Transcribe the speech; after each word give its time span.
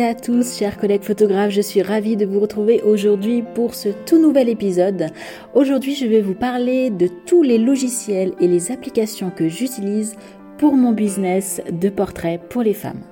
À 0.00 0.14
tous, 0.14 0.56
chers 0.56 0.78
collègues 0.78 1.02
photographes, 1.02 1.50
je 1.50 1.60
suis 1.60 1.82
ravie 1.82 2.16
de 2.16 2.24
vous 2.24 2.40
retrouver 2.40 2.80
aujourd'hui 2.80 3.44
pour 3.54 3.74
ce 3.74 3.90
tout 4.06 4.18
nouvel 4.18 4.48
épisode. 4.48 5.08
Aujourd'hui, 5.52 5.94
je 5.94 6.06
vais 6.06 6.22
vous 6.22 6.34
parler 6.34 6.88
de 6.88 7.08
tous 7.26 7.42
les 7.42 7.58
logiciels 7.58 8.32
et 8.40 8.48
les 8.48 8.72
applications 8.72 9.30
que 9.30 9.48
j'utilise 9.48 10.16
pour 10.56 10.72
mon 10.76 10.92
business 10.92 11.60
de 11.70 11.90
portrait 11.90 12.40
pour 12.48 12.62
les 12.62 12.72
femmes. 12.72 13.02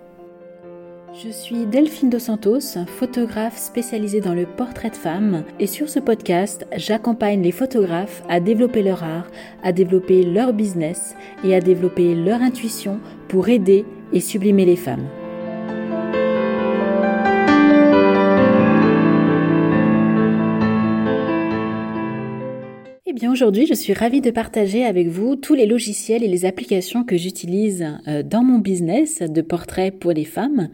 Je 1.22 1.28
suis 1.28 1.66
Delphine 1.66 2.08
Dos 2.08 2.18
Santos, 2.18 2.78
photographe 2.86 3.58
spécialisée 3.58 4.22
dans 4.22 4.34
le 4.34 4.46
portrait 4.46 4.90
de 4.90 4.96
femmes 4.96 5.44
et 5.58 5.66
sur 5.66 5.90
ce 5.90 6.00
podcast, 6.00 6.66
j'accompagne 6.76 7.42
les 7.42 7.52
photographes 7.52 8.22
à 8.30 8.40
développer 8.40 8.82
leur 8.82 9.04
art, 9.04 9.26
à 9.62 9.72
développer 9.72 10.22
leur 10.22 10.54
business 10.54 11.14
et 11.44 11.54
à 11.54 11.60
développer 11.60 12.14
leur 12.14 12.40
intuition 12.40 13.00
pour 13.28 13.50
aider 13.50 13.84
et 14.14 14.20
sublimer 14.20 14.64
les 14.64 14.76
femmes. 14.76 15.06
Aujourd'hui, 23.28 23.66
je 23.66 23.74
suis 23.74 23.92
ravie 23.92 24.20
de 24.20 24.30
partager 24.30 24.84
avec 24.84 25.08
vous 25.08 25.36
tous 25.36 25.54
les 25.54 25.66
logiciels 25.66 26.22
et 26.22 26.28
les 26.28 26.44
applications 26.44 27.04
que 27.04 27.16
j'utilise 27.16 27.86
euh, 28.08 28.22
dans 28.22 28.42
mon 28.42 28.58
business 28.58 29.20
de 29.20 29.42
portrait 29.42 29.90
pour 29.90 30.12
les 30.12 30.24
femmes. 30.24 30.68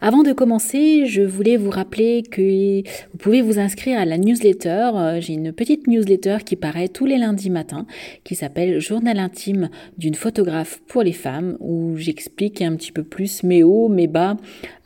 Avant 0.00 0.22
de 0.22 0.32
commencer, 0.32 1.06
je 1.06 1.22
voulais 1.22 1.56
vous 1.56 1.70
rappeler 1.70 2.22
que 2.22 2.82
vous 3.12 3.18
pouvez 3.18 3.42
vous 3.42 3.58
inscrire 3.58 3.98
à 3.98 4.04
la 4.04 4.18
newsletter. 4.18 4.90
Euh, 4.94 5.20
j'ai 5.20 5.32
une 5.32 5.52
petite 5.52 5.86
newsletter 5.86 6.38
qui 6.44 6.56
paraît 6.56 6.88
tous 6.88 7.06
les 7.06 7.18
lundis 7.18 7.50
matins 7.50 7.86
qui 8.22 8.34
s'appelle 8.34 8.80
Journal 8.80 9.18
intime 9.18 9.70
d'une 9.96 10.14
photographe 10.14 10.80
pour 10.86 11.02
les 11.02 11.12
femmes 11.12 11.56
où 11.60 11.96
j'explique 11.96 12.62
un 12.62 12.76
petit 12.76 12.92
peu 12.92 13.02
plus 13.02 13.42
mes 13.42 13.62
hauts, 13.62 13.88
mes 13.88 14.06
bas, 14.06 14.36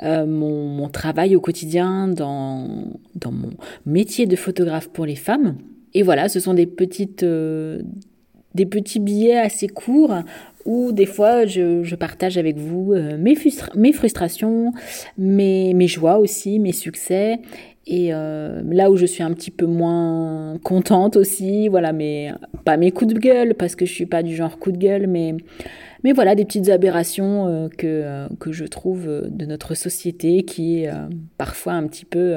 euh, 0.03 0.27
mon, 0.27 0.89
travail 0.89 1.37
au 1.37 1.41
quotidien 1.41 2.07
dans 2.09 2.67
mon 3.27 3.51
métier 3.87 4.27
de 4.27 4.37
photographe 4.37 4.89
pour 4.89 5.07
les 5.07 5.17
femmes. 5.17 5.57
Et 5.95 6.03
voilà, 6.03 6.29
ce 6.29 6.41
sont 6.41 6.55
des 6.55 6.67
petites, 6.67 7.23
euh, 7.23 7.83
des 8.55 8.67
petits 8.67 9.01
billets 9.01 9.39
assez 9.39 9.69
courts 9.69 10.15
où 10.65 10.93
des 10.93 11.07
fois 11.07 11.45
je, 11.45 11.95
partage 11.97 12.39
avec 12.39 12.57
vous 12.57 12.93
euh, 12.93 13.17
mes, 13.19 13.37
mes, 13.75 13.93
frustrations, 13.93 14.73
mes, 15.19 15.75
mes, 15.75 15.89
joies 15.89 16.19
aussi, 16.19 16.59
mes 16.59 16.73
succès. 16.73 17.41
Et 17.85 18.15
euh, 18.15 18.63
là 18.71 18.93
où 18.93 18.97
je 18.97 19.07
suis 19.07 19.25
un 19.25 19.33
petit 19.33 19.51
peu 19.51 19.67
moins 19.67 20.57
contente 20.63 21.17
aussi, 21.17 21.67
voilà, 21.67 21.93
mais 21.93 22.31
pas 22.65 22.77
mes 22.77 22.93
coups 22.93 23.13
de 23.13 23.19
gueule, 23.19 23.55
parce 23.55 23.75
que 23.75 23.85
je 23.87 23.93
suis 23.93 24.07
pas 24.07 24.23
du 24.23 24.37
genre 24.37 24.61
coup 24.61 24.71
de 24.71 24.79
gueule, 24.79 25.09
mais, 25.09 25.35
mais 26.05 26.13
voilà, 26.13 26.37
des 26.37 26.45
petites 26.45 26.69
aberrations 26.69 27.69
que, 27.77 28.29
que 28.39 28.53
je 28.53 28.65
trouve 28.67 29.09
de 29.29 29.47
notre 29.47 29.75
société 29.75 30.45
qui 30.45 30.85
est 30.85 30.91
parfois 31.39 31.73
un 31.73 31.89
petit 31.89 32.05
peu 32.05 32.37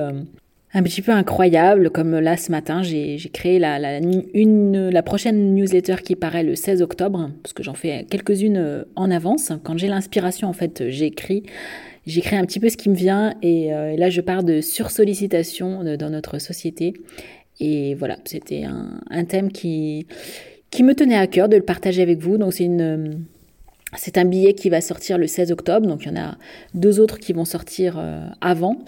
un 0.75 0.83
petit 0.83 1.01
peu 1.01 1.13
incroyable, 1.13 1.89
comme 1.89 2.19
là 2.19 2.35
ce 2.35 2.51
matin, 2.51 2.83
j'ai 2.83 3.17
créé 3.31 3.59
la, 3.59 5.01
prochaine 5.03 5.55
newsletter 5.55 5.95
qui 6.03 6.15
paraît 6.15 6.43
le 6.43 6.55
16 6.55 6.81
octobre, 6.81 7.31
parce 7.41 7.53
que 7.53 7.63
j'en 7.63 7.73
fais 7.73 8.05
quelques-unes 8.09 8.57
euh, 8.57 8.83
en 8.97 9.09
avance. 9.09 9.53
Quand 9.63 9.77
j'ai 9.77 9.87
l'inspiration, 9.87 10.49
en 10.49 10.53
fait, 10.53 10.89
j'écris. 10.89 11.43
J'écris 12.05 12.35
un 12.35 12.45
petit 12.45 12.59
peu 12.59 12.69
ce 12.69 12.77
qui 12.77 12.89
me 12.89 12.95
vient 12.95 13.33
et, 13.41 13.73
euh, 13.73 13.95
là 13.95 14.11
je 14.11 14.21
pars 14.21 14.43
de 14.43 14.61
sursollicitation 14.61 15.83
dans 15.97 16.09
notre 16.09 16.39
société. 16.39 16.93
Et 17.59 17.95
voilà, 17.95 18.17
c'était 18.25 18.65
un, 18.65 19.23
thème 19.23 19.51
qui, 19.51 20.05
me 20.79 20.93
tenait 20.93 21.15
à 21.15 21.25
cœur 21.25 21.47
de 21.47 21.55
le 21.55 21.63
partager 21.63 22.01
avec 22.01 22.19
vous. 22.19 22.37
Donc 22.37 22.53
c'est 22.53 24.17
un 24.17 24.25
billet 24.25 24.53
qui 24.53 24.69
va 24.69 24.81
sortir 24.81 25.17
le 25.17 25.25
16 25.25 25.51
octobre, 25.53 25.87
donc 25.87 26.03
il 26.03 26.09
y 26.09 26.11
en 26.11 26.21
a 26.21 26.37
deux 26.73 26.99
autres 26.99 27.17
qui 27.17 27.33
vont 27.33 27.45
sortir 27.45 27.95
euh, 27.97 28.27
avant. 28.41 28.83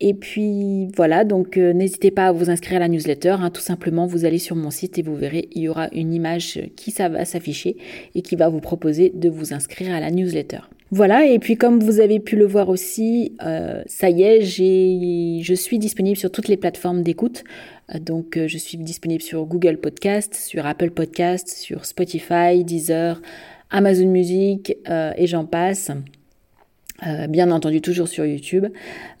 Et 0.00 0.12
puis 0.12 0.88
voilà, 0.94 1.24
donc 1.24 1.56
euh, 1.56 1.72
n'hésitez 1.72 2.10
pas 2.10 2.26
à 2.26 2.32
vous 2.32 2.50
inscrire 2.50 2.76
à 2.76 2.80
la 2.80 2.88
newsletter. 2.88 3.36
Hein. 3.40 3.50
tout 3.50 3.62
simplement, 3.62 4.06
vous 4.06 4.26
allez 4.26 4.38
sur 4.38 4.54
mon 4.54 4.70
site 4.70 4.98
et 4.98 5.02
vous 5.02 5.16
verrez, 5.16 5.48
il 5.52 5.62
y 5.62 5.68
aura 5.68 5.88
une 5.92 6.12
image 6.12 6.60
qui 6.76 6.92
va 6.92 7.24
s'afficher 7.24 7.76
et 8.14 8.20
qui 8.20 8.36
va 8.36 8.48
vous 8.48 8.60
proposer 8.60 9.10
de 9.14 9.30
vous 9.30 9.54
inscrire 9.54 9.94
à 9.94 10.00
la 10.00 10.10
newsletter. 10.10 10.60
Voilà, 10.90 11.26
et 11.26 11.38
puis 11.38 11.56
comme 11.56 11.80
vous 11.80 12.00
avez 12.00 12.20
pu 12.20 12.36
le 12.36 12.46
voir 12.46 12.68
aussi, 12.68 13.32
euh, 13.42 13.82
ça 13.86 14.10
y 14.10 14.22
est, 14.22 14.42
je 14.42 15.54
suis 15.54 15.78
disponible 15.78 16.16
sur 16.16 16.30
toutes 16.30 16.48
les 16.48 16.56
plateformes 16.58 17.02
d'écoute. 17.02 17.42
Euh, 17.94 17.98
donc 17.98 18.38
je 18.46 18.58
suis 18.58 18.76
disponible 18.76 19.22
sur 19.22 19.46
Google 19.46 19.78
Podcast, 19.78 20.34
sur 20.34 20.66
Apple 20.66 20.90
Podcast, 20.90 21.48
sur 21.48 21.86
Spotify, 21.86 22.64
Deezer, 22.64 23.22
Amazon 23.70 24.06
Music 24.08 24.76
et 24.88 25.26
j'en 25.26 25.46
passe. 25.46 25.90
Euh, 27.06 27.26
bien 27.26 27.50
entendu, 27.50 27.80
toujours 27.80 28.08
sur 28.08 28.24
YouTube. 28.24 28.66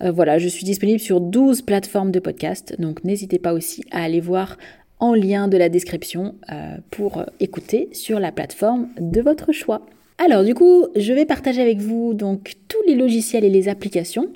Euh, 0.02 0.10
voilà, 0.10 0.38
je 0.38 0.48
suis 0.48 0.64
disponible 0.64 1.00
sur 1.00 1.20
12 1.20 1.62
plateformes 1.62 2.10
de 2.10 2.20
podcast, 2.20 2.74
donc 2.78 3.04
n'hésitez 3.04 3.38
pas 3.38 3.52
aussi 3.52 3.84
à 3.90 4.02
aller 4.02 4.20
voir 4.20 4.56
en 4.98 5.14
lien 5.14 5.46
de 5.46 5.58
la 5.58 5.68
description 5.68 6.36
euh, 6.50 6.76
pour 6.90 7.24
écouter 7.38 7.90
sur 7.92 8.18
la 8.18 8.32
plateforme 8.32 8.88
de 8.98 9.20
votre 9.20 9.52
choix. 9.52 9.82
Alors 10.16 10.42
du 10.42 10.54
coup, 10.54 10.86
je 10.96 11.12
vais 11.12 11.26
partager 11.26 11.60
avec 11.60 11.78
vous 11.78 12.14
donc 12.14 12.54
tous 12.68 12.78
les 12.86 12.94
logiciels 12.94 13.44
et 13.44 13.50
les 13.50 13.68
applications 13.68 14.28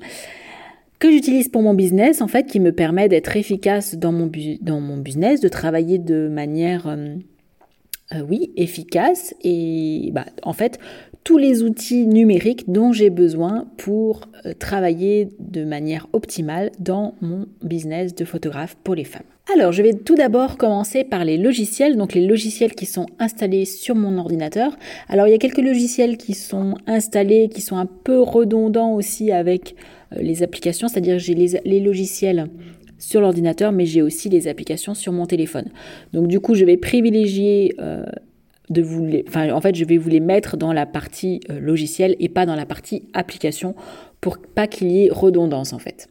que 0.99 1.11
j'utilise 1.11 1.49
pour 1.49 1.63
mon 1.63 1.73
business, 1.73 2.21
en 2.21 2.29
fait, 2.29 2.45
qui 2.45 2.61
me 2.61 2.73
permet 2.73 3.09
d'être 3.09 3.35
efficace 3.35 3.95
dans 3.95 4.13
mon, 4.13 4.31
dans 4.61 4.81
mon 4.81 4.99
business, 4.99 5.41
de 5.41 5.49
travailler 5.49 5.97
de 5.97 6.29
manière, 6.29 6.95
oui, 8.29 8.53
efficace 8.57 9.35
et 9.43 10.11
bah, 10.13 10.27
en 10.43 10.53
fait, 10.53 10.79
tous 11.25 11.39
les 11.39 11.63
outils 11.63 12.07
numériques 12.07 12.71
dont 12.71 12.93
j'ai 12.93 13.11
besoin 13.11 13.67
pour 13.77 14.23
euh, 14.47 14.53
travailler 14.59 15.29
de 15.39 15.65
manière 15.65 16.07
optimale 16.13 16.71
dans 16.79 17.15
mon 17.21 17.47
business 17.63 18.15
de 18.15 18.25
photographe 18.25 18.77
pour 18.83 18.95
les 18.95 19.05
femmes. 19.05 19.23
Alors, 19.53 19.73
je 19.73 19.83
vais 19.83 19.95
tout 19.95 20.15
d'abord 20.15 20.57
commencer 20.57 21.03
par 21.03 21.25
les 21.25 21.37
logiciels, 21.37 21.97
donc 21.97 22.15
les 22.15 22.25
logiciels 22.25 22.75
qui 22.75 22.87
sont 22.87 23.07
installés 23.19 23.65
sur 23.65 23.97
mon 23.97 24.17
ordinateur. 24.17 24.77
Alors, 25.09 25.27
il 25.27 25.33
y 25.33 25.35
a 25.35 25.39
quelques 25.39 25.59
logiciels 25.59 26.17
qui 26.17 26.35
sont 26.35 26.77
installés, 26.87 27.49
qui 27.49 27.61
sont 27.61 27.77
un 27.77 27.87
peu 27.87 28.21
redondants 28.21 28.95
aussi 28.95 29.33
avec 29.33 29.75
euh, 30.13 30.21
les 30.21 30.43
applications, 30.43 30.87
c'est-à-dire 30.89 31.19
j'ai 31.19 31.35
les, 31.35 31.81
logiciels 31.81 32.47
sur 32.99 33.21
l'ordinateur, 33.21 33.73
mais 33.73 33.87
j'ai 33.87 34.03
aussi 34.03 34.29
les 34.29 34.47
applications 34.47 34.95
sur 34.95 35.13
mon 35.13 35.27
téléphone. 35.27 35.69
Donc 36.13 36.29
du 36.29 36.39
coup, 36.39 36.55
je 36.55 36.65
vais 36.65 36.77
privilégier 36.77 37.75
euh, 37.81 38.05
en 38.71 39.61
fait, 39.61 39.75
je 39.75 39.85
vais 39.85 39.99
vous 39.99 40.09
les 40.09 40.21
mettre 40.21 40.57
dans 40.57 40.73
la 40.73 40.87
partie 40.87 41.41
euh, 41.51 41.59
logiciel 41.61 42.17
et 42.21 42.29
pas 42.29 42.47
dans 42.47 42.57
la 42.57 42.67
partie 42.67 43.05
application 43.15 43.75
pour 44.21 44.39
pas 44.39 44.67
qu'il 44.67 44.91
y 44.91 45.07
ait 45.07 45.11
redondance 45.11 45.73
en 45.73 45.79
fait. 45.79 46.09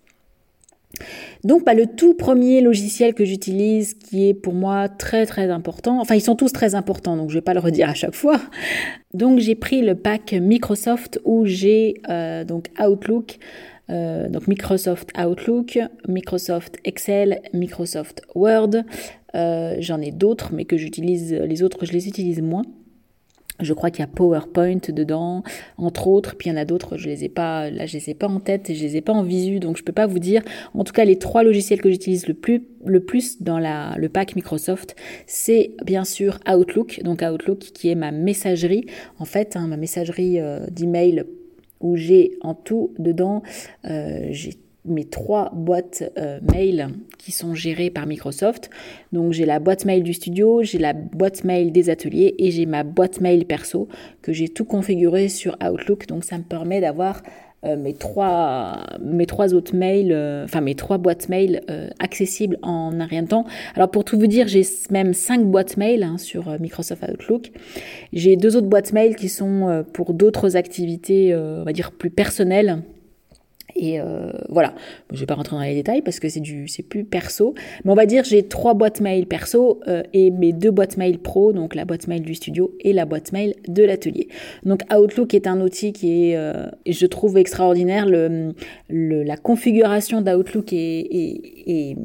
Donc, 1.44 1.64
bah, 1.66 1.74
le 1.74 1.86
tout 1.86 2.16
premier 2.16 2.62
logiciel 2.62 3.14
que 3.14 3.24
j'utilise, 3.24 3.94
qui 3.94 4.28
est 4.28 4.34
pour 4.34 4.54
moi 4.54 4.90
très 4.90 5.26
très 5.26 5.50
important, 5.50 6.02
enfin 6.02 6.16
ils 6.16 6.22
sont 6.22 6.36
tous 6.36 6.52
très 6.52 6.76
importants, 6.76 7.16
donc 7.16 7.30
je 7.30 7.36
vais 7.36 7.42
pas 7.42 7.54
le 7.54 7.60
redire 7.60 7.90
à 7.90 7.94
chaque 7.94 8.16
fois. 8.16 8.40
Donc 9.14 9.40
j'ai 9.40 9.56
pris 9.56 9.82
le 9.82 9.96
pack 9.96 10.34
Microsoft 10.34 11.20
où 11.24 11.46
j'ai 11.46 11.96
euh, 12.10 12.44
donc 12.44 12.70
Outlook, 12.80 13.38
euh, 13.90 14.30
donc 14.30 14.48
Microsoft 14.48 15.12
Outlook, 15.18 15.80
Microsoft 16.08 16.78
Excel, 16.84 17.42
Microsoft 17.54 18.22
Word, 18.36 18.84
euh, 19.36 19.76
j'en 19.80 20.02
ai 20.02 20.12
d'autres, 20.12 20.52
mais 20.54 20.66
que 20.66 20.78
j'utilise, 20.78 21.34
les 21.34 21.64
autres, 21.64 21.86
je 21.86 21.92
les 21.92 22.08
utilise 22.08 22.42
moins. 22.42 22.64
Je 23.60 23.74
crois 23.74 23.92
qu'il 23.92 24.00
y 24.00 24.04
a 24.04 24.08
PowerPoint 24.08 24.80
dedans, 24.88 25.44
entre 25.78 26.08
autres, 26.08 26.36
puis 26.38 26.50
il 26.50 26.54
y 26.54 26.56
en 26.56 26.58
a 26.58 26.64
d'autres, 26.64 26.96
je 26.96 27.10
les 27.10 27.26
ai 27.26 27.30
pas, 27.30 27.70
là 27.70 27.86
je 27.86 27.98
les 27.98 28.10
ai 28.10 28.14
pas 28.14 28.28
en 28.28 28.40
tête 28.40 28.70
et 28.70 28.76
je 28.76 28.82
les 28.82 28.96
ai 28.96 29.02
pas 29.02 29.12
en 29.12 29.24
visu, 29.24 29.60
donc 29.60 29.78
je 29.78 29.84
peux 29.84 29.92
pas 29.92 30.08
vous 30.08 30.20
dire. 30.20 30.44
En 30.74 30.86
tout 30.86 30.94
cas, 30.94 31.04
les 31.04 31.20
trois 31.20 31.44
logiciels 31.44 31.82
que 31.82 31.90
j'utilise 31.90 32.26
le 32.28 32.34
plus, 32.34 33.42
dans 33.42 33.60
le 33.60 34.08
pack 34.08 34.38
Microsoft, 34.38 34.96
c'est 35.28 35.72
bien 35.84 36.06
sûr 36.06 36.40
Outlook, 36.50 37.02
donc 37.04 37.22
Outlook 37.22 37.60
qui 37.60 37.90
est 37.90 37.96
ma 37.96 38.12
messagerie, 38.12 38.86
en 39.18 39.26
fait, 39.26 39.58
hein, 39.58 39.68
ma 39.68 39.78
messagerie 39.78 40.40
euh, 40.40 40.66
d'email 40.72 41.26
où 41.82 41.96
j'ai 41.96 42.38
en 42.42 42.54
tout 42.54 42.94
dedans, 42.98 43.44
euh, 43.86 44.28
j'ai 44.32 44.56
mes 44.86 45.06
trois 45.06 45.52
boîtes 45.54 46.04
euh, 46.18 46.40
mail 46.54 46.90
qui 47.18 47.32
sont 47.32 47.54
gérées 47.54 47.90
par 47.90 48.08
Microsoft. 48.08 48.70
Donc 49.12 49.34
j'ai 49.34 49.46
la 49.46 49.60
boîte 49.60 49.86
mail 49.86 50.04
du 50.04 50.14
studio, 50.14 50.64
j'ai 50.64 50.78
la 50.78 50.94
boîte 50.94 51.44
mail 51.44 51.72
des 51.72 51.90
ateliers 51.90 52.36
et 52.38 52.52
j'ai 52.52 52.66
ma 52.66 52.84
boîte 52.84 53.22
mail 53.22 53.46
perso 53.46 53.88
que 54.22 54.34
j'ai 54.34 54.48
tout 54.48 54.66
configuré 54.66 55.30
sur 55.30 55.58
Outlook. 55.64 56.08
Donc 56.08 56.24
ça 56.24 56.38
me 56.38 56.44
permet 56.44 56.82
d'avoir 56.82 57.22
euh, 57.66 57.76
mes, 57.76 57.94
trois, 57.94 58.86
mes 59.02 59.26
trois 59.26 59.54
autres 59.54 59.76
mails, 59.76 60.12
euh, 60.12 60.46
enfin 60.46 60.62
mes 60.62 60.76
trois 60.76 60.98
boîtes 60.98 61.30
mail 61.30 61.62
accessibles 62.00 62.58
en 62.62 63.00
un 63.00 63.06
rien 63.06 63.24
de 63.24 63.28
temps. 63.28 63.46
Alors 63.76 63.92
pour 63.92 64.04
tout 64.04 64.18
vous 64.18 64.28
dire, 64.28 64.48
j'ai 64.48 64.64
même 64.90 65.14
cinq 65.14 65.44
boîtes 65.46 65.78
mail 65.78 66.04
hein, 66.04 66.18
sur 66.18 66.60
Microsoft 66.60 67.04
Outlook. 67.12 67.52
J'ai 68.14 68.36
deux 68.36 68.56
autres 68.56 68.68
boîtes 68.68 68.94
mail 68.94 69.16
qui 69.16 69.30
sont 69.30 69.84
pour 69.94 70.14
d'autres 70.14 70.56
activités, 70.56 71.36
on 71.36 71.64
va 71.64 71.74
dire 71.74 71.92
plus 71.92 72.10
personnelles 72.10 72.84
Et 73.80 74.00
euh, 74.02 74.32
voilà, 74.50 74.76
je 75.14 75.20
vais 75.22 75.26
pas 75.26 75.36
rentrer 75.36 75.56
dans 75.56 75.62
les 75.62 75.74
détails 75.74 76.02
parce 76.02 76.20
que 76.20 76.28
c'est 76.28 76.42
du, 76.42 76.68
c'est 76.68 76.84
plus 76.84 77.06
perso. 77.06 77.56
Mais 77.86 77.92
on 77.92 77.96
va 77.96 78.06
dire 78.06 78.26
j'ai 78.26 78.44
trois 78.44 78.74
boîtes 78.74 79.00
mail 79.00 79.26
perso 79.26 79.80
euh, 79.88 80.04
et 80.12 80.32
mes 80.32 80.52
deux 80.52 80.72
boîtes 80.72 80.98
mail 80.98 81.18
pro, 81.18 81.54
donc 81.54 81.76
la 81.76 81.86
boîte 81.86 82.08
mail 82.08 82.22
du 82.22 82.36
studio 82.36 82.76
et 82.82 82.92
la 82.92 83.06
boîte 83.06 83.32
mail 83.32 83.56
de 83.70 83.84
l'atelier. 83.84 84.28
Donc 84.66 84.82
Outlook 84.94 85.34
est 85.34 85.48
un 85.48 85.62
outil 85.62 85.94
qui 85.94 86.32
est, 86.32 86.36
euh, 86.36 86.68
je 86.86 87.06
trouve 87.06 87.38
extraordinaire. 87.38 88.06
Le, 88.06 88.54
la 88.90 89.38
configuration 89.38 90.22
d'Outlook 90.22 90.74
est, 90.74 91.08
est 91.68 91.96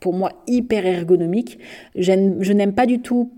pour 0.00 0.14
moi 0.14 0.32
hyper 0.46 0.86
ergonomique. 0.86 1.58
Je 1.96 2.52
n'aime 2.52 2.72
pas 2.72 2.86
du 2.86 3.00
tout 3.00 3.30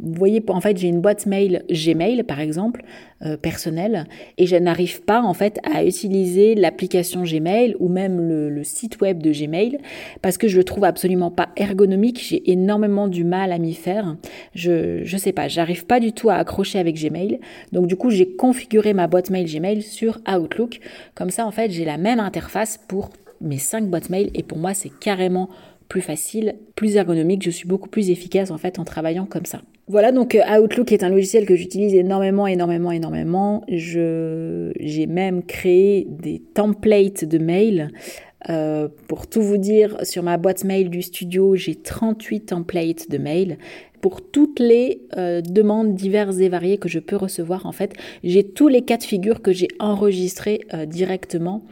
vous 0.00 0.14
voyez, 0.14 0.42
en 0.48 0.60
fait, 0.60 0.76
j'ai 0.76 0.88
une 0.88 1.00
boîte 1.00 1.26
mail 1.26 1.64
Gmail, 1.70 2.22
par 2.22 2.40
exemple, 2.40 2.84
euh, 3.24 3.36
personnelle, 3.36 4.06
et 4.36 4.46
je 4.46 4.56
n'arrive 4.56 5.02
pas, 5.02 5.22
en 5.22 5.34
fait, 5.34 5.58
à 5.64 5.84
utiliser 5.84 6.54
l'application 6.54 7.22
Gmail 7.22 7.74
ou 7.80 7.88
même 7.88 8.20
le, 8.20 8.62
site 8.64 9.00
web 9.00 9.22
de 9.22 9.32
Gmail 9.32 9.78
parce 10.20 10.36
que 10.36 10.46
je 10.48 10.56
le 10.56 10.64
trouve 10.64 10.84
absolument 10.84 11.30
pas 11.30 11.48
ergonomique. 11.56 12.22
J'ai 12.22 12.50
énormément 12.50 13.08
du 13.08 13.24
mal 13.24 13.50
à 13.52 13.58
m'y 13.58 13.74
faire. 13.74 14.16
Je, 14.54 15.02
je 15.04 15.16
sais 15.16 15.32
pas, 15.32 15.48
j'arrive 15.48 15.86
pas 15.86 16.00
du 16.00 16.12
tout 16.12 16.28
à 16.28 16.34
accrocher 16.34 16.78
avec 16.78 16.96
Gmail. 16.96 17.40
Donc, 17.72 17.86
du 17.86 17.96
coup, 17.96 18.10
j'ai 18.10 18.34
configuré 18.36 18.94
ma 18.94 19.06
boîte 19.06 19.30
mail 19.30 19.46
Gmail 19.46 19.82
sur 19.82 20.20
Outlook. 20.28 20.80
Comme 21.14 21.30
ça, 21.30 21.46
en 21.46 21.50
fait, 21.50 21.70
j'ai 21.70 21.84
la 21.84 21.98
même 21.98 22.20
interface 22.20 22.78
pour 22.88 23.10
mes 23.40 23.58
cinq 23.58 23.86
boîtes 23.86 24.10
mail 24.10 24.30
et 24.34 24.42
pour 24.42 24.58
moi, 24.58 24.74
c'est 24.74 24.90
carrément 24.90 25.48
plus 25.88 26.02
facile, 26.02 26.56
plus 26.74 26.96
ergonomique. 26.96 27.42
Je 27.42 27.50
suis 27.50 27.66
beaucoup 27.66 27.88
plus 27.88 28.10
efficace, 28.10 28.50
en 28.50 28.58
fait, 28.58 28.78
en 28.78 28.84
travaillant 28.84 29.26
comme 29.26 29.46
ça. 29.46 29.62
Voilà, 29.88 30.12
donc 30.12 30.34
euh, 30.34 30.60
Outlook 30.60 30.92
est 30.92 31.02
un 31.02 31.08
logiciel 31.08 31.46
que 31.46 31.56
j'utilise 31.56 31.94
énormément, 31.94 32.46
énormément, 32.46 32.92
énormément. 32.92 33.64
Je, 33.68 34.70
j'ai 34.78 35.06
même 35.06 35.42
créé 35.42 36.06
des 36.10 36.40
templates 36.40 37.24
de 37.24 37.38
mails. 37.38 37.90
Euh, 38.50 38.88
pour 39.08 39.26
tout 39.26 39.40
vous 39.40 39.56
dire, 39.56 39.96
sur 40.02 40.22
ma 40.22 40.36
boîte 40.36 40.64
mail 40.64 40.90
du 40.90 41.00
studio, 41.00 41.56
j'ai 41.56 41.74
38 41.74 42.40
templates 42.40 43.10
de 43.10 43.16
mails 43.16 43.56
pour 44.02 44.20
toutes 44.20 44.60
les 44.60 45.02
euh, 45.16 45.40
demandes 45.40 45.94
diverses 45.94 46.38
et 46.38 46.50
variées 46.50 46.76
que 46.76 46.88
je 46.88 46.98
peux 46.98 47.16
recevoir. 47.16 47.64
En 47.64 47.72
fait, 47.72 47.94
j'ai 48.22 48.44
tous 48.44 48.68
les 48.68 48.82
cas 48.82 48.98
de 48.98 49.02
figure 49.04 49.40
que 49.40 49.52
j'ai 49.52 49.68
enregistrés 49.80 50.66
directement 50.86 51.64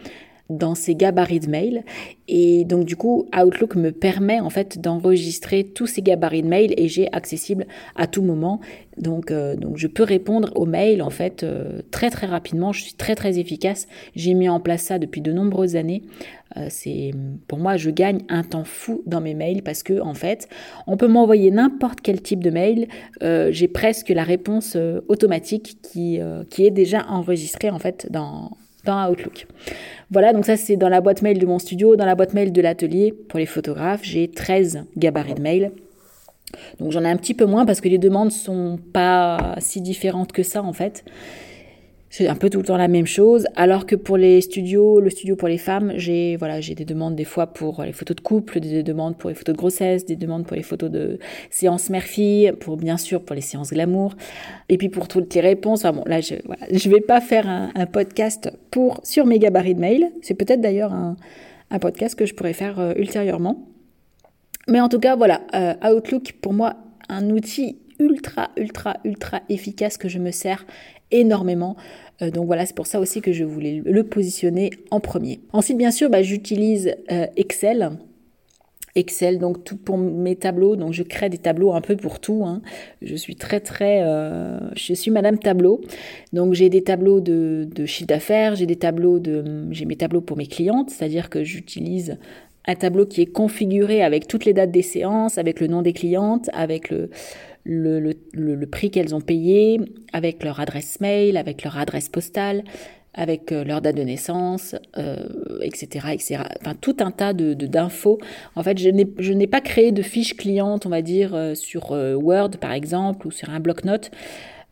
dans 0.51 0.75
ces 0.75 0.95
gabarits 0.95 1.41
de 1.41 1.51
mail. 1.51 1.85
Et 2.29 2.65
donc 2.65 2.85
du 2.85 2.97
coup, 2.97 3.27
Outlook 3.37 3.77
me 3.77 3.91
permet 3.91 4.41
en 4.41 4.51
fait 4.51 4.81
d'enregistrer 4.81 5.65
tous 5.65 5.87
ces 5.87 6.03
gabarits 6.03 6.43
de 6.43 6.49
mail 6.49 6.75
et 6.77 6.89
j'ai 6.89 7.13
accessible 7.13 7.67
à 7.95 8.07
tout 8.07 8.23
moment. 8.23 8.61
Donc, 8.97 9.31
euh, 9.31 9.57
donc 9.57 9.77
je 9.77 9.87
peux 9.87 10.03
répondre 10.03 10.51
aux 10.55 10.65
mails 10.65 11.03
en 11.03 11.11
fait 11.11 11.43
euh, 11.43 11.83
très 11.91 12.11
très 12.11 12.27
rapidement. 12.27 12.73
Je 12.73 12.83
suis 12.83 12.95
très 12.95 13.15
très 13.15 13.39
efficace. 13.39 13.87
J'ai 14.15 14.35
mis 14.35 14.49
en 14.49 14.61
place 14.61 14.83
ça 14.83 14.99
depuis 14.99 15.21
de 15.21 15.33
nombreuses 15.33 15.77
années. 15.77 16.03
Euh, 16.57 16.69
pour 17.49 17.59
moi, 17.59 17.77
je 17.77 17.91
gagne 17.91 18.21
un 18.29 18.43
temps 18.43 18.65
fou 18.65 19.03
dans 19.07 19.21
mes 19.21 19.35
mails 19.35 19.63
parce 19.63 19.83
que 19.83 20.01
en 20.01 20.15
fait, 20.15 20.49
on 20.87 20.97
peut 20.97 21.09
m'envoyer 21.09 21.51
n'importe 21.51 22.01
quel 22.01 22.23
type 22.23 22.43
de 22.43 22.51
mail. 22.51 22.89
j'ai 23.21 23.69
presque 23.69 24.09
la 24.09 24.25
réponse 24.25 24.77
automatique 25.09 25.79
qui 25.83 26.21
qui 26.51 26.67
est 26.67 26.71
déjà 26.71 27.05
enregistrée 27.09 27.71
en 27.71 27.79
fait 27.79 28.09
dans 28.11 28.57
dans 28.87 29.11
Outlook. 29.11 29.47
Voilà, 30.11 30.33
donc 30.33 30.47
ça 30.47 30.57
c'est 30.57 30.77
dans 30.77 30.89
la 30.89 31.01
boîte 31.01 31.23
mail 31.23 31.39
de 31.39 31.47
mon 31.47 31.59
studio. 31.59 31.97
Dans 31.97 32.07
la 32.07 32.15
boîte 32.15 32.33
mail 32.33 32.53
de 32.53 32.61
l'atelier, 32.63 33.13
pour 33.13 33.39
les 33.39 33.47
photographes, 33.47 34.03
j'ai 34.03 34.29
13 34.29 34.85
gabarits 34.97 35.35
de 35.35 35.43
mail. 35.43 35.73
Donc 36.79 36.93
j'en 36.93 37.05
ai 37.05 37.09
un 37.09 37.17
petit 37.17 37.35
peu 37.35 37.45
moins 37.45 37.67
parce 37.67 37.81
que 37.81 37.89
les 37.89 37.99
demandes 37.99 38.31
sont 38.31 38.79
pas 38.93 39.57
si 39.59 39.81
différentes 39.81 40.33
que 40.33 40.43
ça 40.43 40.63
en 40.63 40.73
fait. 40.73 41.05
C'est 42.19 42.29
un 42.29 42.35
peu 42.35 42.49
tout 42.49 42.61
le 42.61 42.65
temps 42.65 42.79
la 42.79 42.89
même 42.89 43.05
chose. 43.05 43.47
Alors 43.57 43.85
que 43.85 43.95
pour 43.95 44.17
les 44.17 44.41
studios, 44.41 45.01
le 45.01 45.11
studio 45.11 45.37
pour 45.37 45.49
les 45.49 45.59
femmes, 45.59 45.93
j'ai 45.97 46.37
voilà, 46.37 46.63
j'ai 46.63 46.75
des 46.75 46.87
demandes 46.87 47.15
des 47.15 47.27
fois 47.27 47.47
pour 47.47 47.83
les 47.83 47.93
photos 47.93 48.17
de 48.17 48.23
couple, 48.23 48.59
des 48.59 48.83
demandes 48.83 49.19
pour 49.19 49.29
les 49.29 49.37
photos 49.37 49.53
de 49.53 49.59
grossesse, 49.59 50.07
des 50.07 50.17
demandes 50.17 50.47
pour 50.47 50.57
les 50.57 50.63
photos 50.63 50.91
de 50.91 51.19
séances 51.51 51.91
mère-fille, 51.91 52.53
pour 52.59 52.79
bien 52.79 52.97
sûr 52.97 53.23
pour 53.23 53.37
les 53.37 53.43
séances 53.43 53.69
glamour, 53.71 54.15
et 54.71 54.79
puis 54.79 54.89
pour 54.89 55.09
toutes 55.09 55.35
les 55.35 55.43
réponses. 55.43 55.85
Enfin 55.85 55.93
bon, 55.93 56.05
là 56.07 56.23
je 56.23 56.37
voilà, 56.47 56.63
je 56.73 56.89
vais 56.89 57.03
pas 57.03 57.21
faire 57.21 57.47
un, 57.47 57.85
podcast 57.85 58.51
pour 58.71 58.99
sur 59.05 59.27
mes 59.27 59.39
gabarits 59.39 59.75
de 59.75 59.81
mail. 59.81 60.11
C'est 60.23 60.33
peut-être 60.33 60.63
d'ailleurs 60.63 60.95
un, 60.95 61.17
un, 61.71 61.79
podcast 61.79 62.19
que 62.19 62.25
je 62.25 62.33
pourrais 62.33 62.55
faire 62.55 62.81
euh, 62.81 62.95
ultérieurement. 62.97 63.69
Mais 64.69 64.81
en 64.81 64.89
tout 64.89 65.01
cas, 65.01 65.17
voilà, 65.17 65.43
euh, 65.55 65.75
Outlook 65.87 66.33
pour 66.41 66.55
moi 66.55 66.77
un 67.11 67.29
outil 67.29 67.77
ultra 67.99 68.51
ultra 68.57 68.97
ultra 69.05 69.43
efficace 69.49 69.97
que 69.97 70.09
je 70.09 70.19
me 70.19 70.31
sers 70.31 70.65
énormément. 71.11 71.77
Euh, 72.23 72.31
donc 72.31 72.47
voilà, 72.47 72.67
c'est 72.67 72.77
pour 72.77 72.87
ça 72.87 73.01
aussi 73.01 73.21
que 73.21 73.33
je 73.33 73.45
voulais 73.45 73.83
le 73.85 74.05
positionner 74.05 74.71
en 74.91 75.01
premier. 75.01 75.41
Ensuite, 75.53 75.77
bien 75.77 75.91
sûr, 75.91 76.11
bah, 76.11 76.23
j'utilise 76.23 76.95
euh, 77.11 77.27
Excel. 77.37 77.91
Excel, 78.95 79.39
donc 79.39 79.63
tout 79.63 79.77
pour 79.77 79.99
mes 79.99 80.37
tableaux. 80.37 80.75
Donc 80.75 80.95
je 80.95 81.03
crée 81.03 81.29
des 81.29 81.39
tableaux 81.39 81.75
un 81.75 81.83
peu 81.83 81.97
pour 81.97 82.19
tout. 82.19 82.45
Hein. 82.47 82.63
Je 83.03 83.15
suis 83.15 83.37
très 83.37 83.61
très, 83.61 84.03
euh, 84.03 84.59
je 84.75 84.95
suis 84.95 85.11
Madame 85.11 85.39
Tableau. 85.39 85.83
Donc 86.33 86.55
j'ai 86.55 86.71
des 86.71 86.83
tableaux 86.83 87.21
de, 87.21 87.69
de 87.71 87.85
chiffre 87.85 88.09
d'affaires, 88.09 88.57
j'ai 88.57 88.65
des 88.65 88.77
tableaux 88.77 89.19
de, 89.19 89.67
j'ai 89.71 89.85
mes 89.85 89.97
tableaux 89.97 90.23
pour 90.23 90.39
mes 90.39 90.47
clientes, 90.47 90.89
c'est-à-dire 90.89 91.29
que 91.29 91.45
j'utilise 91.45 92.17
un 92.67 92.75
tableau 92.75 93.07
qui 93.07 93.23
est 93.23 93.27
configuré 93.33 94.03
avec 94.03 94.27
toutes 94.27 94.45
les 94.45 94.53
dates 94.53 94.71
des 94.71 94.83
séances, 94.83 95.39
avec 95.39 95.61
le 95.61 95.67
nom 95.67 95.83
des 95.83 95.93
clientes, 95.93 96.51
avec 96.53 96.93
le, 97.65 98.65
prix 98.71 98.91
qu'elles 98.91 99.15
ont 99.15 99.21
payé, 99.21 99.81
avec 100.13 100.43
leur 100.43 100.61
adresse 100.61 101.01
mail, 101.01 101.37
avec 101.37 101.63
leur 101.65 101.79
adresse 101.79 102.09
postale, 102.09 102.65
avec 103.17 103.51
euh, 103.51 103.65
leur 103.65 103.81
date 103.81 103.97
de 103.97 104.03
naissance, 104.03 104.77
euh, 104.99 105.27
etc., 105.63 106.09
etc. 106.13 106.43
Enfin, 106.61 106.75
tout 106.79 106.97
un 107.01 107.11
tas 107.11 107.33
de 107.33 107.55
d'infos. 107.55 108.19
En 108.55 108.63
fait, 108.63 108.79
je 108.79 108.91
n'ai 109.33 109.47
pas 109.47 109.61
créé 109.61 109.91
de 109.91 110.03
fiches 110.03 110.37
clientes, 110.37 110.87
on 110.87 110.91
va 110.91 111.03
dire, 111.03 111.35
euh, 111.35 111.55
sur 111.55 111.91
Word, 111.91 112.51
par 112.61 112.73
exemple, 112.73 113.27
ou 113.27 113.31
sur 113.31 113.51
un 113.51 113.61
bloc-notes. 113.61 114.11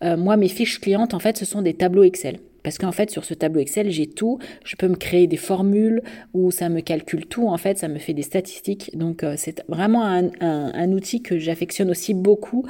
moi, 0.03 0.37
mes 0.37 0.49
fiches 0.49 0.81
clientes, 0.81 1.15
en 1.15 1.19
fait, 1.19 1.39
ce 1.39 1.47
sont 1.47 1.63
des 1.63 1.73
tableaux 1.75 2.03
Excel. 2.03 2.39
Parce 2.65 2.79
qu'en 2.79 2.93
fait, 2.93 3.11
sur 3.11 3.25
ce 3.25 3.35
tableau 3.35 3.61
Excel, 3.61 3.91
j'ai 3.91 4.07
tout. 4.07 4.39
Je 4.65 4.75
peux 4.75 4.89
me 4.89 4.97
créer 4.97 5.27
des 5.27 5.37
formules 5.37 6.03
où 6.33 6.51
ça 6.51 6.71
me 6.71 6.81
calcule 6.81 7.27
tout. 7.27 7.47
En 7.47 7.59
fait, 7.59 7.79
ça 7.79 7.89
me 7.89 7.99
fait 7.99 8.15
des 8.15 8.23
statistiques. 8.23 8.97
Donc, 8.97 9.23
euh, 9.23 9.35
c'est 9.37 9.63
vraiment 9.69 10.05
un, 10.05 10.93
outil 10.93 11.23
que 11.23 11.39
j'affectionne 11.39 11.91
aussi 11.91 12.15
beaucoup 12.15 12.65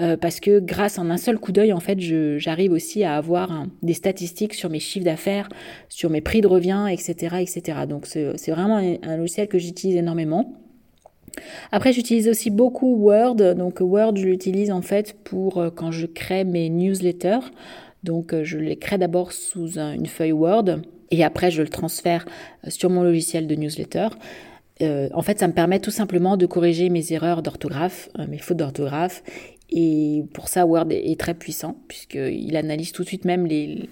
euh, 0.00 0.16
parce 0.16 0.40
que 0.40 0.60
grâce 0.60 0.98
en 0.98 1.10
un 1.10 1.18
seul 1.18 1.38
coup 1.38 1.52
d'œil, 1.52 1.72
en 1.72 1.80
fait, 1.80 2.00
j'arrive 2.38 2.72
aussi 2.72 3.04
à 3.04 3.16
avoir 3.16 3.66
des 3.82 3.92
statistiques 3.92 4.54
sur 4.54 4.70
mes 4.70 4.80
chiffres 4.80 5.04
d'affaires, 5.04 5.48
sur 5.88 6.08
mes 6.08 6.22
prix 6.22 6.40
de 6.40 6.46
revient, 6.46 6.86
etc., 6.90 7.36
etc. 7.40 7.80
Donc, 7.86 8.06
c'est 8.06 8.50
vraiment 8.50 8.76
un, 8.76 9.16
logiciel 9.18 9.48
que 9.48 9.58
j'utilise 9.58 9.96
énormément. 9.96 10.54
Après, 11.70 11.92
j'utilise 11.92 12.28
aussi 12.28 12.50
beaucoup 12.50 12.94
Word. 12.96 13.36
Donc, 13.56 13.80
Word, 13.80 14.16
je 14.16 14.24
l'utilise 14.24 14.70
en 14.70 14.82
fait 14.82 15.16
pour 15.24 15.58
euh, 15.58 15.70
quand 15.70 15.90
je 15.90 16.06
crée 16.06 16.44
mes 16.44 16.70
newsletters. 16.70 17.50
Donc 18.04 18.32
euh, 18.32 18.44
je 18.44 18.58
les 18.58 18.76
crée 18.76 18.98
d'abord 18.98 19.32
sous 19.32 19.78
une 19.78 20.06
feuille 20.06 20.32
Word 20.32 20.80
et 21.10 21.24
après 21.24 21.50
je 21.50 21.62
le 21.62 21.68
transfère 21.68 22.26
euh, 22.64 22.70
sur 22.70 22.90
mon 22.90 23.02
logiciel 23.02 23.46
de 23.46 23.54
newsletter. 23.54 24.08
Euh, 24.82 25.08
en 25.14 25.22
fait, 25.22 25.38
ça 25.38 25.48
me 25.48 25.52
permet 25.52 25.80
tout 25.80 25.92
simplement 25.92 26.36
de 26.36 26.46
corriger 26.46 26.90
mes 26.90 27.12
erreurs 27.12 27.42
d'orthographe, 27.42 28.08
mes 28.28 28.38
fautes 28.38 28.56
d'orthographe. 28.56 29.22
Et 29.70 30.24
pour 30.34 30.48
ça, 30.48 30.66
Word 30.66 30.88
est, 30.90 31.18
très 31.18 31.34
puissant, 31.34 31.76
puisqu'il 31.88 32.56
analyse 32.56 32.92
tout 32.92 33.02
de 33.02 33.08
suite 33.08 33.24
même 33.24 33.46
les, 33.46 33.88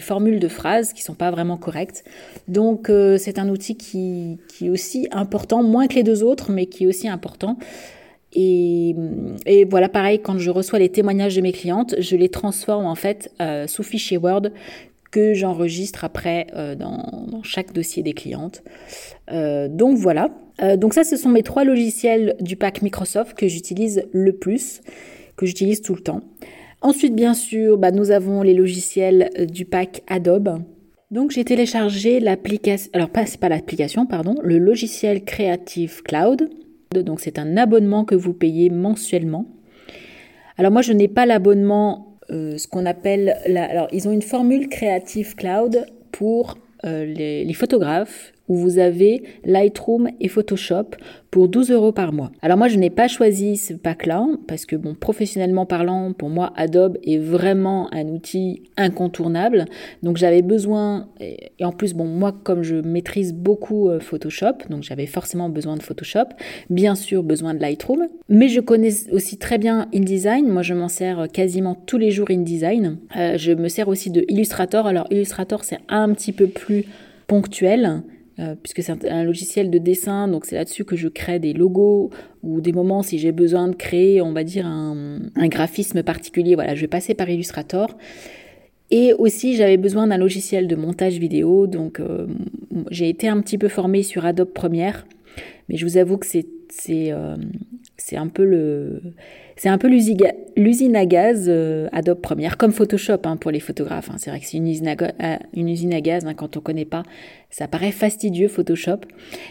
formules 0.00 0.38
de 0.38 0.48
phrases 0.48 0.92
qui 0.92 1.02
sont 1.02 1.14
pas 1.14 1.30
vraiment 1.30 1.56
correctes. 1.56 2.04
Donc, 2.46 2.90
c'est 3.18 3.38
un 3.38 3.48
outil 3.48 3.76
qui, 3.76 4.38
est 4.60 4.68
aussi 4.68 5.08
important, 5.10 5.62
moins 5.62 5.86
que 5.86 5.94
les 5.94 6.02
deux 6.02 6.22
autres, 6.22 6.52
mais 6.52 6.66
qui 6.66 6.84
est 6.84 6.86
aussi 6.86 7.08
important. 7.08 7.58
Et, 8.34 8.94
voilà, 9.70 9.88
pareil, 9.88 10.20
quand 10.20 10.38
je 10.38 10.50
reçois 10.50 10.78
les 10.78 10.90
témoignages 10.90 11.36
de 11.36 11.40
mes 11.40 11.52
clientes, 11.52 11.94
je 11.98 12.16
les 12.16 12.28
transforme 12.28 12.86
en 12.86 12.94
fait 12.94 13.32
euh, 13.40 13.66
sous 13.66 13.82
fichier 13.82 14.18
Word 14.18 14.50
que 15.10 15.32
j'enregistre 15.32 16.04
après 16.04 16.48
euh, 16.54 16.74
dans, 16.74 17.40
chaque 17.42 17.72
dossier 17.72 18.02
des 18.02 18.12
clientes. 18.12 18.62
Euh, 19.32 19.68
donc 19.68 19.96
voilà. 19.96 20.30
Donc 20.76 20.92
ça, 20.92 21.04
ce 21.04 21.16
sont 21.16 21.28
mes 21.28 21.44
trois 21.44 21.62
logiciels 21.62 22.34
du 22.40 22.56
pack 22.56 22.82
Microsoft 22.82 23.34
que 23.34 23.46
j'utilise 23.46 24.02
le 24.10 24.32
plus, 24.32 24.80
que 25.36 25.46
j'utilise 25.46 25.82
tout 25.82 25.94
le 25.94 26.00
temps. 26.00 26.20
Ensuite, 26.80 27.14
bien 27.14 27.32
sûr, 27.32 27.78
bah, 27.78 27.92
nous 27.92 28.10
avons 28.10 28.42
les 28.42 28.54
logiciels 28.54 29.30
du 29.48 29.64
pack 29.64 30.02
Adobe. 30.08 30.60
Donc 31.12 31.30
j'ai 31.30 31.44
téléchargé 31.44 32.18
l'application, 32.18 32.90
alors 32.92 33.08
pas, 33.08 33.24
c'est 33.24 33.38
pas 33.38 33.48
l'application, 33.48 34.04
pardon, 34.04 34.34
le 34.42 34.58
logiciel 34.58 35.24
Creative 35.24 36.02
Cloud 36.02 36.50
donc 36.92 37.20
c'est 37.20 37.38
un 37.38 37.56
abonnement 37.56 38.04
que 38.04 38.14
vous 38.14 38.32
payez 38.32 38.70
mensuellement. 38.70 39.46
Alors 40.56 40.72
moi 40.72 40.82
je 40.82 40.92
n'ai 40.92 41.08
pas 41.08 41.26
l'abonnement, 41.26 42.16
euh, 42.30 42.58
ce 42.58 42.66
qu'on 42.66 42.86
appelle, 42.86 43.36
alors 43.56 43.88
ils 43.92 44.08
ont 44.08 44.12
une 44.12 44.22
formule 44.22 44.68
Creative 44.68 45.34
Cloud 45.34 45.86
pour 46.12 46.58
euh, 46.84 47.04
les, 47.04 47.52
photographes 47.54 48.32
où 48.48 48.56
vous 48.56 48.78
avez 48.78 49.22
Lightroom 49.44 50.08
et 50.20 50.28
Photoshop 50.28 50.90
pour 51.30 51.48
12 51.48 51.70
euros 51.70 51.92
par 51.92 52.12
mois. 52.12 52.30
Alors 52.40 52.56
moi, 52.56 52.68
je 52.68 52.76
n'ai 52.76 52.90
pas 52.90 53.06
choisi 53.06 53.56
ce 53.56 53.74
pack-là 53.74 54.26
parce 54.46 54.64
que, 54.64 54.76
bon, 54.76 54.94
professionnellement 54.94 55.66
parlant, 55.66 56.12
pour 56.12 56.30
moi, 56.30 56.52
Adobe 56.56 56.96
est 57.04 57.18
vraiment 57.18 57.92
un 57.92 58.06
outil 58.08 58.62
incontournable. 58.76 59.66
Donc 60.02 60.16
j'avais 60.16 60.42
besoin, 60.42 61.08
et 61.20 61.64
en 61.64 61.72
plus, 61.72 61.92
bon, 61.94 62.06
moi, 62.06 62.32
comme 62.32 62.62
je 62.62 62.76
maîtrise 62.76 63.34
beaucoup 63.34 63.90
euh, 63.90 64.00
Photoshop, 64.00 64.68
donc 64.70 64.82
j'avais 64.82 65.06
forcément 65.06 65.48
besoin 65.50 65.76
de 65.76 65.82
Photoshop, 65.82 66.28
bien 66.70 66.94
sûr 66.94 67.22
besoin 67.22 67.52
de 67.52 67.60
Lightroom, 67.60 68.06
mais 68.28 68.48
je 68.48 68.60
connais 68.60 68.92
aussi 69.12 69.36
très 69.36 69.58
bien 69.58 69.88
InDesign. 69.94 70.48
Moi, 70.48 70.62
je 70.62 70.74
m'en 70.74 70.88
sers 70.88 71.28
quasiment 71.30 71.74
tous 71.74 71.98
les 71.98 72.10
jours 72.10 72.30
InDesign. 72.30 72.98
Euh, 73.16 73.36
je 73.36 73.52
me 73.52 73.68
sers 73.68 73.88
aussi 73.88 74.10
de 74.10 74.24
Illustrator. 74.28 74.86
Alors 74.86 75.06
Illustrator, 75.10 75.64
c'est 75.64 75.78
un 75.88 76.12
petit 76.14 76.32
peu 76.32 76.46
plus 76.46 76.84
ponctuel 77.26 78.02
euh, 78.38 78.54
puisque 78.62 78.82
c'est 78.82 79.04
un, 79.10 79.24
logiciel 79.24 79.68
de 79.68 79.78
dessin, 79.78 80.28
donc 80.28 80.44
c'est 80.44 80.54
là-dessus 80.54 80.84
que 80.84 80.94
je 80.94 81.08
crée 81.08 81.40
des 81.40 81.52
logos 81.52 82.10
ou 82.44 82.60
des 82.60 82.72
moments 82.72 83.02
si 83.02 83.18
j'ai 83.18 83.32
besoin 83.32 83.66
de 83.66 83.74
créer, 83.74 84.22
on 84.22 84.32
va 84.32 84.44
dire, 84.44 84.64
un, 84.64 85.18
graphisme 85.48 86.04
particulier. 86.04 86.54
Voilà, 86.54 86.76
je 86.76 86.82
vais 86.82 86.86
passer 86.86 87.14
par 87.14 87.28
Illustrator. 87.28 87.96
Et 88.90 89.12
aussi, 89.12 89.56
j'avais 89.56 89.76
besoin 89.76 90.06
d'un 90.06 90.16
logiciel 90.16 90.68
de 90.68 90.76
montage 90.76 91.18
vidéo, 91.18 91.66
donc 91.66 91.98
euh, 91.98 92.26
j'ai 92.90 93.08
été 93.08 93.26
un 93.28 93.40
petit 93.40 93.58
peu 93.58 93.68
formée 93.68 94.02
sur 94.04 94.24
Adobe 94.24 94.52
Premiere, 94.52 95.04
mais 95.68 95.76
je 95.76 95.84
vous 95.84 95.96
avoue 95.96 96.16
que 96.16 96.26
c'est 96.26 96.46
euh, 97.12 97.36
un 98.12 98.28
peu 98.28 98.44
le 98.44 99.02
c'est 99.58 99.68
un 99.68 99.76
peu 99.76 99.88
l'usine 99.88 100.94
à 100.94 101.04
gaz 101.04 101.46
euh, 101.48 101.88
Adobe 101.90 102.20
Premiere, 102.20 102.56
comme 102.56 102.70
Photoshop 102.70 103.18
hein, 103.24 103.36
pour 103.36 103.50
les 103.50 103.58
photographes. 103.58 104.08
Hein. 104.08 104.14
C'est 104.16 104.30
vrai 104.30 104.38
que 104.38 104.46
c'est 104.46 104.56
une 104.56 104.68
usine 104.68 104.86
à, 104.86 104.92
euh, 104.92 106.00
gaz 106.00 106.24
hein, 106.24 106.34
quand 106.34 106.56
on 106.56 106.60
connaît 106.60 106.84
pas. 106.84 107.02
Ça 107.50 107.66
paraît 107.66 107.90
fastidieux 107.90 108.46
Photoshop. 108.46 109.00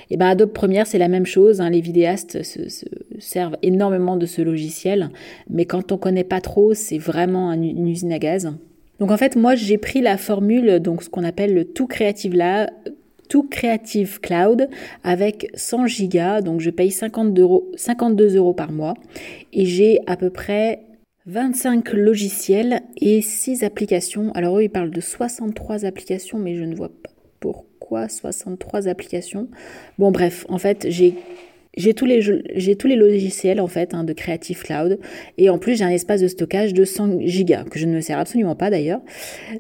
Et 0.10 0.16
ben 0.16 0.28
Adobe 0.28 0.54
Premiere 0.54 0.88
c'est 0.88 0.98
la 0.98 1.10
même 1.10 1.26
chose. 1.26 1.62
les 1.62 1.82
vidéastes 1.82 2.42
se, 2.42 2.86
servent 3.20 3.58
énormément 3.64 4.16
de 4.16 4.26
ce 4.26 4.42
logiciel, 4.42 5.10
mais 5.50 5.66
quand 5.66 5.92
on 5.92 5.98
connaît 5.98 6.24
pas 6.24 6.40
trop, 6.40 6.74
c'est 6.74 7.00
vraiment 7.00 7.52
une 7.52 7.88
usine 7.88 8.14
à 8.14 8.20
gaz. 8.20 8.50
Donc 9.00 9.12
en 9.12 9.18
fait, 9.18 9.36
moi 9.36 9.56
j'ai 9.56 9.78
pris 9.78 10.00
la 10.00 10.16
formule, 10.16 10.80
donc 10.80 11.04
ce 11.04 11.10
qu'on 11.10 11.26
appelle 11.26 11.54
le 11.54 11.66
tout 11.66 11.86
creative 11.86 12.34
là, 12.34 12.70
tout 13.28 13.44
Creative 13.44 14.20
Cloud 14.20 14.70
avec 15.04 15.50
100 15.54 15.88
gigas. 15.88 16.42
Donc 16.42 16.62
je 16.62 16.70
paye 16.70 16.92
52 16.92 17.42
euros, 17.42 17.72
52 17.76 18.36
euros 18.36 18.54
par 18.54 18.72
mois 18.72 18.96
et 19.54 19.66
j'ai 19.66 20.00
à 20.08 20.18
peu 20.18 20.30
près 20.30 20.82
25 21.28 21.92
logiciels 21.94 22.82
et 22.96 23.22
6 23.22 23.64
applications. 23.64 24.32
Alors 24.34 24.58
eux, 24.58 24.64
ils 24.64 24.70
parlent 24.70 24.92
de 24.92 25.02
63 25.02 25.86
applications, 25.86 26.40
mais 26.40 26.56
je 26.56 26.64
ne 26.64 26.76
vois 26.76 26.90
pas 26.90 27.10
pourquoi 27.40 28.08
63 28.08 28.88
applications. 28.88 29.50
Bon 30.00 30.12
bref, 30.12 30.46
en 30.50 30.58
fait, 30.58 30.88
j'ai 30.90 31.16
j'ai 31.78 31.94
tous 31.94 32.06
les 32.06 32.96
logiciels 32.96 33.62
en 33.62 33.68
fait 33.68 33.94
hein, 33.94 34.04
de 34.04 34.14
Creative 34.14 34.62
Cloud 34.62 35.00
et 35.38 35.50
en 35.50 35.58
plus 35.58 35.78
j'ai 35.78 35.84
un 35.84 35.90
espace 35.90 36.22
de 36.22 36.28
stockage 36.28 36.74
de 36.74 36.84
100 36.84 37.22
gigas 37.22 37.64
que 37.64 37.80
je 37.80 37.86
ne 37.86 37.94
me 37.94 38.02
sers 38.02 38.18
absolument 38.18 38.56
pas 38.56 38.70
d'ailleurs. 38.70 39.02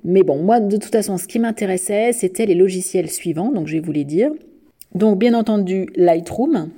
Mais 0.04 0.24
bon, 0.24 0.42
moi 0.42 0.60
de 0.60 0.78
toute 0.78 0.92
façon, 0.92 1.18
ce 1.18 1.28
qui 1.28 1.40
m'intéressait, 1.40 2.12
c'était 2.14 2.46
les 2.46 2.56
logiciels 2.56 3.10
suivants, 3.10 3.52
donc 3.52 3.68
je 3.68 3.74
vais 3.74 3.80
vous 3.80 3.92
les 3.92 4.04
dire. 4.04 4.32
Donc 4.96 5.20
bien 5.20 5.34
entendu 5.34 5.88
Lightroom 5.96 6.70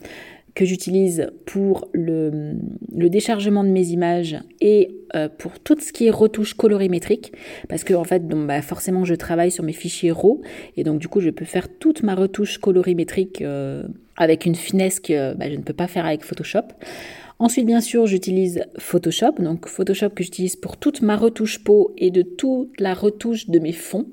que 0.60 0.66
j'utilise 0.66 1.32
pour 1.46 1.88
le, 1.94 2.58
déchargement 2.92 3.64
de 3.64 3.70
mes 3.70 3.92
images 3.92 4.36
et 4.60 4.90
euh, 5.16 5.30
pour 5.30 5.58
tout 5.58 5.80
ce 5.80 5.94
qui 5.94 6.08
est 6.08 6.10
retouche 6.10 6.54
colorimétrique 6.54 7.32
parce 7.70 7.86
que 7.86 7.94
en 7.94 8.04
fait 8.04 8.28
donc, 8.28 8.46
bah, 8.46 8.62
forcément 8.62 9.06
je 9.06 9.16
travaille 9.16 9.52
sur 9.52 9.64
mes 9.64 9.72
fichiers 9.72 10.12
RAW 10.12 10.42
et 10.76 10.84
donc 10.84 11.00
du 11.00 11.08
coup 11.08 11.22
je 11.22 11.30
peux 11.30 11.46
faire 11.46 11.70
toute 11.70 12.04
ma 12.04 12.14
retouche 12.14 12.58
colorimétrique 12.58 13.42
euh, 13.42 13.84
avec 14.18 14.46
une 14.46 14.56
finesse 14.56 15.00
que 15.00 15.34
bah, 15.34 15.50
je 15.50 15.56
ne 15.56 15.62
peux 15.62 15.72
pas 15.72 15.88
faire 15.88 16.06
avec 16.06 16.26
Photoshop. 16.26 16.68
Ensuite, 17.42 17.66
bien 17.66 17.80
sûr, 17.80 18.06
j'utilise 18.06 18.66
Photoshop, 18.78 19.36
donc 19.40 19.66
Photoshop 19.70 20.10
que 20.10 20.26
j'utilise 20.26 20.58
pour 20.58 20.76
toute 20.76 21.02
ma 21.02 21.16
retouche 21.16 21.64
peau 21.64 21.94
et 21.98 22.12
de 22.12 22.22
toute 22.22 22.82
la 22.82 22.94
retouche 22.94 23.50
de 23.50 23.60
mes 23.60 23.72
fonds. 23.72 24.08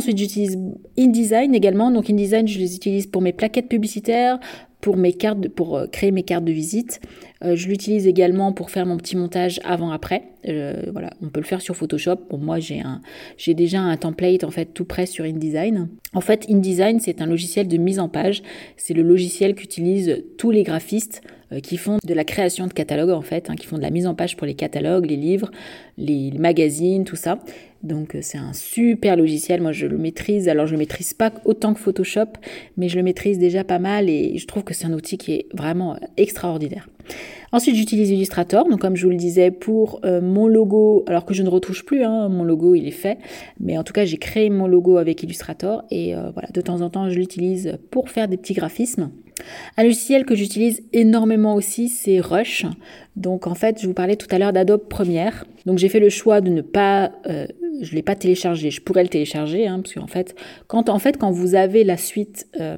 Ensuite, 0.00 0.18
j'utilise 0.18 0.58
InDesign 0.98 1.54
également. 1.54 1.92
Donc 1.92 2.10
InDesign, 2.10 2.48
je 2.48 2.58
les 2.58 2.74
utilise 2.74 3.06
pour 3.06 3.22
mes 3.22 3.32
plaquettes 3.32 3.68
publicitaires, 3.68 4.40
pour 4.82 4.96
mes 4.96 5.12
cartes, 5.12 5.48
pour 5.48 5.76
euh, 5.76 5.86
créer 5.86 6.10
mes 6.10 6.24
cartes 6.24 6.44
de 6.44 6.52
visite. 6.52 7.00
Euh, 7.44 7.54
je 7.54 7.68
l'utilise 7.68 8.06
également 8.06 8.52
pour 8.52 8.68
faire 8.68 8.84
mon 8.84 8.98
petit 8.98 9.16
montage 9.16 9.60
avant-après. 9.64 10.24
Euh, 10.48 10.82
voilà, 10.92 11.10
on 11.22 11.28
peut 11.28 11.40
le 11.40 11.46
faire 11.46 11.62
sur 11.62 11.76
Photoshop. 11.76 12.18
Moi, 12.36 12.58
j'ai 12.58 12.80
un, 12.80 13.00
j'ai 13.38 13.54
déjà 13.54 13.80
un 13.80 13.96
template 13.96 14.42
en 14.44 14.50
fait 14.50 14.74
tout 14.74 14.84
prêt 14.84 15.06
sur 15.06 15.24
InDesign. 15.24 15.88
En 16.12 16.20
fait, 16.20 16.46
InDesign, 16.50 16.98
c'est 16.98 17.22
un 17.22 17.26
logiciel 17.26 17.68
de 17.68 17.76
mise 17.76 18.00
en 18.00 18.08
page. 18.08 18.42
C'est 18.76 18.92
le 18.92 19.02
logiciel 19.02 19.54
qu'utilisent 19.54 20.24
tous 20.36 20.50
les 20.50 20.64
graphistes 20.64 21.22
qui 21.60 21.76
font 21.76 21.98
de 22.04 22.14
la 22.14 22.24
création 22.24 22.66
de 22.66 22.72
catalogues 22.72 23.10
en 23.10 23.22
fait, 23.22 23.50
hein, 23.50 23.56
qui 23.56 23.66
font 23.66 23.76
de 23.76 23.82
la 23.82 23.90
mise 23.90 24.06
en 24.06 24.14
page 24.14 24.36
pour 24.36 24.46
les 24.46 24.54
catalogues, 24.54 25.06
les 25.06 25.16
livres, 25.16 25.50
les 25.98 26.32
magazines, 26.32 27.04
tout 27.04 27.16
ça. 27.16 27.38
Donc 27.82 28.14
euh, 28.14 28.20
c'est 28.22 28.38
un 28.38 28.52
super 28.52 29.16
logiciel, 29.16 29.60
moi 29.60 29.72
je 29.72 29.86
le 29.86 29.98
maîtrise, 29.98 30.48
alors 30.48 30.66
je 30.66 30.72
le 30.72 30.78
maîtrise 30.78 31.14
pas 31.14 31.32
autant 31.44 31.74
que 31.74 31.80
Photoshop, 31.80 32.26
mais 32.76 32.88
je 32.88 32.96
le 32.96 33.02
maîtrise 33.02 33.38
déjà 33.38 33.64
pas 33.64 33.80
mal 33.80 34.08
et 34.08 34.38
je 34.38 34.46
trouve 34.46 34.62
que 34.62 34.72
c'est 34.72 34.86
un 34.86 34.92
outil 34.92 35.18
qui 35.18 35.32
est 35.32 35.46
vraiment 35.52 35.94
euh, 35.94 35.98
extraordinaire. 36.16 36.88
Ensuite 37.50 37.74
j'utilise 37.74 38.10
Illustrator, 38.10 38.68
donc 38.68 38.80
comme 38.80 38.94
je 38.94 39.04
vous 39.04 39.10
le 39.10 39.16
disais 39.16 39.50
pour 39.50 40.00
euh, 40.04 40.20
mon 40.20 40.46
logo, 40.46 41.04
alors 41.08 41.24
que 41.24 41.34
je 41.34 41.42
ne 41.42 41.48
retouche 41.48 41.84
plus, 41.84 42.04
hein, 42.04 42.28
mon 42.28 42.44
logo 42.44 42.76
il 42.76 42.86
est 42.86 42.92
fait, 42.92 43.18
mais 43.58 43.76
en 43.76 43.82
tout 43.82 43.92
cas 43.92 44.04
j'ai 44.04 44.18
créé 44.18 44.48
mon 44.48 44.68
logo 44.68 44.98
avec 44.98 45.22
Illustrator 45.24 45.84
et 45.90 46.14
voilà, 46.14 46.48
de 46.54 46.60
temps 46.60 46.80
en 46.82 46.90
temps 46.90 47.10
je 47.10 47.18
l'utilise 47.18 47.78
pour 47.90 48.10
faire 48.10 48.28
des 48.28 48.36
petits 48.36 48.54
graphismes. 48.54 49.10
Un 49.76 49.82
logiciel 49.84 50.24
que 50.24 50.34
j'utilise 50.34 50.82
énormément 50.92 51.54
aussi, 51.54 51.88
c'est 51.88 52.20
Rush. 52.20 52.66
Donc 53.16 53.46
en 53.46 53.54
fait, 53.54 53.80
je 53.80 53.86
vous 53.86 53.94
parlais 53.94 54.16
tout 54.16 54.28
à 54.30 54.38
l'heure 54.38 54.52
d'Adobe 54.52 54.88
Premiere. 54.88 55.44
Donc 55.66 55.78
j'ai 55.78 55.88
fait 55.88 56.00
le 56.00 56.10
choix 56.10 56.40
de 56.40 56.50
ne 56.50 56.60
pas 56.60 57.12
je 57.80 57.94
l'ai 57.94 58.02
pas 58.02 58.14
téléchargé. 58.14 58.70
Je 58.70 58.80
pourrais 58.80 59.02
le 59.02 59.08
télécharger, 59.08 59.66
hein, 59.66 59.80
parce 59.80 59.94
qu'en 59.94 60.06
fait, 60.06 60.34
quand 60.66 60.88
en 60.88 60.98
fait, 60.98 61.16
quand 61.16 61.30
vous 61.30 61.54
avez 61.54 61.84
la 61.84 61.96
suite, 61.96 62.46
euh, 62.60 62.76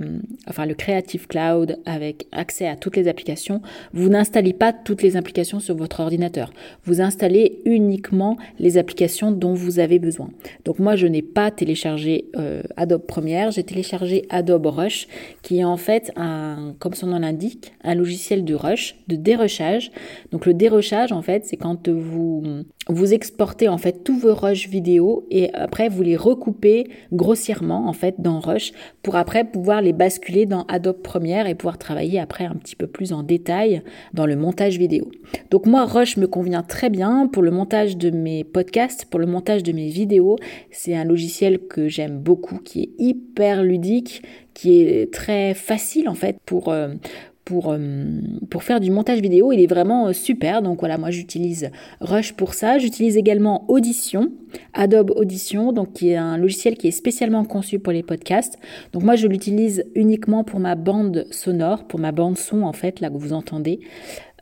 enfin 0.48 0.66
le 0.66 0.74
Creative 0.74 1.26
Cloud 1.26 1.78
avec 1.84 2.26
accès 2.32 2.66
à 2.66 2.76
toutes 2.76 2.96
les 2.96 3.08
applications, 3.08 3.60
vous 3.92 4.08
n'installez 4.08 4.52
pas 4.52 4.72
toutes 4.72 5.02
les 5.02 5.16
applications 5.16 5.60
sur 5.60 5.76
votre 5.76 6.00
ordinateur. 6.00 6.52
Vous 6.84 7.00
installez 7.00 7.60
uniquement 7.64 8.36
les 8.58 8.78
applications 8.78 9.32
dont 9.32 9.54
vous 9.54 9.78
avez 9.78 9.98
besoin. 9.98 10.30
Donc 10.64 10.78
moi, 10.78 10.96
je 10.96 11.06
n'ai 11.06 11.22
pas 11.22 11.50
téléchargé 11.50 12.26
euh, 12.36 12.62
Adobe 12.76 13.06
Premiere, 13.06 13.50
j'ai 13.50 13.64
téléchargé 13.64 14.26
Adobe 14.30 14.66
Rush, 14.66 15.08
qui 15.42 15.58
est 15.58 15.64
en 15.64 15.76
fait 15.76 16.12
un, 16.16 16.74
comme 16.78 16.94
son 16.94 17.08
nom 17.08 17.18
l'indique, 17.18 17.72
un 17.82 17.94
logiciel 17.94 18.44
de 18.44 18.54
rush, 18.54 18.96
de 19.08 19.16
dérushage. 19.16 19.90
Donc 20.32 20.46
le 20.46 20.54
dérushage, 20.54 21.12
en 21.12 21.22
fait, 21.22 21.44
c'est 21.44 21.56
quand 21.56 21.88
vous 21.88 22.64
vous 22.88 23.14
exportez 23.14 23.68
en 23.68 23.78
fait 23.78 24.04
tous 24.04 24.18
vos 24.18 24.34
rushs 24.34 24.68
vidéo 24.68 25.26
et 25.30 25.52
après 25.54 25.88
vous 25.88 26.02
les 26.02 26.16
recoupez 26.16 26.88
grossièrement 27.12 27.88
en 27.88 27.92
fait 27.92 28.16
dans 28.18 28.40
Rush 28.40 28.72
pour 29.02 29.16
après 29.16 29.44
pouvoir 29.44 29.80
les 29.80 29.92
basculer 29.92 30.44
dans 30.46 30.64
Adobe 30.64 31.00
Premiere 31.02 31.46
et 31.46 31.54
pouvoir 31.54 31.78
travailler 31.78 32.20
après 32.20 32.44
un 32.44 32.54
petit 32.54 32.76
peu 32.76 32.86
plus 32.86 33.12
en 33.12 33.22
détail 33.22 33.82
dans 34.12 34.26
le 34.26 34.36
montage 34.36 34.78
vidéo. 34.78 35.10
Donc 35.50 35.66
moi 35.66 35.86
Rush 35.86 36.16
me 36.16 36.26
convient 36.26 36.62
très 36.62 36.90
bien 36.90 37.26
pour 37.26 37.42
le 37.42 37.50
montage 37.50 37.96
de 37.96 38.10
mes 38.10 38.44
podcasts, 38.44 39.06
pour 39.06 39.20
le 39.20 39.26
montage 39.26 39.62
de 39.62 39.72
mes 39.72 39.88
vidéos. 39.88 40.36
C'est 40.70 40.94
un 40.94 41.04
logiciel 41.04 41.60
que 41.60 41.88
j'aime 41.88 42.18
beaucoup 42.18 42.58
qui 42.58 42.82
est 42.82 42.90
hyper 42.98 43.62
ludique, 43.62 44.22
qui 44.52 44.82
est 44.82 45.12
très 45.12 45.54
facile 45.54 46.08
en 46.08 46.14
fait 46.14 46.36
pour 46.44 46.68
euh, 46.68 46.88
pour, 47.44 47.72
euh, 47.72 48.20
pour 48.50 48.62
faire 48.62 48.80
du 48.80 48.90
montage 48.90 49.20
vidéo. 49.20 49.52
Il 49.52 49.60
est 49.60 49.66
vraiment 49.66 50.08
euh, 50.08 50.12
super. 50.12 50.62
Donc 50.62 50.80
voilà, 50.80 50.98
moi 50.98 51.10
j'utilise 51.10 51.70
Rush 52.00 52.32
pour 52.32 52.54
ça. 52.54 52.78
J'utilise 52.78 53.16
également 53.16 53.64
Audition, 53.68 54.32
Adobe 54.72 55.10
Audition, 55.10 55.72
donc 55.72 55.92
qui 55.92 56.10
est 56.10 56.16
un 56.16 56.38
logiciel 56.38 56.76
qui 56.76 56.88
est 56.88 56.92
spécialement 56.92 57.44
conçu 57.44 57.78
pour 57.78 57.92
les 57.92 58.02
podcasts. 58.02 58.58
Donc 58.92 59.02
moi 59.02 59.16
je 59.16 59.26
l'utilise 59.26 59.84
uniquement 59.94 60.44
pour 60.44 60.60
ma 60.60 60.74
bande 60.74 61.26
sonore, 61.30 61.86
pour 61.86 62.00
ma 62.00 62.12
bande 62.12 62.38
son 62.38 62.62
en 62.62 62.72
fait, 62.72 63.00
là 63.00 63.10
que 63.10 63.16
vous 63.16 63.32
entendez. 63.32 63.80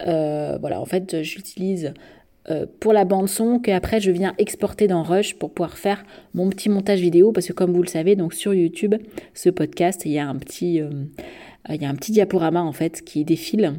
Euh, 0.06 0.58
voilà, 0.60 0.80
en 0.80 0.86
fait 0.86 1.22
j'utilise 1.22 1.92
pour 2.80 2.92
la 2.92 3.04
bande 3.04 3.28
son 3.28 3.60
qu'après 3.60 4.00
je 4.00 4.10
viens 4.10 4.34
exporter 4.36 4.88
dans 4.88 5.04
Rush 5.04 5.34
pour 5.34 5.52
pouvoir 5.52 5.78
faire 5.78 6.02
mon 6.34 6.50
petit 6.50 6.68
montage 6.68 6.98
vidéo 6.98 7.30
parce 7.30 7.46
que 7.46 7.52
comme 7.52 7.72
vous 7.72 7.82
le 7.82 7.88
savez 7.88 8.16
donc 8.16 8.34
sur 8.34 8.52
YouTube 8.52 8.96
ce 9.32 9.48
podcast 9.48 10.02
il 10.06 10.10
y 10.10 10.18
a 10.18 10.26
un 10.26 10.34
petit 10.34 10.82
il 11.68 11.80
y 11.80 11.84
a 11.84 11.88
un 11.88 11.94
petit 11.94 12.12
diaporama 12.12 12.62
en 12.62 12.72
fait 12.72 13.02
qui 13.02 13.24
défile 13.24 13.74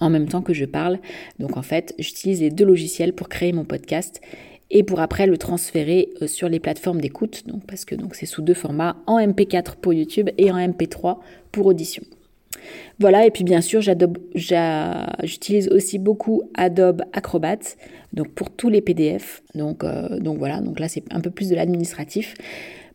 en 0.00 0.10
même 0.10 0.28
temps 0.28 0.42
que 0.42 0.54
je 0.54 0.64
parle. 0.64 0.98
Donc 1.38 1.56
en 1.56 1.62
fait, 1.62 1.94
j'utilise 1.98 2.40
les 2.40 2.50
deux 2.50 2.64
logiciels 2.64 3.12
pour 3.12 3.28
créer 3.28 3.52
mon 3.52 3.64
podcast 3.64 4.20
et 4.70 4.82
pour 4.82 5.00
après 5.00 5.26
le 5.26 5.36
transférer 5.36 6.10
euh, 6.22 6.26
sur 6.26 6.48
les 6.48 6.60
plateformes 6.60 7.00
d'écoute. 7.00 7.46
Donc 7.46 7.64
parce 7.66 7.84
que 7.84 7.94
c'est 8.12 8.26
sous 8.26 8.42
deux 8.42 8.54
formats, 8.54 8.96
en 9.06 9.18
MP4 9.18 9.76
pour 9.76 9.92
YouTube 9.92 10.30
et 10.38 10.50
en 10.50 10.56
MP3 10.56 11.18
pour 11.52 11.66
audition. 11.66 12.02
Voilà, 12.98 13.24
et 13.24 13.30
puis 13.30 13.44
bien 13.44 13.60
sûr, 13.60 13.80
j'utilise 13.80 15.68
aussi 15.68 15.98
beaucoup 15.98 16.42
Adobe 16.54 17.02
Acrobat, 17.12 17.58
donc 18.12 18.28
pour 18.28 18.50
tous 18.50 18.68
les 18.68 18.82
PDF. 18.82 19.42
Donc, 19.54 19.82
euh, 19.82 20.18
donc 20.18 20.38
voilà, 20.38 20.60
donc 20.60 20.78
là 20.78 20.88
c'est 20.88 21.04
un 21.10 21.20
peu 21.20 21.30
plus 21.30 21.48
de 21.48 21.54
l'administratif. 21.54 22.34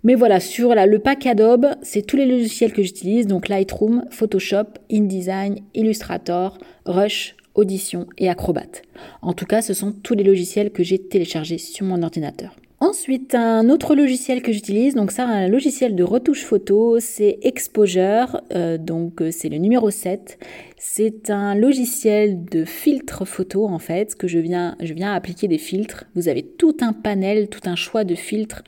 Mais 0.06 0.14
voilà, 0.14 0.40
sur 0.40 0.76
le 0.76 1.00
pack 1.00 1.26
Adobe, 1.26 1.66
c'est 1.82 2.06
tous 2.06 2.16
les 2.16 2.28
logiciels 2.28 2.72
que 2.72 2.84
j'utilise, 2.84 3.26
donc 3.26 3.50
Lightroom, 3.50 4.06
Photoshop, 4.12 4.66
InDesign, 4.92 5.62
Illustrator, 5.74 6.60
Rush, 6.86 7.36
Audition 7.56 8.06
et 8.20 8.30
Acrobat. 8.30 8.84
En 9.24 9.34
tout 9.34 9.48
cas, 9.48 9.64
ce 9.64 9.74
sont 9.74 9.92
tous 9.92 10.14
les 10.14 10.24
logiciels 10.24 10.70
que 10.70 10.84
j'ai 10.84 11.00
téléchargés 11.00 11.58
sur 11.58 11.88
mon 11.88 12.04
ordinateur. 12.04 12.56
Ensuite, 12.82 13.34
un 13.34 13.70
autre 13.70 13.96
logiciel 13.96 14.44
que 14.44 14.52
j'utilise, 14.52 14.94
donc 14.94 15.12
ça, 15.12 15.26
un 15.26 15.48
logiciel 15.48 15.96
de 15.96 16.04
retouche 16.04 16.44
photo, 16.44 17.00
c'est 17.00 17.40
Exposure, 17.42 18.42
euh, 18.54 18.78
donc 18.78 19.22
euh, 19.22 19.32
c'est 19.32 19.50
le 19.50 19.58
numéro 19.58 19.90
7. 19.90 20.38
C'est 20.78 21.32
un 21.32 21.56
logiciel 21.56 22.46
de 22.46 22.64
filtre 22.64 23.26
photo 23.26 23.66
en 23.66 23.80
fait, 23.80 24.14
que 24.14 24.28
je 24.28 24.38
viens, 24.38 24.76
je 24.82 24.94
viens 24.94 25.14
appliquer 25.14 25.48
des 25.48 25.58
filtres. 25.58 26.04
Vous 26.14 26.28
avez 26.28 26.44
tout 26.44 26.78
un 26.82 26.94
panel, 26.94 27.48
tout 27.48 27.62
un 27.68 27.76
choix 27.76 28.04
de 28.04 28.14
filtres 28.14 28.64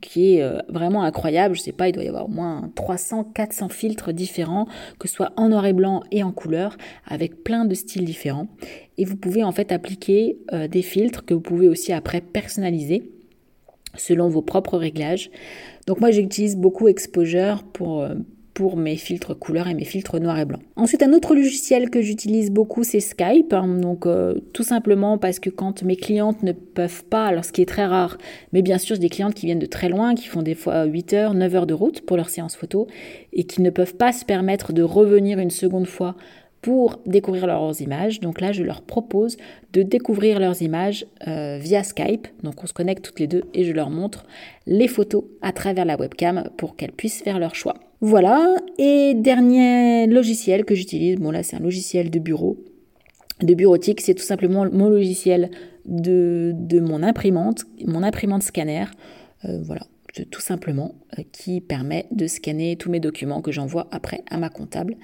qui 0.00 0.34
est 0.34 0.42
euh, 0.42 0.58
vraiment 0.68 1.02
incroyable. 1.02 1.54
Je 1.54 1.60
sais 1.60 1.72
pas, 1.72 1.88
il 1.88 1.92
doit 1.92 2.04
y 2.04 2.08
avoir 2.08 2.26
au 2.26 2.32
moins 2.32 2.70
300, 2.74 3.24
400 3.34 3.68
filtres 3.68 4.12
différents, 4.12 4.66
que 4.98 5.08
ce 5.08 5.14
soit 5.14 5.32
en 5.36 5.48
noir 5.48 5.66
et 5.66 5.72
blanc 5.72 6.02
et 6.10 6.22
en 6.22 6.32
couleur, 6.32 6.76
avec 7.06 7.44
plein 7.44 7.64
de 7.64 7.74
styles 7.74 8.04
différents. 8.04 8.48
Et 8.98 9.04
vous 9.04 9.16
pouvez 9.16 9.44
en 9.44 9.52
fait 9.52 9.72
appliquer 9.72 10.38
des 10.70 10.82
filtres 10.82 11.24
que 11.24 11.34
vous 11.34 11.40
pouvez 11.40 11.68
aussi 11.68 11.92
après 11.92 12.20
personnaliser 12.20 13.10
selon 13.96 14.28
vos 14.28 14.42
propres 14.42 14.78
réglages. 14.78 15.30
Donc 15.86 16.00
moi 16.00 16.10
j'utilise 16.10 16.56
beaucoup 16.56 16.88
Exposure 16.88 17.62
pour, 17.72 18.02
euh, 18.02 18.14
pour 18.54 18.76
mes 18.76 18.96
filtres 18.96 19.38
couleurs 19.38 19.68
et 19.68 19.74
mes 19.74 19.84
filtres 19.84 20.20
noir 20.20 20.38
et 20.38 20.44
blanc. 20.44 20.58
Ensuite 20.76 21.02
un 21.02 21.12
autre 21.12 21.34
logiciel 21.34 21.90
que 21.90 22.02
j'utilise 22.02 22.50
beaucoup 22.50 22.84
c'est 22.84 23.00
Skype. 23.00 23.52
Hein. 23.52 23.78
donc 23.80 24.06
euh, 24.06 24.34
tout 24.52 24.62
simplement 24.62 25.18
parce 25.18 25.38
que 25.38 25.50
quand 25.50 25.82
mes 25.82 25.96
clientes 25.96 26.42
ne 26.42 26.52
peuvent 26.52 27.04
pas, 27.04 27.26
alors 27.26 27.44
ce 27.44 27.52
qui 27.52 27.62
est 27.62 27.66
très 27.66 27.86
rare, 27.86 28.18
mais 28.52 28.62
bien 28.62 28.78
sûr 28.78 28.96
j'ai 28.96 29.00
des 29.02 29.08
clientes 29.08 29.34
qui 29.34 29.46
viennent 29.46 29.58
de 29.58 29.66
très 29.66 29.88
loin, 29.88 30.14
qui 30.14 30.26
font 30.26 30.42
des 30.42 30.54
fois 30.54 30.84
8 30.84 31.12
heures, 31.14 31.34
9 31.34 31.54
heures 31.54 31.66
de 31.66 31.74
route 31.74 32.02
pour 32.02 32.16
leur 32.16 32.28
séance 32.28 32.56
photo 32.56 32.86
et 33.32 33.44
qui 33.44 33.62
ne 33.62 33.70
peuvent 33.70 33.96
pas 33.96 34.12
se 34.12 34.24
permettre 34.24 34.72
de 34.72 34.82
revenir 34.82 35.38
une 35.38 35.50
seconde 35.50 35.86
fois 35.86 36.16
pour 36.62 37.00
découvrir 37.06 37.46
leurs 37.46 37.80
images. 37.80 38.20
Donc 38.20 38.40
là, 38.40 38.52
je 38.52 38.62
leur 38.62 38.82
propose 38.82 39.36
de 39.72 39.82
découvrir 39.82 40.38
leurs 40.38 40.62
images 40.62 41.04
euh, 41.26 41.58
via 41.60 41.82
Skype. 41.82 42.28
Donc 42.42 42.62
on 42.62 42.66
se 42.66 42.72
connecte 42.72 43.04
toutes 43.04 43.20
les 43.20 43.26
deux 43.26 43.42
et 43.52 43.64
je 43.64 43.72
leur 43.72 43.90
montre 43.90 44.24
les 44.66 44.88
photos 44.88 45.24
à 45.42 45.52
travers 45.52 45.84
la 45.84 45.96
webcam 45.96 46.48
pour 46.56 46.76
qu'elles 46.76 46.92
puissent 46.92 47.20
faire 47.20 47.40
leur 47.40 47.56
choix. 47.56 47.74
Voilà. 48.02 48.56
Et 48.78 49.14
dernier 49.14 50.08
logiciel 50.08 50.64
que 50.64 50.74
j'utilise, 50.74 51.16
bon 51.16 51.30
là 51.30 51.44
c'est 51.44 51.56
un 51.56 51.60
logiciel 51.60 52.10
de 52.10 52.18
bureau, 52.18 52.58
de 53.40 53.54
bureautique, 53.54 54.00
c'est 54.00 54.14
tout 54.14 54.24
simplement 54.24 54.66
mon 54.70 54.88
logiciel 54.88 55.52
de, 55.86 56.80
mon 56.80 57.02
imprimante, 57.04 57.64
mon 57.86 58.02
imprimante 58.02 58.42
scanner. 58.42 58.86
Euh, 59.44 59.60
voilà, 59.62 59.82
tout 60.30 60.40
simplement, 60.40 60.96
euh, 61.18 61.22
qui 61.30 61.60
permet 61.60 62.06
de 62.10 62.26
scanner 62.26 62.76
tous 62.76 62.90
mes 62.90 63.00
documents 63.00 63.40
que 63.40 63.52
j'envoie 63.52 63.86
après 63.92 64.22
à 64.28 64.36
ma 64.36 64.48
comptable 64.48 64.96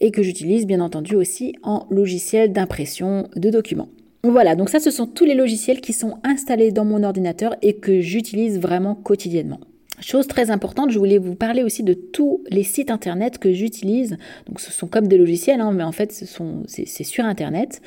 et 0.00 0.12
que 0.12 0.22
j'utilise 0.22 0.66
bien 0.66 0.80
entendu 0.80 1.16
aussi 1.16 1.56
en 1.64 1.86
logiciel 1.90 2.52
d'impression 2.52 3.28
de 3.34 3.50
documents. 3.50 3.88
Voilà, 4.22 4.54
donc 4.54 4.68
ça 4.68 4.78
ce 4.78 4.92
sont 4.92 5.06
tous 5.06 5.24
les 5.24 5.34
logiciels 5.34 5.80
qui 5.80 5.92
sont 5.92 6.18
installés 6.22 6.70
dans 6.70 6.84
mon 6.84 7.02
ordinateur 7.02 7.56
et 7.62 7.78
que 7.78 8.00
j'utilise 8.00 8.60
vraiment 8.60 8.94
quotidiennement. 8.94 9.60
Chose 10.00 10.26
très 10.26 10.50
importante, 10.50 10.90
je 10.90 10.98
voulais 10.98 11.18
vous 11.18 11.34
parler 11.34 11.62
aussi 11.62 11.82
de 11.82 11.94
tous 11.94 12.42
les 12.50 12.64
sites 12.64 12.90
internet 12.90 13.38
que 13.38 13.52
j'utilise. 13.52 14.16
Donc 14.46 14.60
ce 14.60 14.72
sont 14.72 14.86
comme 14.86 15.08
des 15.08 15.18
logiciels, 15.18 15.60
hein, 15.60 15.72
mais 15.72 15.84
en 15.84 15.92
fait 15.92 16.12
c'est 16.12 17.04
sur 17.04 17.24
internet. 17.24 17.80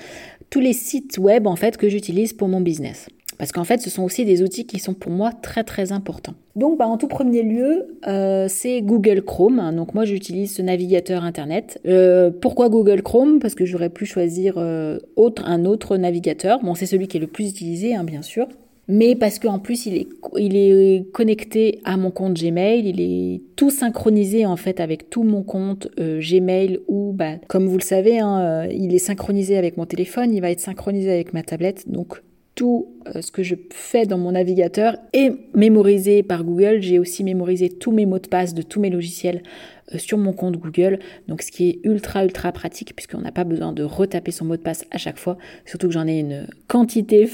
Tous 0.49 0.59
les 0.59 0.73
sites 0.73 1.17
web 1.17 1.47
en 1.47 1.55
fait 1.55 1.77
que 1.77 1.89
j'utilise 1.89 2.33
pour 2.33 2.47
mon 2.47 2.61
business. 2.61 3.07
Parce 3.37 3.51
qu'en 3.51 3.63
fait, 3.63 3.81
ce 3.81 3.89
sont 3.89 4.03
aussi 4.03 4.25
des 4.25 4.41
outils 4.41 4.65
qui 4.65 4.79
sont 4.79 4.93
pour 4.93 5.11
moi 5.11 5.31
très 5.31 5.63
très 5.63 5.91
importants. 5.91 6.35
Donc, 6.55 6.77
bah, 6.77 6.87
en 6.87 6.97
tout 6.97 7.07
premier 7.07 7.43
lieu, 7.43 7.97
euh, 8.07 8.45
c'est 8.47 8.81
Google 8.81 9.21
Chrome. 9.23 9.73
Donc, 9.75 9.93
moi, 9.93 10.05
j'utilise 10.05 10.55
ce 10.55 10.61
navigateur 10.61 11.23
Internet. 11.23 11.81
Euh, 11.85 12.29
pourquoi 12.29 12.69
Google 12.69 13.01
Chrome? 13.01 13.39
Parce 13.39 13.55
que 13.55 13.65
j'aurais 13.65 13.89
pu 13.89 14.05
choisir 14.05 14.55
euh, 14.57 14.99
autre, 15.15 15.43
un 15.45 15.65
autre 15.65 15.97
navigateur. 15.97 16.59
Bon, 16.61 16.75
c'est 16.75 16.85
celui 16.85 17.07
qui 17.07 17.17
est 17.17 17.19
le 17.19 17.27
plus 17.27 17.49
utilisé, 17.49 17.95
hein, 17.95 18.03
bien 18.03 18.21
sûr. 18.21 18.47
Mais 18.87 19.15
parce 19.15 19.39
qu'en 19.39 19.59
plus, 19.59 19.85
il 19.85 19.95
est, 19.95 20.07
il 20.37 20.57
est 20.57 21.09
connecté 21.13 21.79
à 21.85 21.95
mon 21.95 22.11
compte 22.11 22.33
Gmail, 22.33 22.87
il 22.87 22.99
est 22.99 23.41
tout 23.55 23.69
synchronisé 23.69 24.45
en 24.45 24.57
fait 24.57 24.79
avec 24.81 25.09
tout 25.09 25.23
mon 25.23 25.41
compte 25.41 25.87
Gmail 25.97 26.79
ou, 26.87 27.13
bah, 27.13 27.37
comme 27.47 27.67
vous 27.67 27.77
le 27.77 27.83
savez, 27.83 28.19
hein, 28.19 28.67
il 28.69 28.93
est 28.93 28.99
synchronisé 28.99 29.57
avec 29.57 29.77
mon 29.77 29.85
téléphone, 29.85 30.33
il 30.33 30.41
va 30.41 30.51
être 30.51 30.59
synchronisé 30.59 31.11
avec 31.11 31.33
ma 31.33 31.43
tablette. 31.43 31.89
Donc, 31.89 32.21
tout 32.55 32.93
euh, 33.15 33.21
ce 33.21 33.31
que 33.31 33.43
je 33.43 33.55
fais 33.71 34.05
dans 34.05 34.17
mon 34.17 34.31
navigateur 34.33 34.97
est 35.13 35.33
mémorisé 35.55 36.23
par 36.23 36.43
Google. 36.43 36.81
J'ai 36.81 36.99
aussi 36.99 37.23
mémorisé 37.23 37.69
tous 37.69 37.91
mes 37.91 38.05
mots 38.05 38.19
de 38.19 38.27
passe 38.27 38.53
de 38.53 38.61
tous 38.61 38.79
mes 38.79 38.89
logiciels 38.89 39.37
euh, 39.37 39.72
sur 39.97 40.17
mon 40.17 40.33
compte 40.33 40.57
Google. 40.57 40.99
Donc 41.27 41.41
ce 41.41 41.51
qui 41.51 41.69
est 41.69 41.79
ultra 41.83 42.23
ultra 42.23 42.51
pratique 42.51 42.95
puisqu'on 42.95 43.21
n'a 43.21 43.31
pas 43.31 43.43
besoin 43.43 43.73
de 43.73 43.83
retaper 43.83 44.31
son 44.31 44.45
mot 44.45 44.55
de 44.55 44.61
passe 44.61 44.85
à 44.91 44.97
chaque 44.97 45.17
fois. 45.17 45.37
Surtout 45.65 45.87
que 45.87 45.93
j'en 45.93 46.07
ai 46.07 46.19
une 46.19 46.47
quantité 46.67 47.27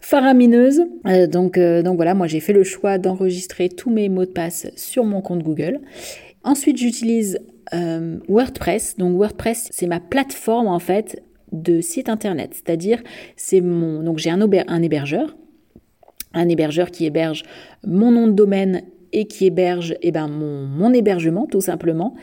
faramineuse. 0.00 0.82
Euh, 1.06 1.26
donc, 1.26 1.58
donc 1.58 1.96
voilà, 1.96 2.14
moi 2.14 2.26
j'ai 2.26 2.40
fait 2.40 2.52
le 2.52 2.64
choix 2.64 2.98
d'enregistrer 2.98 3.68
tous 3.68 3.90
mes 3.90 4.08
mots 4.08 4.26
de 4.26 4.30
passe 4.30 4.70
sur 4.76 5.04
mon 5.04 5.20
compte 5.20 5.42
Google. 5.42 5.80
Ensuite 6.44 6.76
j'utilise 6.76 7.38
WordPress. 8.28 8.96
Donc 8.96 9.16
WordPress, 9.16 9.68
c'est 9.70 9.86
ma 9.86 10.00
plateforme 10.00 10.68
en 10.68 10.78
fait 10.78 11.22
de 11.52 11.80
site 11.80 12.08
internet. 12.08 12.50
C'est-à-dire, 12.54 13.02
c'est 13.36 13.60
mon. 13.60 14.02
Donc 14.02 14.18
j'ai 14.18 14.30
un 14.30 14.82
hébergeur, 14.82 15.36
un 16.34 16.48
hébergeur 16.48 16.90
qui 16.90 17.06
héberge 17.06 17.44
mon 17.86 18.10
nom 18.10 18.26
de 18.26 18.32
domaine 18.32 18.82
et 19.12 19.26
qui 19.26 19.46
héberge 19.46 19.96
eh 20.02 20.10
ben, 20.10 20.28
mon, 20.28 20.92
hébergement, 20.92 21.46
tout 21.46 21.60
simplement. 21.60 22.14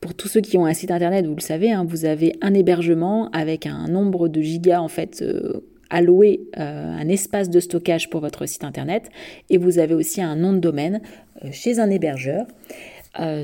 Pour 0.00 0.14
tous 0.14 0.28
ceux 0.28 0.40
qui 0.40 0.56
ont 0.56 0.66
un 0.66 0.74
site 0.74 0.90
internet, 0.90 1.26
vous 1.26 1.34
le 1.34 1.40
savez, 1.40 1.72
hein, 1.72 1.84
vous 1.88 2.04
avez 2.04 2.32
un 2.40 2.54
hébergement 2.54 3.30
avec 3.30 3.66
un 3.66 3.88
nombre 3.88 4.28
de 4.28 4.40
gigas 4.40 4.80
en 4.80 4.88
fait. 4.88 5.22
Euh, 5.22 5.64
alloué 5.90 6.42
euh, 6.58 6.92
un 6.98 7.08
espace 7.08 7.48
de 7.48 7.60
stockage 7.60 8.10
pour 8.10 8.20
votre 8.20 8.44
site 8.44 8.62
internet 8.62 9.08
et 9.48 9.56
vous 9.56 9.78
avez 9.78 9.94
aussi 9.94 10.20
un 10.20 10.36
nom 10.36 10.52
de 10.52 10.58
domaine 10.58 11.00
euh, 11.42 11.48
chez 11.50 11.78
un 11.78 11.88
hébergeur. 11.88 12.46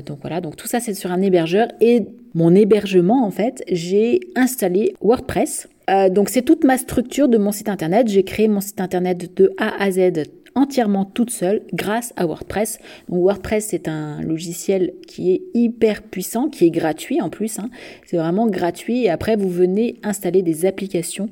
donc 0.05 0.19
voilà, 0.21 0.41
donc 0.41 0.55
tout 0.55 0.67
ça 0.67 0.79
c'est 0.79 0.93
sur 0.93 1.11
un 1.11 1.23
hébergeur 1.23 1.67
et 1.81 2.05
mon 2.35 2.53
hébergement, 2.53 3.25
en 3.25 3.31
fait, 3.31 3.63
j'ai 3.71 4.19
installé 4.35 4.93
WordPress. 5.01 5.67
Donc 6.11 6.29
c'est 6.29 6.43
toute 6.43 6.63
ma 6.63 6.77
structure 6.77 7.29
de 7.29 7.37
mon 7.37 7.51
site 7.51 7.69
internet. 7.69 8.07
J'ai 8.09 8.23
créé 8.23 8.47
mon 8.47 8.61
site 8.61 8.79
internet 8.79 9.35
de 9.35 9.53
A 9.57 9.71
à 9.81 9.89
Z 9.89 10.11
entièrement 10.55 11.05
toute 11.05 11.29
seule 11.29 11.61
grâce 11.73 12.13
à 12.15 12.25
WordPress. 12.25 12.79
Donc 13.09 13.19
WordPress 13.19 13.67
c'est 13.69 13.87
un 13.87 14.21
logiciel 14.21 14.93
qui 15.07 15.33
est 15.33 15.41
hyper 15.53 16.01
puissant, 16.01 16.49
qui 16.49 16.65
est 16.65 16.71
gratuit 16.71 17.21
en 17.21 17.29
plus. 17.29 17.59
Hein. 17.59 17.69
C'est 18.05 18.17
vraiment 18.17 18.47
gratuit 18.47 19.03
et 19.03 19.09
après 19.09 19.35
vous 19.35 19.49
venez 19.49 19.97
installer 20.03 20.41
des 20.41 20.65
applications 20.65 21.29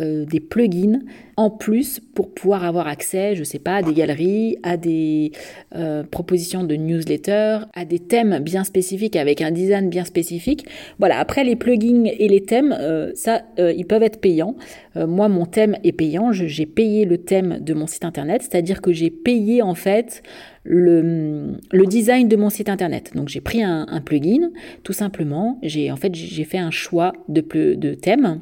euh, 0.00 0.24
des 0.24 0.40
plugins 0.40 1.00
en 1.36 1.50
plus 1.50 2.00
pour 2.00 2.34
pouvoir 2.34 2.64
avoir 2.64 2.88
accès, 2.88 3.36
je 3.36 3.44
sais 3.44 3.60
pas, 3.60 3.76
à 3.76 3.82
des 3.82 3.92
galeries, 3.92 4.56
à 4.64 4.76
des 4.76 5.30
euh, 5.76 6.02
propositions 6.02 6.64
de 6.64 6.74
newsletter, 6.74 7.58
à 7.74 7.84
des 7.84 8.00
thèmes 8.00 8.40
bien 8.40 8.64
spécifiques 8.64 9.14
avec 9.14 9.40
un 9.40 9.52
design 9.52 9.90
bien 9.90 10.04
spécifique. 10.04 10.66
Voilà, 10.98 11.20
après 11.20 11.44
les 11.44 11.54
plugins 11.54 12.06
et 12.06 12.26
les 12.26 12.40
thèmes, 12.40 12.74
euh, 12.76 13.12
ça, 13.14 13.42
ils 13.58 13.86
peuvent 13.86 14.02
être 14.02 14.20
payants. 14.20 14.56
moi, 14.96 15.28
mon 15.28 15.46
thème 15.46 15.76
est 15.84 15.92
payant. 15.92 16.32
J'ai 16.32 16.66
payé 16.66 17.04
le 17.04 17.18
thème 17.18 17.58
de 17.60 17.72
mon 17.74 17.86
site 17.86 18.04
internet, 18.04 18.42
c'est-à-dire 18.42 18.80
que 18.80 18.92
j'ai 18.92 19.10
payé 19.10 19.62
en 19.62 19.74
fait 19.74 20.22
le, 20.64 21.58
le, 21.70 21.86
design 21.86 22.26
de 22.26 22.36
mon 22.36 22.50
site 22.50 22.68
internet. 22.68 23.12
Donc 23.14 23.28
j'ai 23.28 23.40
pris 23.40 23.62
un, 23.62 23.86
un, 23.88 24.00
plugin, 24.00 24.50
tout 24.82 24.92
simplement. 24.92 25.58
J'ai 25.62 25.92
en 25.92 25.96
fait 25.96 26.14
j'ai 26.14 26.44
fait 26.44 26.58
un 26.58 26.70
choix 26.70 27.12
de, 27.28 27.42
de 27.74 27.94
thèmes 27.94 28.40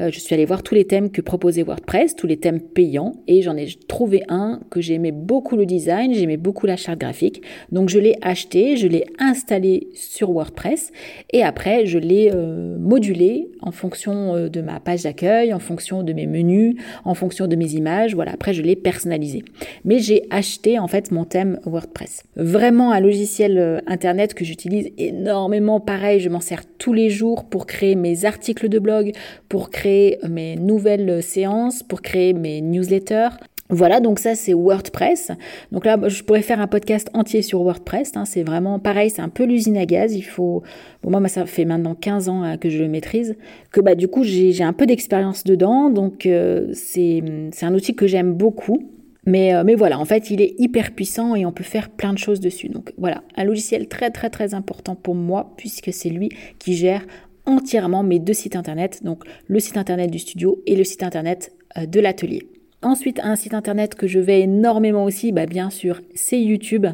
euh, 0.00 0.10
je 0.10 0.18
suis 0.18 0.34
allée 0.34 0.46
voir 0.46 0.62
tous 0.62 0.74
les 0.74 0.86
thèmes 0.86 1.10
que 1.10 1.20
proposait 1.20 1.62
WordPress, 1.62 2.16
tous 2.16 2.26
les 2.26 2.38
thèmes 2.38 2.60
payants, 2.60 3.12
et 3.28 3.42
j'en 3.42 3.56
ai 3.56 3.68
trouvé 3.88 4.22
un 4.28 4.60
que 4.70 4.80
j'aimais 4.80 5.12
beaucoup 5.12 5.54
le 5.54 5.66
design, 5.66 6.14
j'aimais 6.14 6.38
beaucoup 6.38 6.66
la 6.66 6.76
charte 6.76 6.98
graphique. 6.98 7.42
Donc 7.70 7.90
je 7.90 7.98
l'ai 7.98 8.16
acheté, 8.22 8.76
je 8.76 8.88
l'ai 8.88 9.04
installé 9.18 9.88
sur 9.94 10.30
WordPress, 10.30 10.92
et 11.32 11.42
après 11.42 11.84
je 11.84 11.98
l'ai 11.98 12.30
euh, 12.32 12.78
modulé 12.78 13.50
en 13.60 13.70
fonction 13.70 14.34
euh, 14.34 14.48
de 14.48 14.62
ma 14.62 14.80
page 14.80 15.02
d'accueil, 15.02 15.52
en 15.52 15.58
fonction 15.58 16.02
de 16.02 16.12
mes 16.14 16.26
menus, 16.26 16.76
en 17.04 17.14
fonction 17.14 17.46
de 17.46 17.56
mes 17.56 17.74
images. 17.74 18.14
Voilà, 18.14 18.32
après 18.32 18.54
je 18.54 18.62
l'ai 18.62 18.76
personnalisé. 18.76 19.44
Mais 19.84 19.98
j'ai 19.98 20.24
acheté 20.30 20.78
en 20.78 20.88
fait 20.88 21.10
mon 21.10 21.24
thème 21.24 21.60
WordPress. 21.66 22.24
Vraiment 22.36 22.92
un 22.92 23.00
logiciel 23.00 23.82
internet 23.86 24.32
que 24.34 24.44
j'utilise 24.44 24.90
énormément. 24.96 25.80
Pareil, 25.80 26.20
je 26.20 26.28
m'en 26.28 26.40
sers 26.40 26.64
tous 26.82 26.92
les 26.92 27.10
jours 27.10 27.44
pour 27.44 27.66
créer 27.66 27.94
mes 27.94 28.24
articles 28.24 28.68
de 28.68 28.80
blog, 28.80 29.12
pour 29.48 29.70
créer 29.70 30.18
mes 30.28 30.56
nouvelles 30.56 31.22
séances, 31.22 31.84
pour 31.84 32.02
créer 32.02 32.32
mes 32.32 32.60
newsletters. 32.60 33.28
Voilà, 33.68 34.00
donc 34.00 34.18
ça 34.18 34.34
c'est 34.34 34.52
WordPress. 34.52 35.30
Donc 35.70 35.86
là, 35.86 35.96
je 36.08 36.24
pourrais 36.24 36.42
faire 36.42 36.60
un 36.60 36.66
podcast 36.66 37.08
entier 37.14 37.40
sur 37.40 37.62
WordPress. 37.62 38.16
Hein. 38.16 38.24
c'est 38.24 38.42
vraiment 38.42 38.80
pareil, 38.80 39.10
c'est 39.10 39.22
un 39.22 39.28
peu 39.28 39.44
l'usine 39.44 39.76
à 39.76 39.86
gaz. 39.86 40.12
Il 40.12 40.22
faut, 40.22 40.64
moi 41.04 41.28
ça 41.28 41.46
fait 41.46 41.64
maintenant 41.64 41.94
15 41.94 42.28
ans 42.28 42.42
hein, 42.42 42.56
que 42.56 42.68
je 42.68 42.82
le 42.82 42.88
maîtrise, 42.88 43.36
que 43.70 43.80
bah 43.80 43.94
du 43.94 44.08
coup 44.08 44.24
j'ai 44.24 44.64
un 44.64 44.72
peu 44.72 44.84
d'expérience 44.84 45.44
dedans. 45.44 45.88
Donc 45.88 46.26
euh, 46.26 46.66
c'est 46.72 47.22
un 47.62 47.74
outil 47.74 47.94
que 47.94 48.08
j'aime 48.08 48.34
beaucoup. 48.34 48.90
Mais, 49.24 49.54
euh, 49.54 49.62
mais 49.64 49.74
voilà, 49.74 49.98
en 49.98 50.04
fait, 50.04 50.30
il 50.30 50.40
est 50.40 50.54
hyper 50.58 50.92
puissant 50.92 51.34
et 51.34 51.46
on 51.46 51.52
peut 51.52 51.64
faire 51.64 51.90
plein 51.90 52.12
de 52.12 52.18
choses 52.18 52.40
dessus. 52.40 52.68
Donc 52.68 52.92
voilà, 52.98 53.22
un 53.36 53.44
logiciel 53.44 53.88
très 53.88 54.10
très 54.10 54.30
très 54.30 54.54
important 54.54 54.96
pour 54.96 55.14
moi 55.14 55.54
puisque 55.56 55.92
c'est 55.92 56.10
lui 56.10 56.30
qui 56.58 56.74
gère 56.74 57.04
entièrement 57.46 58.02
mes 58.02 58.18
deux 58.18 58.34
sites 58.34 58.56
internet, 58.56 59.02
donc 59.04 59.24
le 59.46 59.60
site 59.60 59.76
internet 59.76 60.10
du 60.10 60.18
studio 60.18 60.62
et 60.66 60.76
le 60.76 60.84
site 60.84 61.02
internet 61.02 61.52
euh, 61.76 61.86
de 61.86 62.00
l'atelier. 62.00 62.48
Ensuite, 62.84 63.20
un 63.22 63.36
site 63.36 63.54
internet 63.54 63.94
que 63.94 64.08
je 64.08 64.18
vais 64.18 64.40
énormément 64.40 65.04
aussi, 65.04 65.30
bah 65.30 65.46
bien 65.46 65.70
sûr, 65.70 66.00
c'est 66.16 66.40
YouTube. 66.40 66.86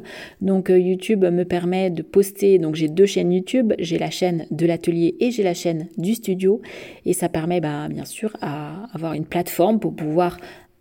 Donc 0.43 0.69
euh, 0.69 0.79
YouTube 0.79 1.25
me 1.25 1.45
permet 1.45 1.89
de 1.89 2.03
poster. 2.03 2.59
Donc 2.59 2.75
j'ai 2.75 2.89
deux 2.89 3.07
chaînes 3.07 3.33
YouTube, 3.33 3.73
j'ai 3.79 3.97
la 3.97 4.11
chaîne 4.11 4.47
de 4.51 4.67
l'atelier 4.67 5.17
et 5.21 5.31
j'ai 5.31 5.43
la 5.43 5.55
chaîne 5.55 5.87
du 5.97 6.15
studio, 6.15 6.61
et 7.07 7.15
ça 7.15 7.31
permet 7.31 7.63
bah, 7.63 7.89
bien 7.89 8.05
sûr 8.05 8.37
à 8.43 8.85
avoir 8.93 9.15
une 9.15 9.25
plateforme 9.25 9.81
pour 9.81 9.97
pouvoir 9.97 10.37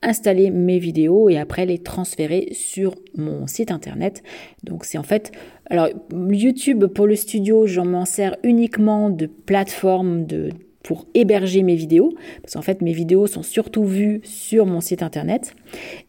installer 0.07 0.49
mes 0.49 0.79
vidéos 0.79 1.29
et 1.29 1.37
après 1.37 1.65
les 1.65 1.77
transférer 1.77 2.49
sur 2.53 2.95
mon 3.15 3.45
site 3.45 3.71
internet. 3.71 4.23
Donc 4.63 4.85
c'est 4.85 4.97
en 4.97 5.03
fait, 5.03 5.31
alors 5.69 5.89
YouTube 6.11 6.85
pour 6.85 7.05
le 7.05 7.15
studio, 7.15 7.67
j'en 7.67 7.85
m'en 7.85 8.05
sers 8.05 8.37
uniquement 8.43 9.09
de 9.09 9.27
plateforme 9.27 10.25
de 10.25 10.49
pour 10.83 11.05
héberger 11.13 11.63
mes 11.63 11.75
vidéos, 11.75 12.13
parce 12.41 12.53
qu'en 12.53 12.61
fait 12.61 12.81
mes 12.81 12.93
vidéos 12.93 13.27
sont 13.27 13.43
surtout 13.43 13.83
vues 13.83 14.21
sur 14.23 14.65
mon 14.65 14.79
site 14.79 15.03
internet. 15.03 15.53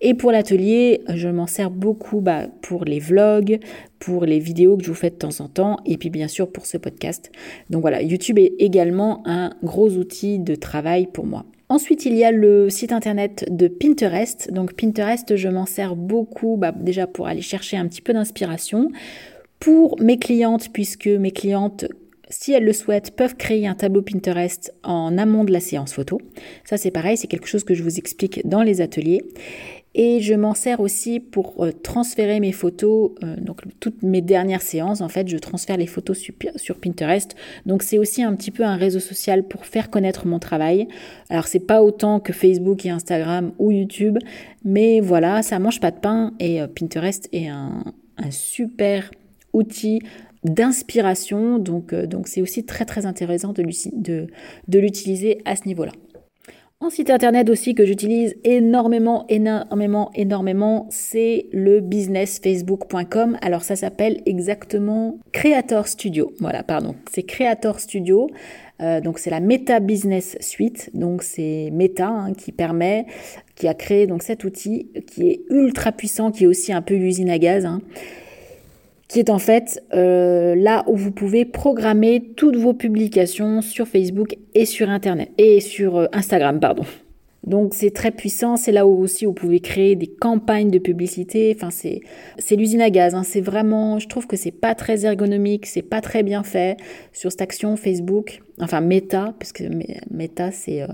Et 0.00 0.14
pour 0.14 0.30
l'atelier, 0.30 1.00
je 1.12 1.28
m'en 1.28 1.48
sers 1.48 1.72
beaucoup 1.72 2.20
bah, 2.20 2.46
pour 2.62 2.84
les 2.84 3.00
vlogs, 3.00 3.58
pour 3.98 4.24
les 4.24 4.38
vidéos 4.38 4.76
que 4.76 4.84
je 4.84 4.90
vous 4.90 4.94
fais 4.94 5.10
de 5.10 5.16
temps 5.16 5.40
en 5.40 5.48
temps, 5.48 5.78
et 5.84 5.96
puis 5.96 6.10
bien 6.10 6.28
sûr 6.28 6.52
pour 6.52 6.64
ce 6.64 6.76
podcast. 6.76 7.32
Donc 7.70 7.80
voilà, 7.80 8.02
YouTube 8.02 8.38
est 8.38 8.54
également 8.60 9.22
un 9.26 9.50
gros 9.64 9.90
outil 9.96 10.38
de 10.38 10.54
travail 10.54 11.08
pour 11.12 11.26
moi. 11.26 11.44
Ensuite, 11.70 12.06
il 12.06 12.14
y 12.16 12.24
a 12.24 12.32
le 12.32 12.70
site 12.70 12.92
internet 12.92 13.46
de 13.50 13.68
Pinterest. 13.68 14.50
Donc 14.52 14.74
Pinterest, 14.74 15.36
je 15.36 15.48
m'en 15.48 15.66
sers 15.66 15.96
beaucoup 15.96 16.56
bah, 16.56 16.72
déjà 16.72 17.06
pour 17.06 17.26
aller 17.26 17.42
chercher 17.42 17.76
un 17.76 17.86
petit 17.86 18.00
peu 18.00 18.12
d'inspiration. 18.12 18.90
Pour 19.60 20.00
mes 20.00 20.18
clientes, 20.18 20.72
puisque 20.72 21.08
mes 21.08 21.32
clientes 21.32 21.86
si 22.30 22.52
elles 22.52 22.64
le 22.64 22.72
souhaitent, 22.72 23.16
peuvent 23.16 23.36
créer 23.36 23.66
un 23.66 23.74
tableau 23.74 24.02
Pinterest 24.02 24.74
en 24.82 25.16
amont 25.16 25.44
de 25.44 25.52
la 25.52 25.60
séance 25.60 25.94
photo. 25.94 26.20
Ça 26.64 26.76
c'est 26.76 26.90
pareil, 26.90 27.16
c'est 27.16 27.26
quelque 27.26 27.48
chose 27.48 27.64
que 27.64 27.74
je 27.74 27.82
vous 27.82 27.98
explique 27.98 28.46
dans 28.46 28.62
les 28.62 28.80
ateliers. 28.80 29.22
Et 29.94 30.20
je 30.20 30.34
m'en 30.34 30.54
sers 30.54 30.80
aussi 30.80 31.18
pour 31.18 31.64
euh, 31.64 31.72
transférer 31.72 32.40
mes 32.40 32.52
photos, 32.52 33.12
euh, 33.24 33.36
donc 33.40 33.62
toutes 33.80 34.02
mes 34.02 34.20
dernières 34.20 34.60
séances, 34.60 35.00
en 35.00 35.08
fait, 35.08 35.28
je 35.28 35.36
transfère 35.38 35.76
les 35.76 35.86
photos 35.86 36.18
sur, 36.56 36.78
Pinterest. 36.78 37.34
Donc 37.66 37.82
c'est 37.82 37.98
aussi 37.98 38.22
un 38.22 38.34
petit 38.34 38.50
peu 38.50 38.64
un 38.64 38.76
réseau 38.76 39.00
social 39.00 39.44
pour 39.44 39.64
faire 39.64 39.90
connaître 39.90 40.26
mon 40.26 40.38
travail. 40.38 40.88
Alors 41.30 41.46
c'est 41.46 41.60
pas 41.60 41.82
autant 41.82 42.20
que 42.20 42.32
Facebook 42.32 42.84
et 42.84 42.90
Instagram 42.90 43.52
ou 43.58 43.70
YouTube, 43.70 44.18
mais 44.64 45.00
voilà, 45.00 45.42
ça 45.42 45.58
mange 45.58 45.80
pas 45.80 45.90
de 45.90 45.98
pain 45.98 46.32
et 46.38 46.60
euh, 46.60 46.66
Pinterest 46.66 47.28
est 47.32 47.48
un, 47.48 47.84
super 48.30 49.10
outil 49.52 50.00
d'inspiration. 50.44 51.58
Donc, 51.58 51.94
donc 51.94 52.28
c'est 52.28 52.42
aussi 52.42 52.64
très 52.64 52.84
très 52.84 53.06
intéressant 53.06 53.52
de 53.52 54.78
l'utiliser 54.78 55.40
à 55.44 55.56
ce 55.56 55.66
niveau-là. 55.66 55.92
Un 56.80 56.90
site 56.90 57.10
internet 57.10 57.50
aussi 57.50 57.74
que 57.74 57.84
j'utilise 57.84 58.36
énormément, 58.44 59.26
énormément, 59.28 60.12
énormément, 60.14 60.86
c'est 60.90 61.46
le 61.50 61.80
businessfacebook.com. 61.80 63.36
Alors 63.42 63.64
ça 63.64 63.74
s'appelle 63.74 64.22
exactement 64.26 65.18
Creator 65.32 65.88
Studio. 65.88 66.32
Voilà, 66.38 66.62
pardon, 66.62 66.94
c'est 67.10 67.24
Creator 67.24 67.80
Studio. 67.80 68.30
Euh, 68.80 69.00
donc 69.00 69.18
c'est 69.18 69.30
la 69.30 69.40
Meta 69.40 69.80
Business 69.80 70.36
Suite. 70.38 70.90
Donc 70.94 71.24
c'est 71.24 71.70
Meta 71.72 72.06
hein, 72.06 72.32
qui 72.32 72.52
permet, 72.52 73.06
qui 73.56 73.66
a 73.66 73.74
créé 73.74 74.06
donc 74.06 74.22
cet 74.22 74.44
outil 74.44 74.92
qui 75.04 75.30
est 75.30 75.40
ultra 75.50 75.90
puissant, 75.90 76.30
qui 76.30 76.44
est 76.44 76.46
aussi 76.46 76.72
un 76.72 76.80
peu 76.80 76.94
l'usine 76.94 77.30
à 77.30 77.40
gaz. 77.40 77.66
Hein 77.66 77.80
qui 79.08 79.18
est 79.18 79.30
en 79.30 79.38
fait 79.38 79.82
euh, 79.94 80.54
là 80.54 80.84
où 80.86 80.94
vous 80.94 81.10
pouvez 81.10 81.44
programmer 81.46 82.32
toutes 82.36 82.56
vos 82.56 82.74
publications 82.74 83.62
sur 83.62 83.88
Facebook 83.88 84.36
et 84.54 84.66
sur 84.66 84.90
Internet 84.90 85.30
et 85.38 85.60
sur 85.60 85.96
euh, 85.96 86.06
Instagram, 86.12 86.60
pardon. 86.60 86.84
Donc 87.44 87.72
c'est 87.72 87.92
très 87.92 88.10
puissant, 88.10 88.56
c'est 88.56 88.72
là 88.72 88.86
où 88.86 89.00
aussi 89.00 89.24
vous 89.24 89.32
pouvez 89.32 89.60
créer 89.60 89.96
des 89.96 90.08
campagnes 90.08 90.70
de 90.70 90.78
publicité. 90.78 91.54
Enfin 91.56 91.70
c'est 91.70 92.00
c'est 92.36 92.56
l'usine 92.56 92.82
à 92.82 92.90
gaz. 92.90 93.14
Hein. 93.14 93.22
C'est 93.22 93.40
vraiment, 93.40 93.98
je 93.98 94.08
trouve 94.08 94.26
que 94.26 94.36
c'est 94.36 94.50
pas 94.50 94.74
très 94.74 95.06
ergonomique, 95.06 95.64
c'est 95.64 95.82
pas 95.82 96.02
très 96.02 96.22
bien 96.22 96.42
fait 96.42 96.76
sur 97.12 97.30
cette 97.30 97.40
action 97.40 97.76
Facebook. 97.76 98.42
Enfin 98.60 98.82
Meta, 98.82 99.34
parce 99.38 99.52
que 99.52 99.64
Meta 100.10 100.50
c'est 100.50 100.82
euh, 100.82 100.88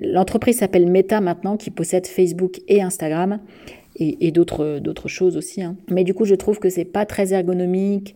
l'entreprise 0.00 0.58
s'appelle 0.58 0.90
Meta 0.90 1.20
maintenant 1.20 1.56
qui 1.56 1.70
possède 1.70 2.08
Facebook 2.08 2.60
et 2.66 2.82
Instagram 2.82 3.38
et, 3.96 4.30
d'autres, 4.30 4.78
d'autres 4.78 5.08
choses 5.08 5.36
aussi. 5.36 5.62
Hein. 5.62 5.76
Mais 5.90 6.04
du 6.04 6.14
coup, 6.14 6.24
je 6.24 6.34
trouve 6.34 6.58
que 6.58 6.68
c'est 6.68 6.84
pas 6.84 7.06
très 7.06 7.32
ergonomique, 7.32 8.14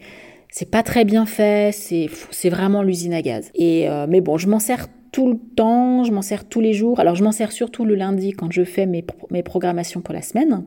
c'est 0.51 0.71
pas 0.71 0.83
très 0.83 1.05
bien 1.05 1.27
fait, 1.27 1.73
c'est, 1.73 2.09
c'est 2.31 2.49
vraiment 2.49 2.83
l'usine 2.83 3.15
à 3.15 3.23
gaz. 3.23 3.51
Et, 3.55 3.89
euh, 3.89 4.07
mais 4.09 4.21
bon, 4.21 4.39
je 4.39 4.49
m'en 4.49 4.59
sers 4.59 4.89
tout 5.13 5.29
le 5.29 5.39
temps, 5.57 6.05
je 6.05 6.13
m'en 6.13 6.23
sers 6.23 6.45
tous 6.49 6.61
les 6.61 6.73
jours. 6.73 7.01
Alors, 7.01 7.15
je 7.15 7.25
m'en 7.25 7.33
sers 7.33 7.53
surtout 7.53 7.85
le 7.85 7.95
lundi 7.95 8.33
quand 8.33 8.53
je 8.53 8.65
fais 8.65 8.87
mes, 8.87 9.05
mes 9.31 9.43
programmations 9.43 10.01
pour 10.01 10.15
la 10.15 10.23
semaine. 10.23 10.65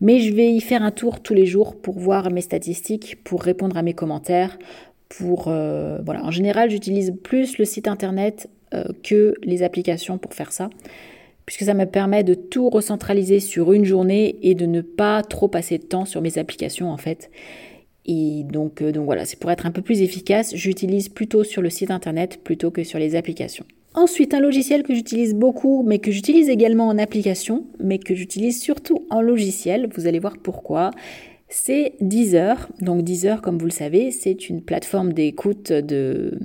Mais 0.00 0.20
je 0.20 0.32
vais 0.34 0.50
y 0.50 0.60
faire 0.60 0.82
un 0.82 0.90
tour 0.90 1.20
tous 1.20 1.34
les 1.34 1.46
jours 1.46 1.80
pour 1.80 1.98
voir 1.98 2.30
mes 2.30 2.40
statistiques, 2.40 3.22
pour 3.22 3.42
répondre 3.42 3.76
à 3.76 3.82
mes 3.82 3.94
commentaires, 3.94 4.58
pour 5.08 5.48
euh, 5.48 5.98
voilà. 6.04 6.24
En 6.24 6.30
général, 6.30 6.70
j'utilise 6.70 7.14
plus 7.22 7.58
le 7.58 7.64
site 7.64 7.88
internet 7.88 8.48
euh, 8.74 8.84
que 9.02 9.34
les 9.42 9.62
applications 9.62 10.18
pour 10.18 10.34
faire 10.34 10.52
ça 10.52 10.70
puisque 11.50 11.64
ça 11.64 11.74
me 11.74 11.84
permet 11.84 12.22
de 12.22 12.34
tout 12.34 12.70
recentraliser 12.70 13.40
sur 13.40 13.72
une 13.72 13.84
journée 13.84 14.36
et 14.40 14.54
de 14.54 14.66
ne 14.66 14.82
pas 14.82 15.24
trop 15.24 15.48
passer 15.48 15.78
de 15.78 15.82
temps 15.82 16.04
sur 16.04 16.20
mes 16.20 16.38
applications 16.38 16.92
en 16.92 16.96
fait. 16.96 17.28
Et 18.06 18.44
donc, 18.44 18.80
euh, 18.80 18.92
donc 18.92 19.04
voilà, 19.04 19.24
c'est 19.24 19.36
pour 19.36 19.50
être 19.50 19.66
un 19.66 19.72
peu 19.72 19.82
plus 19.82 20.00
efficace, 20.00 20.54
j'utilise 20.54 21.08
plutôt 21.08 21.42
sur 21.42 21.60
le 21.60 21.68
site 21.68 21.90
internet 21.90 22.38
plutôt 22.44 22.70
que 22.70 22.84
sur 22.84 23.00
les 23.00 23.16
applications. 23.16 23.64
Ensuite, 23.94 24.32
un 24.32 24.38
logiciel 24.38 24.84
que 24.84 24.94
j'utilise 24.94 25.34
beaucoup, 25.34 25.82
mais 25.84 25.98
que 25.98 26.12
j'utilise 26.12 26.48
également 26.48 26.86
en 26.86 26.98
application, 26.98 27.66
mais 27.80 27.98
que 27.98 28.14
j'utilise 28.14 28.62
surtout 28.62 29.04
en 29.10 29.20
logiciel, 29.20 29.88
vous 29.92 30.06
allez 30.06 30.20
voir 30.20 30.38
pourquoi, 30.40 30.92
c'est 31.48 31.94
Deezer. 32.00 32.68
Donc 32.80 33.02
Deezer, 33.02 33.42
comme 33.42 33.58
vous 33.58 33.64
le 33.64 33.72
savez, 33.72 34.12
c'est 34.12 34.48
une 34.48 34.62
plateforme 34.62 35.12
d'écoute 35.12 35.72
de, 35.72 36.38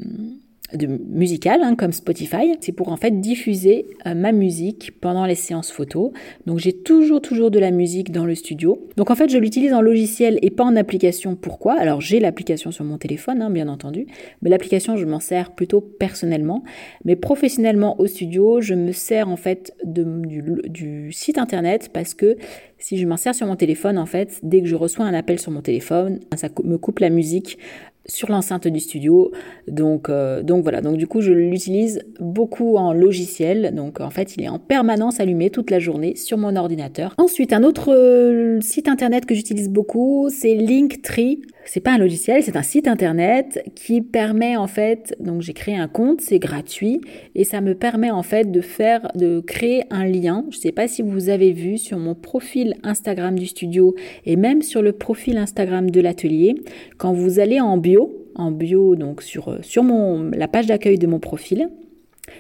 de 0.73 0.87
musical 0.87 1.61
hein, 1.63 1.75
comme 1.75 1.91
Spotify. 1.91 2.55
C'est 2.59 2.71
pour 2.71 2.89
en 2.89 2.97
fait 2.97 3.19
diffuser 3.21 3.85
euh, 4.05 4.15
ma 4.15 4.31
musique 4.31 4.99
pendant 4.99 5.25
les 5.25 5.35
séances 5.35 5.71
photos. 5.71 6.11
Donc 6.45 6.59
j'ai 6.59 6.73
toujours 6.73 7.21
toujours 7.21 7.51
de 7.51 7.59
la 7.59 7.71
musique 7.71 8.11
dans 8.11 8.25
le 8.25 8.35
studio. 8.35 8.87
Donc 8.97 9.11
en 9.11 9.15
fait 9.15 9.29
je 9.29 9.37
l'utilise 9.37 9.73
en 9.73 9.81
logiciel 9.81 10.39
et 10.41 10.49
pas 10.49 10.63
en 10.63 10.75
application. 10.75 11.35
Pourquoi? 11.35 11.79
Alors 11.79 12.01
j'ai 12.01 12.19
l'application 12.19 12.71
sur 12.71 12.83
mon 12.85 12.97
téléphone 12.97 13.41
hein, 13.41 13.49
bien 13.49 13.67
entendu, 13.67 14.07
mais 14.41 14.49
l'application 14.49 14.97
je 14.97 15.05
m'en 15.05 15.19
sers 15.19 15.51
plutôt 15.51 15.81
personnellement. 15.81 16.63
Mais 17.03 17.15
professionnellement 17.15 17.99
au 17.99 18.07
studio 18.07 18.61
je 18.61 18.73
me 18.73 18.91
sers 18.91 19.29
en 19.29 19.37
fait 19.37 19.75
du 19.85 21.11
site 21.11 21.37
internet 21.37 21.89
parce 21.93 22.13
que 22.13 22.37
si 22.77 22.97
je 22.97 23.07
m'en 23.07 23.17
sers 23.17 23.33
sur 23.33 23.47
mon 23.47 23.55
téléphone, 23.55 23.97
en 23.97 24.05
fait, 24.05 24.39
dès 24.43 24.61
que 24.61 24.67
je 24.67 24.75
reçois 24.75 25.05
un 25.05 25.13
appel 25.13 25.39
sur 25.39 25.51
mon 25.51 25.61
téléphone, 25.61 26.19
ça 26.35 26.49
me 26.63 26.77
coupe 26.77 26.99
la 26.99 27.09
musique 27.09 27.57
sur 28.05 28.29
l'enceinte 28.29 28.67
du 28.67 28.79
studio. 28.79 29.31
Donc, 29.67 30.09
euh, 30.09 30.43
donc 30.43 30.63
voilà, 30.63 30.81
donc 30.81 30.97
du 30.97 31.07
coup 31.07 31.21
je 31.21 31.31
l'utilise 31.31 32.01
beaucoup 32.19 32.77
en 32.77 32.93
logiciel. 32.93 33.73
Donc 33.75 33.99
en 33.99 34.09
fait 34.09 34.35
il 34.35 34.43
est 34.43 34.49
en 34.49 34.59
permanence 34.59 35.19
allumé 35.19 35.49
toute 35.49 35.71
la 35.71 35.79
journée 35.79 36.15
sur 36.15 36.37
mon 36.37 36.55
ordinateur. 36.55 37.13
Ensuite 37.17 37.53
un 37.53 37.63
autre 37.63 37.93
euh, 37.93 38.59
site 38.61 38.87
internet 38.87 39.25
que 39.25 39.35
j'utilise 39.35 39.69
beaucoup 39.69 40.29
c'est 40.29 40.55
Linktree. 40.55 41.41
C'est 41.67 41.79
pas 41.79 41.93
un 41.93 41.97
logiciel, 41.97 42.43
c'est 42.43 42.55
un 42.57 42.61
site 42.61 42.87
internet 42.87 43.63
qui 43.73 44.01
permet 44.01 44.55
en 44.55 44.67
fait, 44.67 45.15
donc 45.19 45.41
j'ai 45.41 45.53
créé 45.53 45.75
un 45.75 45.87
compte, 45.87 46.21
c'est 46.21 46.37
gratuit 46.37 47.01
et 47.33 47.43
ça 47.43 47.59
me 47.59 47.73
permet 47.73 48.11
en 48.11 48.21
fait 48.21 48.51
de 48.51 48.61
faire, 48.61 49.11
de 49.15 49.39
créer 49.39 49.83
un 49.89 50.05
lien. 50.05 50.45
Je 50.51 50.57
sais 50.57 50.71
pas 50.71 50.87
si 50.87 51.01
vous 51.01 51.29
avez 51.29 51.51
vu 51.51 51.79
sur 51.79 51.97
mon 51.97 52.13
profil 52.13 52.75
Instagram 52.83 53.37
du 53.37 53.47
studio 53.47 53.95
et 54.25 54.35
même 54.35 54.61
sur 54.61 54.83
le 54.83 54.91
profil 54.91 55.37
Instagram 55.37 55.89
de 55.89 56.01
l'atelier, 56.01 56.55
quand 56.97 57.13
vous 57.13 57.39
allez 57.39 57.59
en 57.59 57.77
bio, 57.77 58.15
en 58.35 58.51
bio 58.51 58.95
donc 58.95 59.23
sur, 59.23 59.57
sur 59.61 59.83
mon, 59.83 60.29
la 60.31 60.47
page 60.47 60.67
d'accueil 60.67 60.99
de 60.99 61.07
mon 61.07 61.19
profil, 61.19 61.69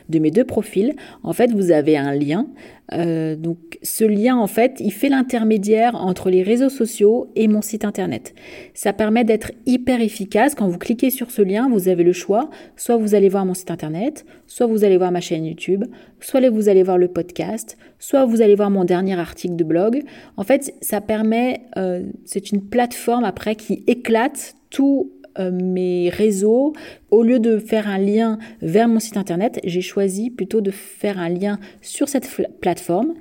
de 0.09 0.19
mes 0.19 0.31
deux 0.31 0.43
profils, 0.43 0.93
en 1.23 1.33
fait, 1.33 1.51
vous 1.51 1.71
avez 1.71 1.97
un 1.97 2.13
lien. 2.13 2.47
Euh, 2.93 3.35
donc, 3.35 3.57
ce 3.81 4.03
lien, 4.03 4.37
en 4.37 4.47
fait, 4.47 4.75
il 4.79 4.91
fait 4.91 5.09
l'intermédiaire 5.09 5.95
entre 5.95 6.29
les 6.29 6.43
réseaux 6.43 6.69
sociaux 6.69 7.31
et 7.35 7.47
mon 7.47 7.61
site 7.61 7.85
internet. 7.85 8.33
Ça 8.73 8.93
permet 8.93 9.23
d'être 9.23 9.51
hyper 9.65 10.01
efficace. 10.01 10.55
Quand 10.55 10.67
vous 10.67 10.77
cliquez 10.77 11.09
sur 11.09 11.31
ce 11.31 11.41
lien, 11.41 11.67
vous 11.69 11.87
avez 11.87 12.03
le 12.03 12.13
choix. 12.13 12.49
Soit 12.75 12.97
vous 12.97 13.15
allez 13.15 13.29
voir 13.29 13.45
mon 13.45 13.53
site 13.53 13.71
internet, 13.71 14.25
soit 14.47 14.67
vous 14.67 14.83
allez 14.83 14.97
voir 14.97 15.11
ma 15.11 15.21
chaîne 15.21 15.45
YouTube, 15.45 15.85
soit 16.19 16.47
vous 16.49 16.69
allez 16.69 16.83
voir 16.83 16.97
le 16.97 17.07
podcast, 17.07 17.77
soit 17.99 18.25
vous 18.25 18.41
allez 18.41 18.55
voir 18.55 18.69
mon 18.69 18.83
dernier 18.83 19.19
article 19.19 19.55
de 19.55 19.63
blog. 19.63 20.03
En 20.37 20.43
fait, 20.43 20.73
ça 20.81 21.01
permet, 21.01 21.61
euh, 21.77 22.03
c'est 22.25 22.51
une 22.51 22.61
plateforme 22.61 23.23
après 23.23 23.55
qui 23.55 23.83
éclate 23.87 24.55
tout 24.69 25.11
euh, 25.39 25.51
mes 25.51 26.09
réseaux, 26.09 26.73
au 27.11 27.23
lieu 27.23 27.39
de 27.39 27.57
faire 27.59 27.87
un 27.87 27.97
lien 27.97 28.37
vers 28.61 28.87
mon 28.87 28.99
site 28.99 29.17
internet, 29.17 29.59
j'ai 29.63 29.81
choisi 29.81 30.29
plutôt 30.29 30.61
de 30.61 30.71
faire 30.71 31.19
un 31.19 31.29
lien 31.29 31.59
sur 31.81 32.09
cette 32.09 32.29
plateforme 32.61 33.13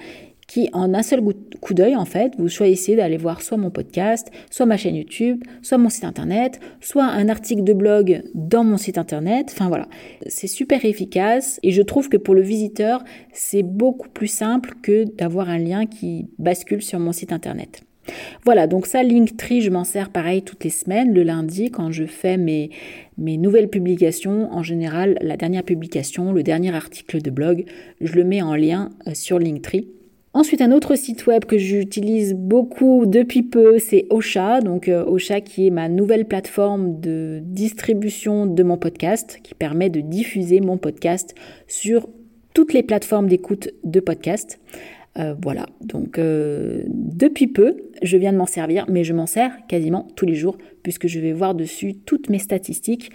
qui, 0.46 0.68
en 0.72 0.94
un 0.94 1.02
seul 1.02 1.20
coup 1.60 1.74
d'œil, 1.74 1.96
en 1.96 2.04
fait, 2.04 2.34
vous 2.38 2.48
choisissez 2.48 2.96
d'aller 2.96 3.16
voir 3.16 3.42
soit 3.42 3.56
mon 3.56 3.70
podcast, 3.70 4.30
soit 4.50 4.66
ma 4.66 4.76
chaîne 4.76 4.94
YouTube, 4.94 5.42
soit 5.62 5.78
mon 5.78 5.88
site 5.88 6.04
internet, 6.04 6.60
soit 6.80 7.04
un 7.04 7.28
article 7.28 7.64
de 7.64 7.72
blog 7.72 8.22
dans 8.34 8.64
mon 8.64 8.76
site 8.76 8.98
internet. 8.98 9.48
Enfin 9.50 9.68
voilà, 9.68 9.88
c'est 10.26 10.46
super 10.46 10.84
efficace 10.84 11.58
et 11.62 11.70
je 11.70 11.82
trouve 11.82 12.08
que 12.08 12.16
pour 12.16 12.34
le 12.34 12.42
visiteur, 12.42 13.02
c'est 13.32 13.62
beaucoup 13.62 14.08
plus 14.08 14.28
simple 14.28 14.74
que 14.82 15.04
d'avoir 15.04 15.48
un 15.48 15.58
lien 15.58 15.86
qui 15.86 16.28
bascule 16.38 16.82
sur 16.82 16.98
mon 16.98 17.12
site 17.12 17.32
internet. 17.32 17.82
Voilà, 18.44 18.66
donc 18.66 18.86
ça, 18.86 19.02
Linktree, 19.02 19.60
je 19.60 19.70
m'en 19.70 19.84
sers 19.84 20.10
pareil 20.10 20.42
toutes 20.42 20.64
les 20.64 20.70
semaines, 20.70 21.14
le 21.14 21.22
lundi, 21.22 21.70
quand 21.70 21.90
je 21.90 22.04
fais 22.04 22.36
mes, 22.36 22.70
nouvelles 23.16 23.68
publications. 23.68 24.52
En 24.52 24.62
général, 24.62 25.18
la 25.20 25.36
dernière 25.36 25.62
publication, 25.62 26.32
le 26.32 26.42
dernier 26.42 26.74
article 26.74 27.22
de 27.22 27.30
blog, 27.30 27.64
je 28.00 28.14
le 28.14 28.24
mets 28.24 28.42
en 28.42 28.54
lien 28.54 28.90
euh, 29.06 29.14
sur 29.14 29.38
Linktree. 29.38 29.88
Ensuite, 30.36 30.62
un 30.62 30.72
autre 30.72 30.96
site 30.96 31.28
web 31.28 31.44
que 31.44 31.58
j'utilise 31.58 32.34
beaucoup 32.34 33.06
depuis 33.06 33.44
peu, 33.44 33.78
c'est 33.78 34.06
Ocha. 34.10 34.60
Donc 34.60 34.88
euh, 34.88 35.04
Ocha 35.04 35.40
qui 35.40 35.68
est 35.68 35.70
ma 35.70 35.88
nouvelle 35.88 36.24
plateforme 36.24 37.00
de 37.00 37.40
distribution 37.40 38.44
de 38.44 38.62
mon 38.64 38.76
podcast, 38.76 39.38
qui 39.44 39.54
permet 39.54 39.90
de 39.90 40.00
diffuser 40.00 40.60
mon 40.60 40.76
podcast 40.76 41.36
sur 41.68 42.08
toutes 42.52 42.72
les 42.72 42.82
plateformes 42.82 43.28
d'écoute 43.28 43.68
de 43.84 44.00
podcast. 44.00 44.58
Euh, 45.16 45.34
voilà, 45.40 45.66
donc 45.80 46.18
euh, 46.18 46.82
depuis 46.88 47.46
peu, 47.46 47.76
je 48.02 48.16
viens 48.16 48.32
de 48.32 48.36
m'en 48.36 48.46
servir, 48.46 48.84
mais 48.88 49.04
je 49.04 49.12
m'en 49.12 49.26
sers 49.26 49.52
quasiment 49.68 50.08
tous 50.16 50.26
les 50.26 50.34
jours, 50.34 50.58
puisque 50.82 51.06
je 51.06 51.20
vais 51.20 51.32
voir 51.32 51.54
dessus 51.54 51.94
toutes 51.94 52.30
mes 52.30 52.40
statistiques. 52.40 53.10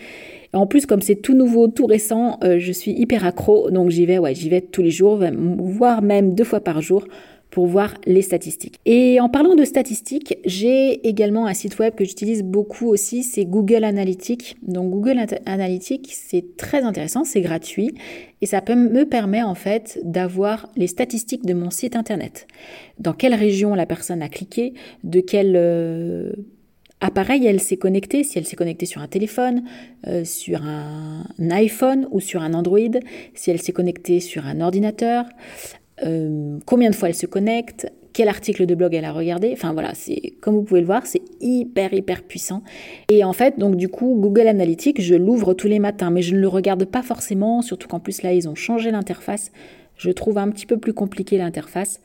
en 0.53 0.65
plus, 0.65 0.85
comme 0.85 1.01
c'est 1.01 1.17
tout 1.17 1.33
nouveau, 1.33 1.67
tout 1.67 1.85
récent, 1.85 2.39
euh, 2.43 2.57
je 2.57 2.71
suis 2.71 2.91
hyper 2.91 3.25
accro, 3.25 3.69
donc 3.69 3.89
j'y 3.89 4.05
vais, 4.05 4.17
ouais, 4.17 4.33
j'y 4.33 4.49
vais 4.49 4.61
tous 4.61 4.81
les 4.81 4.91
jours, 4.91 5.19
voire 5.57 6.01
même 6.01 6.35
deux 6.35 6.45
fois 6.45 6.61
par 6.61 6.81
jour 6.81 7.05
pour 7.49 7.65
voir 7.67 7.95
les 8.05 8.21
statistiques. 8.21 8.79
Et 8.85 9.19
en 9.19 9.29
parlant 9.29 9.55
de 9.55 9.63
statistiques, 9.63 10.37
j'ai 10.45 11.07
également 11.07 11.47
un 11.47 11.53
site 11.53 11.79
web 11.79 11.95
que 11.95 12.05
j'utilise 12.05 12.43
beaucoup 12.43 12.87
aussi, 12.87 13.23
c'est 13.23 13.45
Google 13.45 13.83
Analytics. 13.83 14.57
Donc 14.61 14.91
Google 14.91 15.25
Analytics, 15.45 16.09
c'est 16.11 16.57
très 16.57 16.83
intéressant, 16.83 17.23
c'est 17.23 17.41
gratuit 17.41 17.91
et 18.41 18.45
ça 18.45 18.61
me 18.69 19.03
permet 19.03 19.43
en 19.43 19.55
fait 19.55 19.99
d'avoir 20.03 20.69
les 20.75 20.87
statistiques 20.87 21.45
de 21.45 21.53
mon 21.53 21.69
site 21.69 21.95
internet. 21.95 22.47
Dans 22.99 23.13
quelle 23.13 23.33
région 23.33 23.75
la 23.75 23.85
personne 23.85 24.21
a 24.21 24.29
cliqué, 24.29 24.73
de 25.03 25.19
quel 25.19 25.55
euh, 25.55 26.31
appareil 27.01 27.45
elle 27.45 27.59
s'est 27.59 27.77
connectée, 27.77 28.23
si 28.23 28.37
elle 28.37 28.45
s'est 28.45 28.55
connectée 28.55 28.85
sur 28.85 29.01
un 29.01 29.07
téléphone, 29.07 29.63
euh, 30.07 30.23
sur 30.23 30.63
un, 30.63 31.25
iPhone 31.51 32.07
ou 32.11 32.19
sur 32.19 32.41
un 32.41 32.53
Android, 32.53 32.99
si 33.33 33.51
elle 33.51 33.61
s'est 33.61 33.71
connectée 33.71 34.19
sur 34.19 34.45
un 34.45 34.61
ordinateur, 34.61 35.25
euh, 36.03 36.57
combien 36.65 36.89
de 36.89 36.95
fois 36.95 37.09
elle 37.09 37.15
se 37.15 37.25
connecte, 37.25 37.91
quel 38.13 38.27
article 38.27 38.65
de 38.65 38.75
blog 38.75 38.93
elle 38.93 39.05
a 39.05 39.11
regardé. 39.11 39.51
Enfin 39.53 39.73
voilà, 39.73 39.93
c'est 39.93 40.33
comme 40.41 40.55
vous 40.55 40.63
pouvez 40.63 40.81
le 40.81 40.85
voir, 40.85 41.05
c'est 41.05 41.21
hyper 41.41 41.93
hyper 41.93 42.23
puissant. 42.23 42.63
Et 43.09 43.23
en 43.23 43.33
fait, 43.33 43.59
donc 43.59 43.75
du 43.75 43.87
coup, 43.87 44.15
Google 44.19 44.47
Analytics, 44.47 45.01
je 45.01 45.15
l'ouvre 45.15 45.53
tous 45.53 45.67
les 45.67 45.79
matins, 45.79 46.09
mais 46.09 46.21
je 46.21 46.35
ne 46.35 46.39
le 46.39 46.47
regarde 46.47 46.85
pas 46.85 47.01
forcément, 47.01 47.61
surtout 47.61 47.87
qu'en 47.87 47.99
plus 47.99 48.21
là, 48.21 48.33
ils 48.33 48.49
ont 48.49 48.55
changé 48.55 48.91
l'interface. 48.91 49.51
Je 49.95 50.11
trouve 50.11 50.37
un 50.37 50.49
petit 50.49 50.65
peu 50.65 50.77
plus 50.77 50.93
compliqué 50.93 51.37
l'interface. 51.37 52.01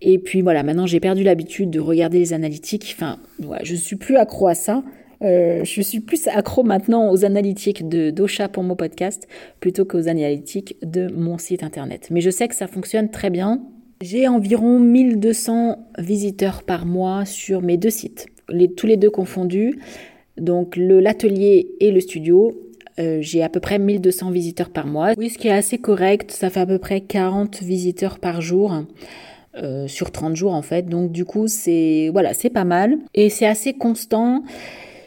Et 0.00 0.18
puis 0.18 0.42
voilà, 0.42 0.62
maintenant 0.62 0.86
j'ai 0.86 1.00
perdu 1.00 1.22
l'habitude 1.22 1.70
de 1.70 1.80
regarder 1.80 2.18
les 2.18 2.32
analytiques. 2.32 2.94
Enfin, 2.96 3.18
voilà, 3.38 3.62
je 3.64 3.74
suis 3.74 3.96
plus 3.96 4.16
accro 4.16 4.48
à 4.48 4.54
ça. 4.54 4.82
Euh, 5.24 5.64
je 5.64 5.80
suis 5.80 6.00
plus 6.00 6.28
accro 6.28 6.62
maintenant 6.62 7.10
aux 7.10 7.24
analytiques 7.24 7.88
de 7.88 8.10
d'Ocha 8.10 8.48
pour 8.48 8.62
mon 8.62 8.76
podcast 8.76 9.26
plutôt 9.60 9.84
qu'aux 9.84 10.08
analytiques 10.08 10.76
de 10.82 11.08
mon 11.12 11.38
site 11.38 11.62
internet. 11.62 12.08
Mais 12.10 12.20
je 12.20 12.30
sais 12.30 12.46
que 12.46 12.54
ça 12.54 12.66
fonctionne 12.66 13.10
très 13.10 13.30
bien. 13.30 13.62
J'ai 14.02 14.28
environ 14.28 14.78
1200 14.78 15.88
visiteurs 15.98 16.62
par 16.62 16.84
mois 16.84 17.24
sur 17.24 17.62
mes 17.62 17.78
deux 17.78 17.90
sites, 17.90 18.26
tous 18.76 18.86
les 18.86 18.96
deux 18.96 19.10
confondus. 19.10 19.78
Donc 20.36 20.76
l'atelier 20.76 21.68
et 21.80 21.90
le 21.90 22.00
studio. 22.00 22.52
Euh, 23.00 23.18
j'ai 23.20 23.42
à 23.42 23.48
peu 23.48 23.58
près 23.58 23.80
1200 23.80 24.30
visiteurs 24.30 24.70
par 24.70 24.86
mois. 24.86 25.14
Oui, 25.18 25.28
ce 25.28 25.36
qui 25.36 25.48
est 25.48 25.52
assez 25.52 25.78
correct, 25.78 26.30
ça 26.30 26.48
fait 26.48 26.60
à 26.60 26.66
peu 26.66 26.78
près 26.78 27.00
40 27.00 27.60
visiteurs 27.60 28.20
par 28.20 28.40
jour. 28.40 28.84
Euh, 29.56 29.86
sur 29.86 30.10
30 30.10 30.34
jours 30.34 30.52
en 30.52 30.62
fait. 30.62 30.82
Donc 30.82 31.12
du 31.12 31.24
coup, 31.24 31.46
c'est 31.46 32.10
voilà, 32.12 32.34
c'est 32.34 32.50
pas 32.50 32.64
mal 32.64 32.98
et 33.14 33.30
c'est 33.30 33.46
assez 33.46 33.72
constant. 33.72 34.42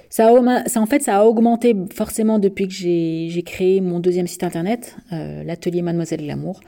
Ça, 0.10 0.32
en 0.34 0.86
fait, 0.86 1.02
ça 1.02 1.18
a 1.18 1.24
augmenté 1.26 1.76
forcément 1.94 2.40
depuis 2.40 2.68
que 2.68 2.74
j'ai 2.74 3.44
créé 3.46 3.82
mon 3.82 4.00
deuxième 4.00 4.28
site 4.28 4.44
internet, 4.44 4.96
euh, 5.12 5.44
l'atelier 5.44 5.82
Mademoiselle 5.82 6.22
Glamour. 6.22 6.62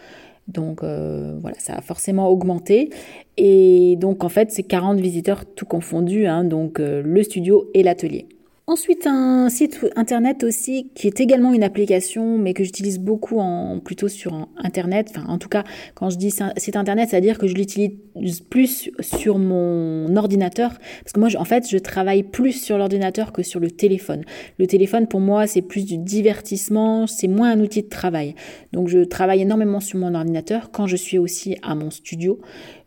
Donc 0.48 0.84
euh, 0.84 1.38
voilà, 1.42 1.58
ça 1.60 1.76
a 1.76 1.82
forcément 1.82 2.30
augmenté. 2.30 2.90
Et 3.38 3.96
donc 3.98 4.24
en 4.24 4.30
fait, 4.30 4.52
c'est 4.52 4.64
40 4.64 5.00
visiteurs 5.00 5.46
tout 5.46 5.66
confondus, 5.66 6.26
hein, 6.26 6.44
donc 6.44 6.80
euh, 6.80 7.02
le 7.04 7.24
studio 7.24 7.70
et 7.74 7.84
l'atelier. 7.84 8.28
Ensuite, 8.70 9.08
un 9.08 9.50
site 9.50 9.84
internet 9.96 10.44
aussi 10.44 10.92
qui 10.94 11.08
est 11.08 11.20
également 11.20 11.54
une 11.54 11.64
application, 11.64 12.38
mais 12.38 12.54
que 12.54 12.64
j'utilise 12.64 13.00
beaucoup 13.00 13.40
en 13.40 13.80
plutôt 13.80 14.08
sur 14.08 14.48
internet. 14.58 15.08
Enfin, 15.10 15.26
en 15.28 15.40
tout 15.40 15.50
cas, 15.50 15.64
quand 15.96 16.12
je 16.12 16.18
dis 16.20 16.30
site 16.56 16.76
internet, 16.76 17.10
c'est-à-dire 17.10 17.40
que 17.40 17.48
je 17.48 17.56
l'utilise 17.56 18.42
plus 18.48 18.92
sur 19.00 19.40
mon 19.40 20.16
ordinateur, 20.16 20.78
parce 21.04 21.14
que 21.14 21.20
moi, 21.20 21.30
en 21.36 21.46
fait, 21.46 21.68
je 21.68 21.80
travaille 21.80 22.22
plus 22.22 22.52
sur 22.52 22.78
l'ordinateur 22.78 23.34
que 23.34 23.42
sur 23.42 23.60
le 23.60 23.72
téléphone. 23.72 24.22
Le 24.60 24.68
téléphone, 24.68 25.08
pour 25.08 25.20
moi, 25.20 25.48
c'est 25.48 25.64
plus 25.64 25.84
du 25.84 25.98
divertissement, 25.98 27.08
c'est 27.08 27.28
moins 27.28 27.50
un 27.50 27.62
outil 27.62 27.82
de 27.82 27.90
travail. 27.90 28.36
Donc, 28.72 28.88
je 28.88 29.00
travaille 29.00 29.42
énormément 29.42 29.80
sur 29.80 29.98
mon 29.98 30.14
ordinateur 30.14 30.70
quand 30.70 30.86
je 30.86 30.96
suis 30.96 31.18
aussi 31.18 31.58
à 31.64 31.74
mon 31.74 31.90
studio 31.90 32.40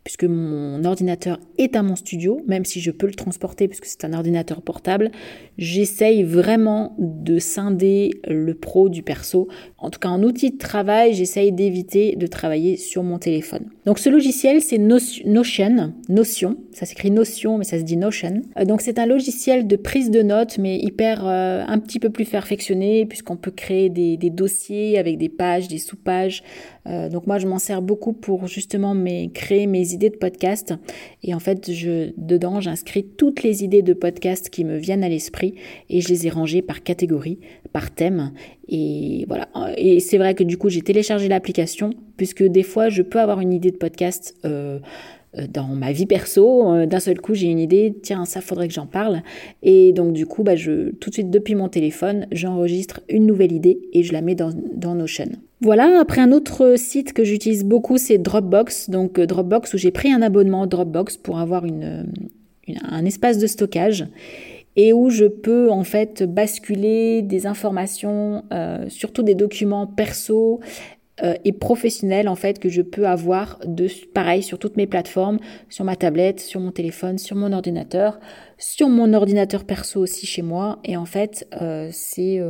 puisque 0.03 0.25
mon 0.25 0.83
ordinateur 0.83 1.39
est 1.57 1.75
à 1.75 1.83
mon 1.83 1.95
studio, 1.95 2.41
même 2.47 2.65
si 2.65 2.81
je 2.81 2.91
peux 2.91 3.07
le 3.07 3.13
transporter 3.13 3.67
puisque 3.67 3.85
c'est 3.85 4.03
un 4.05 4.13
ordinateur 4.13 4.61
portable, 4.61 5.11
j'essaye 5.57 6.23
vraiment 6.23 6.95
de 6.97 7.39
scinder 7.39 8.11
le 8.27 8.53
pro 8.53 8.89
du 8.89 9.03
perso. 9.03 9.47
En 9.77 9.89
tout 9.89 9.99
cas, 9.99 10.09
en 10.09 10.23
outil 10.23 10.51
de 10.51 10.57
travail, 10.57 11.13
j'essaye 11.13 11.51
d'éviter 11.51 12.15
de 12.15 12.27
travailler 12.27 12.77
sur 12.77 13.03
mon 13.03 13.17
téléphone. 13.17 13.69
Donc 13.85 13.99
ce 13.99 14.09
logiciel, 14.09 14.61
c'est 14.61 14.77
Notion, 14.77 15.93
Notion, 16.09 16.57
ça 16.71 16.85
s'écrit 16.85 17.11
Notion, 17.11 17.57
mais 17.57 17.63
ça 17.63 17.77
se 17.77 17.83
dit 17.83 17.97
Notion. 17.97 18.41
Euh, 18.57 18.65
donc 18.65 18.81
c'est 18.81 18.99
un 18.99 19.05
logiciel 19.05 19.67
de 19.67 19.75
prise 19.75 20.09
de 20.09 20.21
notes, 20.21 20.57
mais 20.57 20.77
hyper 20.77 21.25
euh, 21.27 21.63
un 21.65 21.79
petit 21.79 21.99
peu 21.99 22.09
plus 22.09 22.25
perfectionné, 22.25 23.05
puisqu'on 23.05 23.37
peut 23.37 23.51
créer 23.51 23.89
des, 23.89 24.17
des, 24.17 24.29
dossiers 24.29 24.97
avec 24.97 25.17
des 25.17 25.29
pages, 25.29 25.67
des 25.67 25.77
sous-pages. 25.77 26.43
Euh, 26.87 27.09
donc 27.09 27.27
moi, 27.27 27.37
je 27.37 27.47
m'en 27.47 27.59
sers 27.59 27.81
beaucoup 27.81 28.13
pour 28.13 28.47
justement 28.47 28.95
créer 29.33 29.67
mes 29.67 29.93
idées 29.93 30.09
de 30.09 30.17
podcast. 30.17 30.73
Et 31.23 31.33
en 31.33 31.39
fait, 31.39 31.69
dedans, 32.17 32.59
j'inscris 32.59 33.05
toutes 33.05 33.43
les 33.43 33.63
idées 33.63 33.81
de 33.81 33.93
podcast 33.93 34.49
qui 34.49 34.65
me 34.65 34.77
viennent 34.77 35.03
à 35.03 35.09
l'esprit 35.09 35.55
et 35.89 36.01
je 36.01 36.09
les 36.09 36.27
ai 36.27 36.29
rangées 36.29 36.61
par 36.61 36.83
catégorie, 36.83 37.39
par 37.71 37.91
thème. 37.91 38.31
Et 38.67 39.25
voilà. 39.27 39.49
Et 39.77 39.99
c'est 39.99 40.17
vrai 40.17 40.35
que 40.35 40.43
du 40.43 40.57
coup, 40.57 40.69
j'ai 40.69 40.81
téléchargé 40.81 41.27
l'application 41.27 41.91
puisque 42.17 42.43
des 42.43 42.63
fois, 42.63 42.89
je 42.89 43.01
peux 43.01 43.19
avoir 43.19 43.39
une 43.39 43.53
idée 43.53 43.71
de 43.71 43.77
podcast. 43.77 44.35
Euh, 44.45 44.79
dans 45.51 45.67
ma 45.67 45.91
vie 45.91 46.05
perso, 46.05 46.73
euh, 46.73 46.85
d'un 46.85 46.99
seul 46.99 47.19
coup 47.19 47.33
j'ai 47.33 47.47
une 47.47 47.59
idée, 47.59 47.95
tiens 48.01 48.25
ça 48.25 48.41
faudrait 48.41 48.67
que 48.67 48.73
j'en 48.73 48.85
parle, 48.85 49.21
et 49.61 49.93
donc 49.93 50.13
du 50.13 50.25
coup 50.25 50.43
bah, 50.43 50.55
je, 50.55 50.91
tout 50.91 51.09
de 51.09 51.15
suite 51.15 51.31
depuis 51.31 51.55
mon 51.55 51.69
téléphone 51.69 52.27
j'enregistre 52.31 53.01
une 53.09 53.25
nouvelle 53.25 53.51
idée 53.51 53.79
et 53.93 54.03
je 54.03 54.13
la 54.13 54.21
mets 54.21 54.35
dans, 54.35 54.51
dans 54.75 54.95
Notion. 54.95 55.29
Voilà, 55.61 55.99
après 55.99 56.21
un 56.21 56.31
autre 56.31 56.75
site 56.77 57.13
que 57.13 57.23
j'utilise 57.23 57.63
beaucoup, 57.63 57.97
c'est 57.97 58.17
Dropbox. 58.17 58.89
Donc 58.89 59.17
euh, 59.17 59.25
Dropbox 59.25 59.73
où 59.73 59.77
j'ai 59.77 59.91
pris 59.91 60.11
un 60.11 60.21
abonnement 60.21 60.67
Dropbox 60.67 61.15
pour 61.17 61.39
avoir 61.39 61.65
une, 61.65 62.05
un 62.83 63.05
espace 63.05 63.37
de 63.37 63.47
stockage 63.47 64.05
et 64.75 64.93
où 64.93 65.09
je 65.09 65.25
peux 65.25 65.69
en 65.69 65.83
fait 65.83 66.23
basculer 66.23 67.21
des 67.21 67.45
informations, 67.45 68.43
euh, 68.51 68.89
surtout 68.89 69.23
des 69.23 69.35
documents 69.35 69.85
perso 69.87 70.59
euh, 71.21 71.35
et 71.45 71.51
professionnels 71.51 72.27
en 72.27 72.35
fait 72.35 72.57
que 72.57 72.69
je 72.69 72.81
peux 72.81 73.05
avoir 73.05 73.59
de 73.65 73.87
pareil 74.13 74.41
sur 74.41 74.57
toutes 74.57 74.77
mes 74.77 74.87
plateformes, 74.87 75.39
sur 75.69 75.85
ma 75.85 75.95
tablette, 75.95 76.39
sur 76.39 76.59
mon 76.59 76.71
téléphone, 76.71 77.17
sur 77.17 77.35
mon 77.35 77.51
ordinateur, 77.51 78.19
sur 78.57 78.89
mon 78.89 79.13
ordinateur 79.13 79.63
perso 79.65 79.99
aussi 79.99 80.25
chez 80.25 80.41
moi. 80.41 80.79
Et 80.83 80.97
en 80.97 81.05
fait, 81.05 81.47
c'est 81.91 82.41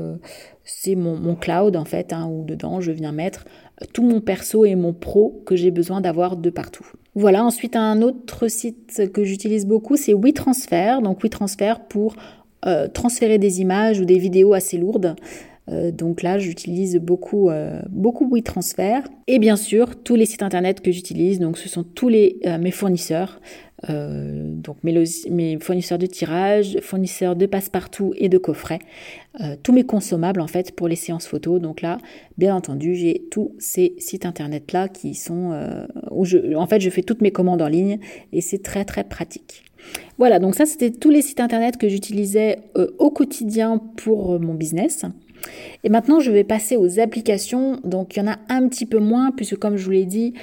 c'est 0.63 0.95
mon, 0.95 1.35
cloud 1.35 1.75
en 1.75 1.85
fait, 1.85 2.13
hein, 2.13 2.29
où 2.31 2.45
dedans 2.45 2.79
je 2.79 2.91
viens 2.91 3.11
mettre 3.11 3.45
tout 3.93 4.03
mon 4.03 4.21
perso 4.21 4.65
et 4.65 4.75
mon 4.75 4.93
pro 4.93 5.41
que 5.45 5.55
j'ai 5.55 5.71
besoin 5.71 6.01
d'avoir 6.01 6.37
de 6.37 6.49
partout. 6.49 6.85
Voilà, 7.15 7.43
ensuite 7.43 7.75
un 7.75 8.01
autre 8.01 8.47
site 8.47 9.11
que 9.11 9.23
j'utilise 9.23 9.65
beaucoup, 9.65 9.97
c'est 9.97 10.13
WeTransfer. 10.13 11.01
Donc 11.03 11.21
WeTransfer 11.21 11.75
pour 11.89 12.15
euh, 12.65 12.87
transférer 12.87 13.37
des 13.39 13.61
images 13.61 13.99
ou 13.99 14.05
des 14.05 14.17
vidéos 14.17 14.53
assez 14.53 14.77
lourdes. 14.77 15.15
Euh, 15.69 15.91
donc 15.91 16.21
là, 16.21 16.37
j'utilise 16.37 16.97
beaucoup, 16.97 17.49
euh, 17.49 17.81
beaucoup 17.89 18.29
WeTransfer. 18.29 19.01
Et 19.27 19.39
bien 19.39 19.55
sûr, 19.55 19.95
tous 19.95 20.15
les 20.15 20.25
sites 20.25 20.43
internet 20.43 20.81
que 20.81 20.91
j'utilise, 20.91 21.39
donc 21.39 21.57
ce 21.57 21.69
sont 21.69 21.83
tous 21.83 22.09
les, 22.09 22.39
mes 22.59 22.71
fournisseurs. 22.71 23.39
donc 23.87 24.77
mes, 24.83 25.57
fournisseurs 25.59 25.97
de 25.97 26.05
tirage, 26.05 26.77
fournisseurs 26.81 27.35
de 27.35 27.45
passe-partout 27.45 28.13
et 28.17 28.29
de 28.29 28.37
coffrets, 28.37 28.79
tous 29.61 29.73
mes 29.73 29.83
consommables 29.83 30.39
en 30.39 30.47
fait 30.47 30.73
pour 30.73 30.87
les 30.87 30.95
séances 30.95 31.27
photos. 31.27 31.61
Donc 31.61 31.81
là, 31.81 31.97
bien 32.37 32.55
entendu, 32.55 32.95
j'ai 32.95 33.25
tous 33.31 33.53
ces 33.59 33.95
sites 33.97 34.25
internet 34.25 34.71
là 34.71 34.87
qui 34.87 35.15
sont 35.15 35.51
où 36.11 36.23
je, 36.25 36.55
en 36.55 36.67
fait, 36.67 36.81
je 36.81 36.89
fais 36.89 37.03
toutes 37.03 37.21
mes 37.21 37.31
commandes 37.31 37.61
en 37.61 37.67
ligne 37.67 37.99
et 38.31 38.41
c'est 38.41 38.61
très 38.61 38.85
très 38.85 39.03
pratique. 39.03 39.63
Voilà, 40.17 40.39
donc 40.39 40.55
ça 40.55 40.65
c'était 40.65 40.91
tous 40.91 41.09
les 41.09 41.21
sites 41.21 41.41
internet 41.41 41.77
que 41.77 41.89
j'utilisais 41.89 42.59
au 42.99 43.09
quotidien 43.09 43.81
pour 43.97 44.39
mon 44.39 44.53
business. 44.53 45.05
Et 45.83 45.89
maintenant, 45.89 46.19
je 46.19 46.31
vais 46.31 46.43
passer 46.43 46.77
aux 46.77 46.99
applications. 46.99 47.79
Donc, 47.83 48.15
il 48.15 48.19
y 48.19 48.21
en 48.21 48.31
a 48.31 48.37
un 48.49 48.67
petit 48.67 48.85
peu 48.85 48.99
moins, 48.99 49.31
puisque 49.31 49.57
comme 49.57 49.77
je 49.77 49.85
vous 49.85 49.91
l'ai 49.91 50.05
dit, 50.05 50.33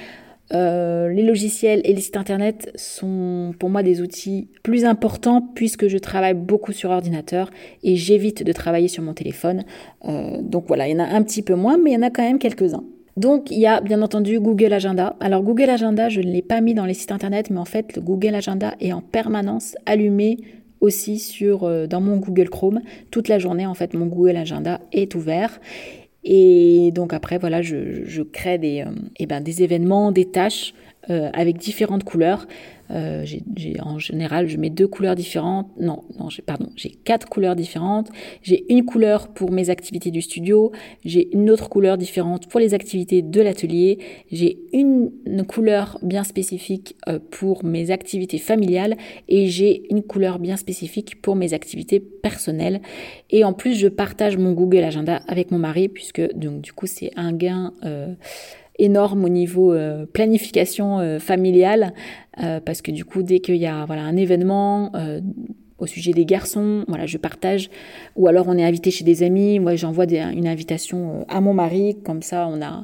euh, 0.53 1.07
les 1.09 1.23
logiciels 1.23 1.81
et 1.85 1.93
les 1.93 2.01
sites 2.01 2.17
internet 2.17 2.71
sont 2.75 3.53
pour 3.57 3.69
moi 3.69 3.83
des 3.83 4.01
outils 4.01 4.49
plus 4.63 4.83
importants 4.83 5.41
puisque 5.55 5.87
je 5.87 5.97
travaille 5.97 6.33
beaucoup 6.33 6.73
sur 6.73 6.89
ordinateur 6.89 7.49
et 7.83 7.95
j'évite 7.95 8.43
de 8.43 8.51
travailler 8.51 8.89
sur 8.89 9.01
mon 9.01 9.13
téléphone. 9.13 9.63
Euh, 10.05 10.41
donc 10.41 10.65
voilà, 10.67 10.87
il 10.87 10.91
y 10.91 10.95
en 10.95 11.03
a 11.03 11.07
un 11.07 11.23
petit 11.23 11.41
peu 11.41 11.55
moins, 11.55 11.77
mais 11.77 11.91
il 11.91 11.93
y 11.93 11.97
en 11.97 12.01
a 12.01 12.09
quand 12.09 12.23
même 12.23 12.39
quelques-uns. 12.39 12.83
Donc 13.15 13.51
il 13.51 13.59
y 13.59 13.67
a 13.67 13.81
bien 13.81 14.01
entendu 14.01 14.39
Google 14.39 14.73
Agenda. 14.73 15.15
Alors 15.19 15.41
Google 15.43 15.69
Agenda, 15.69 16.09
je 16.09 16.19
ne 16.19 16.27
l'ai 16.27 16.41
pas 16.41 16.59
mis 16.59 16.73
dans 16.73 16.85
les 16.85 16.93
sites 16.93 17.11
internet, 17.11 17.49
mais 17.49 17.59
en 17.59 17.65
fait 17.65 17.95
le 17.95 18.01
Google 18.01 18.35
Agenda 18.35 18.73
est 18.81 18.91
en 18.91 19.01
permanence 19.01 19.75
allumé 19.85 20.37
aussi 20.81 21.19
sur, 21.19 21.63
euh, 21.63 21.87
dans 21.87 22.01
mon 22.01 22.17
Google 22.17 22.49
Chrome. 22.49 22.81
Toute 23.11 23.27
la 23.27 23.39
journée, 23.39 23.65
en 23.65 23.73
fait, 23.73 23.93
mon 23.93 24.07
Google 24.07 24.35
Agenda 24.35 24.81
est 24.91 25.15
ouvert. 25.15 25.61
Et 26.23 26.91
donc 26.93 27.13
après, 27.13 27.37
voilà, 27.37 27.61
je, 27.61 28.21
crée 28.21 28.57
des, 28.57 28.81
euh, 28.81 28.91
eh 29.17 29.25
ben, 29.25 29.41
des 29.41 29.63
événements, 29.63 30.11
des 30.11 30.25
tâches 30.25 30.73
euh, 31.09 31.29
avec 31.33 31.57
différentes 31.57 32.03
couleurs. 32.03 32.47
Euh, 32.91 33.25
en 33.81 33.99
général, 33.99 34.47
je 34.47 34.57
mets 34.57 34.69
deux 34.69 34.87
couleurs 34.87 35.15
différentes. 35.15 35.67
Non, 35.79 36.03
non, 36.19 36.27
pardon, 36.45 36.69
j'ai 36.75 36.89
quatre 36.89 37.27
couleurs 37.29 37.55
différentes. 37.55 38.09
J'ai 38.41 38.71
une 38.71 38.85
couleur 38.85 39.29
pour 39.29 39.51
mes 39.51 39.69
activités 39.69 40.11
du 40.11 40.21
studio. 40.21 40.71
J'ai 41.05 41.33
une 41.33 41.49
autre 41.49 41.69
couleur 41.69 41.97
différente 41.97 42.47
pour 42.47 42.59
les 42.59 42.73
activités 42.73 43.21
de 43.21 43.41
l'atelier. 43.41 43.99
J'ai 44.31 44.59
une, 44.73 45.11
couleur 45.47 45.97
bien 46.01 46.23
spécifique 46.23 46.95
euh, 47.07 47.19
pour 47.31 47.65
mes 47.65 47.91
activités 47.91 48.37
familiales 48.37 48.95
et 49.27 49.47
j'ai 49.47 49.83
une 49.89 50.03
couleur 50.03 50.39
bien 50.39 50.55
spécifique 50.55 51.21
pour 51.21 51.35
mes 51.35 51.53
activités 51.53 51.99
personnelles. 51.99 52.81
Et 53.29 53.43
en 53.43 53.53
plus, 53.53 53.75
je 53.75 53.87
partage 53.87 54.37
mon 54.37 54.51
Google 54.51 54.83
Agenda 54.83 55.21
avec 55.27 55.51
mon 55.51 55.57
mari 55.57 55.87
puisque 55.87 56.21
donc 56.35 56.61
du 56.61 56.73
coup 56.73 56.85
c'est 56.85 57.11
un 57.15 57.33
gain. 57.33 57.73
Euh, 57.83 58.13
énorme 58.81 59.23
au 59.23 59.29
niveau 59.29 59.73
euh, 59.73 60.05
planification 60.05 60.99
euh, 60.99 61.19
familiale 61.19 61.93
euh, 62.41 62.59
parce 62.59 62.81
que 62.81 62.91
du 62.91 63.05
coup 63.05 63.23
dès 63.23 63.39
qu'il 63.39 63.55
y 63.55 63.67
a 63.67 63.85
voilà 63.85 64.03
un 64.03 64.17
événement 64.17 64.91
au 65.77 65.87
sujet 65.87 66.11
des 66.11 66.25
garçons, 66.25 66.85
voilà, 66.87 67.07
je 67.07 67.17
partage, 67.17 67.71
ou 68.15 68.27
alors 68.27 68.47
on 68.47 68.55
est 68.55 68.63
invité 68.63 68.91
chez 68.91 69.03
des 69.03 69.23
amis, 69.23 69.59
moi 69.59 69.75
j'envoie 69.75 70.05
une 70.05 70.47
invitation 70.47 71.25
à 71.27 71.41
mon 71.41 71.55
mari, 71.55 71.97
comme 72.03 72.21
ça 72.21 72.47
on 72.47 72.61
a, 72.61 72.83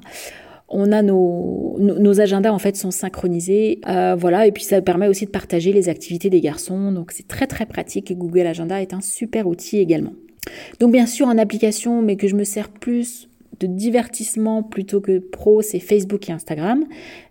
on 0.67 0.91
a 0.91 1.03
nos, 1.03 1.77
nos, 1.79 2.19
agendas 2.19 2.51
en 2.51 2.57
fait 2.57 2.75
sont 2.75 2.89
synchronisés, 2.89 3.81
voilà, 4.17 4.47
et 4.47 4.51
puis 4.51 4.63
ça 4.63 4.81
permet 4.81 5.07
aussi 5.07 5.27
de 5.27 5.31
partager 5.31 5.73
les 5.73 5.89
activités 5.89 6.31
des 6.31 6.41
garçons, 6.41 6.91
donc 6.91 7.11
c'est 7.11 7.27
très 7.27 7.45
très 7.45 7.67
pratique. 7.67 8.09
Et 8.09 8.15
Google 8.15 8.47
Agenda 8.47 8.81
est 8.81 8.95
un 8.95 9.01
super 9.01 9.45
outil 9.45 9.77
également. 9.77 10.13
Donc 10.79 10.91
bien 10.91 11.05
sûr 11.05 11.27
en 11.27 11.37
application, 11.37 12.01
mais 12.01 12.15
que 12.15 12.27
je 12.27 12.35
me 12.35 12.43
sers 12.43 12.69
plus 12.69 13.26
de 13.59 13.67
divertissement 13.67 14.63
plutôt 14.63 15.01
que 15.01 15.19
pro, 15.19 15.61
c'est 15.61 15.79
Facebook 15.79 16.29
et 16.29 16.33
Instagram, 16.33 16.85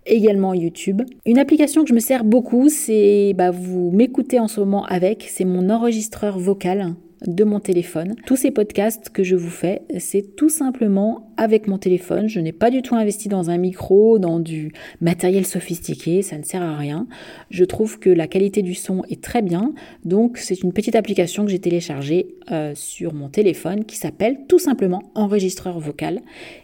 également 0.06 0.54
YouTube. 0.54 1.02
Une 1.24 1.38
application 1.38 1.82
que 1.82 1.88
je 1.88 1.94
me 1.94 2.00
sers 2.00 2.24
beaucoup, 2.24 2.68
c'est 2.68 3.32
bah, 3.36 3.50
vous 3.50 3.90
m'écoutez 3.92 4.38
en 4.38 4.48
ce 4.48 4.60
moment 4.60 4.84
avec, 4.86 5.26
c'est 5.28 5.44
mon 5.44 5.70
enregistreur 5.70 6.38
vocal 6.38 6.94
de 7.24 7.44
mon 7.44 7.60
téléphone. 7.60 8.14
Tous 8.26 8.36
ces 8.36 8.50
podcasts 8.50 9.10
que 9.10 9.24
je 9.24 9.36
vous 9.36 9.50
fais, 9.50 9.82
c'est 9.98 10.36
tout 10.36 10.48
simplement 10.48 11.32
avec 11.36 11.68
mon 11.68 11.78
téléphone. 11.78 12.28
Je 12.28 12.40
n'ai 12.40 12.52
pas 12.52 12.70
du 12.70 12.82
tout 12.82 12.94
investi 12.94 13.28
dans 13.28 13.50
un 13.50 13.58
micro, 13.58 14.18
dans 14.18 14.40
du 14.40 14.72
matériel 15.00 15.46
sophistiqué, 15.46 16.22
ça 16.22 16.38
ne 16.38 16.42
sert 16.44 16.62
à 16.62 16.76
rien. 16.76 17.06
Je 17.50 17.64
trouve 17.64 17.98
que 17.98 18.10
la 18.10 18.26
qualité 18.26 18.62
du 18.62 18.74
son 18.74 19.02
est 19.08 19.22
très 19.22 19.42
bien, 19.42 19.72
donc 20.04 20.38
c'est 20.38 20.62
une 20.62 20.72
petite 20.72 20.94
application 20.94 21.44
que 21.44 21.50
j'ai 21.50 21.58
téléchargée 21.58 22.34
euh, 22.50 22.72
sur 22.74 23.14
mon 23.14 23.28
téléphone 23.28 23.84
qui 23.84 23.96
s'appelle 23.96 24.38
tout 24.48 24.58
simplement 24.58 25.02
enregistreur 25.14 25.78
vocal 25.80 26.20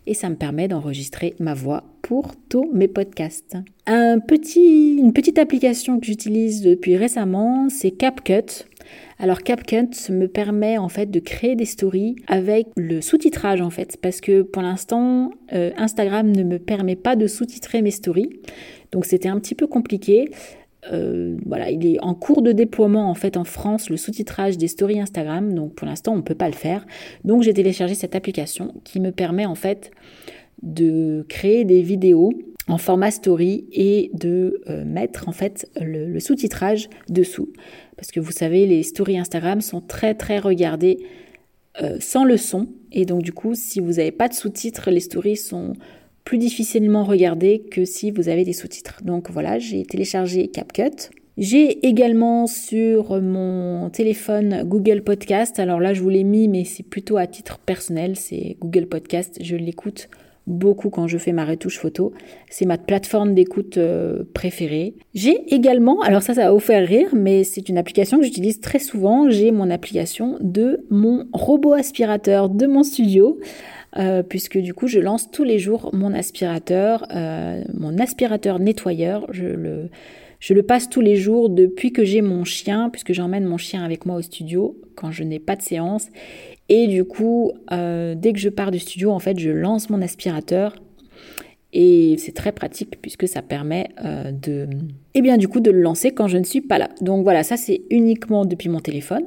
et 0.06 0.14
ça 0.14 0.28
me 0.28 0.36
permet 0.36 0.68
d'enregistrer 0.68 1.34
ma 1.38 1.54
voix 1.54 1.84
pour 2.02 2.32
tous 2.48 2.68
mes 2.72 2.88
podcasts. 2.88 3.56
Un 3.86 4.18
une 4.56 5.12
petite 5.12 5.38
application 5.38 5.98
que 5.98 6.06
j'utilise 6.06 6.62
depuis 6.62 6.96
récemment, 6.96 7.68
c'est 7.68 7.90
CapCut. 7.90 8.66
Alors 9.18 9.42
CapCut 9.42 10.10
me 10.10 10.26
permet 10.26 10.78
en 10.78 10.88
fait 10.88 11.10
de 11.10 11.20
créer 11.20 11.54
des 11.54 11.64
stories 11.64 12.16
avec 12.26 12.68
le 12.76 13.00
sous-titrage 13.00 13.60
en 13.60 13.70
fait 13.70 13.96
parce 14.00 14.20
que 14.20 14.42
pour 14.42 14.62
l'instant 14.62 15.30
euh, 15.52 15.70
Instagram 15.76 16.30
ne 16.30 16.42
me 16.42 16.58
permet 16.58 16.96
pas 16.96 17.16
de 17.16 17.26
sous-titrer 17.26 17.82
mes 17.82 17.90
stories. 17.90 18.30
Donc 18.90 19.04
c'était 19.04 19.28
un 19.28 19.38
petit 19.38 19.54
peu 19.54 19.66
compliqué. 19.66 20.30
Euh, 20.92 21.36
voilà, 21.46 21.70
il 21.70 21.86
est 21.86 22.00
en 22.02 22.14
cours 22.14 22.42
de 22.42 22.50
déploiement 22.50 23.08
en 23.08 23.14
fait 23.14 23.36
en 23.36 23.44
France 23.44 23.88
le 23.88 23.96
sous-titrage 23.96 24.58
des 24.58 24.68
stories 24.68 25.00
Instagram. 25.00 25.52
Donc 25.54 25.74
pour 25.74 25.86
l'instant 25.86 26.12
on 26.14 26.16
ne 26.16 26.22
peut 26.22 26.34
pas 26.34 26.48
le 26.48 26.54
faire. 26.54 26.84
Donc 27.24 27.42
j'ai 27.42 27.54
téléchargé 27.54 27.94
cette 27.94 28.16
application 28.16 28.74
qui 28.84 28.98
me 28.98 29.12
permet 29.12 29.46
en 29.46 29.54
fait 29.54 29.92
de 30.62 31.24
créer 31.28 31.64
des 31.64 31.82
vidéos 31.82 32.32
en 32.68 32.78
format 32.78 33.10
story 33.10 33.66
et 33.72 34.10
de 34.14 34.60
euh, 34.68 34.84
mettre 34.84 35.28
en 35.28 35.32
fait 35.32 35.68
le, 35.80 36.18
sous-titrage 36.20 36.88
dessous. 37.08 37.52
Parce 37.96 38.10
que 38.10 38.20
vous 38.20 38.32
savez, 38.32 38.66
les 38.66 38.82
stories 38.82 39.18
Instagram 39.18 39.60
sont 39.60 39.80
très 39.80 40.14
très 40.14 40.38
regardées 40.38 40.98
euh, 41.82 41.96
sans 42.00 42.24
le 42.24 42.36
son. 42.36 42.68
Et 42.92 43.04
donc 43.04 43.22
du 43.22 43.32
coup, 43.32 43.54
si 43.54 43.80
vous 43.80 43.92
n'avez 43.94 44.12
pas 44.12 44.28
de 44.28 44.34
sous-titres, 44.34 44.90
les 44.90 45.00
stories 45.00 45.36
sont 45.36 45.72
plus 46.24 46.38
difficilement 46.38 47.04
regardées 47.04 47.64
que 47.70 47.84
si 47.84 48.10
vous 48.10 48.28
avez 48.28 48.44
des 48.44 48.52
sous-titres. 48.52 49.02
Donc 49.02 49.30
voilà, 49.30 49.58
j'ai 49.58 49.84
téléchargé 49.84 50.48
CapCut. 50.48 51.10
J'ai 51.38 51.86
également 51.86 52.46
sur 52.46 53.20
mon 53.20 53.88
téléphone 53.88 54.64
Google 54.64 55.02
Podcast. 55.02 55.58
Alors 55.58 55.80
là, 55.80 55.94
je 55.94 56.02
vous 56.02 56.10
l'ai 56.10 56.24
mis, 56.24 56.46
mais 56.46 56.64
c'est 56.64 56.82
plutôt 56.82 57.16
à 57.16 57.26
titre 57.26 57.58
personnel. 57.58 58.16
C'est 58.16 58.56
Google 58.60 58.86
Podcast. 58.86 59.38
Je 59.40 59.56
l'écoute 59.56 60.08
beaucoup 60.46 60.90
quand 60.90 61.06
je 61.06 61.18
fais 61.18 61.32
ma 61.32 61.44
retouche 61.44 61.78
photo. 61.78 62.12
C'est 62.50 62.66
ma 62.66 62.78
plateforme 62.78 63.34
d'écoute 63.34 63.78
euh, 63.78 64.24
préférée. 64.34 64.94
J'ai 65.14 65.36
également, 65.54 66.00
alors 66.02 66.22
ça, 66.22 66.34
ça 66.34 66.44
va 66.44 66.52
vous 66.52 66.60
faire 66.60 66.86
rire, 66.86 67.10
mais 67.12 67.44
c'est 67.44 67.68
une 67.68 67.78
application 67.78 68.18
que 68.18 68.24
j'utilise 68.24 68.60
très 68.60 68.78
souvent. 68.78 69.30
J'ai 69.30 69.50
mon 69.50 69.70
application 69.70 70.38
de 70.40 70.84
mon 70.90 71.26
robot 71.32 71.74
aspirateur 71.74 72.48
de 72.48 72.66
mon 72.66 72.82
studio. 72.82 73.38
Euh, 73.98 74.22
puisque 74.22 74.56
du 74.56 74.72
coup 74.72 74.86
je 74.86 74.98
lance 74.98 75.30
tous 75.30 75.44
les 75.44 75.58
jours 75.58 75.90
mon 75.92 76.14
aspirateur, 76.14 77.04
euh, 77.14 77.62
mon 77.74 77.98
aspirateur 77.98 78.58
nettoyeur, 78.58 79.26
je 79.32 79.44
le, 79.44 79.90
je 80.40 80.54
le 80.54 80.62
passe 80.62 80.88
tous 80.88 81.02
les 81.02 81.16
jours 81.16 81.50
depuis 81.50 81.92
que 81.92 82.02
j'ai 82.02 82.22
mon 82.22 82.44
chien, 82.44 82.88
puisque 82.90 83.12
j'emmène 83.12 83.44
mon 83.44 83.58
chien 83.58 83.84
avec 83.84 84.06
moi 84.06 84.16
au 84.16 84.22
studio 84.22 84.76
quand 84.96 85.12
je 85.12 85.24
n'ai 85.24 85.38
pas 85.38 85.56
de 85.56 85.62
séance. 85.62 86.08
Et 86.74 86.86
du 86.86 87.04
coup, 87.04 87.52
euh, 87.70 88.14
dès 88.16 88.32
que 88.32 88.38
je 88.38 88.48
pars 88.48 88.70
du 88.70 88.78
studio, 88.78 89.10
en 89.10 89.18
fait, 89.18 89.38
je 89.38 89.50
lance 89.50 89.90
mon 89.90 90.00
aspirateur. 90.00 90.74
Et 91.74 92.16
c'est 92.16 92.32
très 92.32 92.50
pratique 92.50 92.98
puisque 93.02 93.28
ça 93.28 93.42
permet 93.42 93.90
euh, 94.02 94.32
de, 94.32 94.66
eh 95.12 95.20
bien, 95.20 95.36
du 95.36 95.48
coup, 95.48 95.60
de 95.60 95.70
le 95.70 95.82
lancer 95.82 96.12
quand 96.12 96.28
je 96.28 96.38
ne 96.38 96.44
suis 96.44 96.62
pas 96.62 96.78
là. 96.78 96.88
Donc 97.02 97.24
voilà, 97.24 97.42
ça 97.42 97.58
c'est 97.58 97.82
uniquement 97.90 98.46
depuis 98.46 98.70
mon 98.70 98.80
téléphone. 98.80 99.24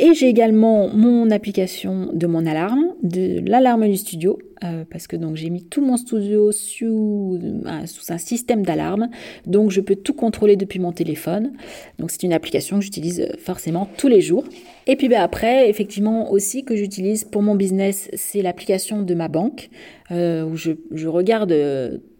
Et 0.00 0.14
j'ai 0.14 0.28
également 0.28 0.88
mon 0.88 1.28
application 1.32 2.10
de 2.12 2.28
mon 2.28 2.46
alarme, 2.46 2.94
de 3.02 3.42
l'alarme 3.44 3.88
du 3.88 3.96
studio, 3.96 4.38
euh, 4.62 4.84
parce 4.88 5.08
que 5.08 5.16
donc 5.16 5.34
j'ai 5.34 5.50
mis 5.50 5.64
tout 5.64 5.84
mon 5.84 5.96
studio 5.96 6.52
sous, 6.52 7.40
euh, 7.42 7.84
sous 7.86 8.12
un 8.12 8.18
système 8.18 8.64
d'alarme, 8.64 9.08
donc 9.46 9.72
je 9.72 9.80
peux 9.80 9.96
tout 9.96 10.14
contrôler 10.14 10.54
depuis 10.54 10.78
mon 10.78 10.92
téléphone. 10.92 11.52
Donc 11.98 12.12
c'est 12.12 12.22
une 12.22 12.32
application 12.32 12.78
que 12.78 12.84
j'utilise 12.84 13.20
euh, 13.22 13.36
forcément 13.40 13.88
tous 13.96 14.06
les 14.06 14.20
jours. 14.20 14.44
Et 14.86 14.94
puis 14.94 15.08
ben 15.08 15.20
après, 15.20 15.68
effectivement 15.68 16.30
aussi 16.30 16.64
que 16.64 16.76
j'utilise 16.76 17.24
pour 17.24 17.42
mon 17.42 17.56
business, 17.56 18.08
c'est 18.14 18.40
l'application 18.40 19.02
de 19.02 19.14
ma 19.14 19.26
banque, 19.26 19.68
où 20.10 20.56
je 20.56 21.08
regarde 21.08 21.52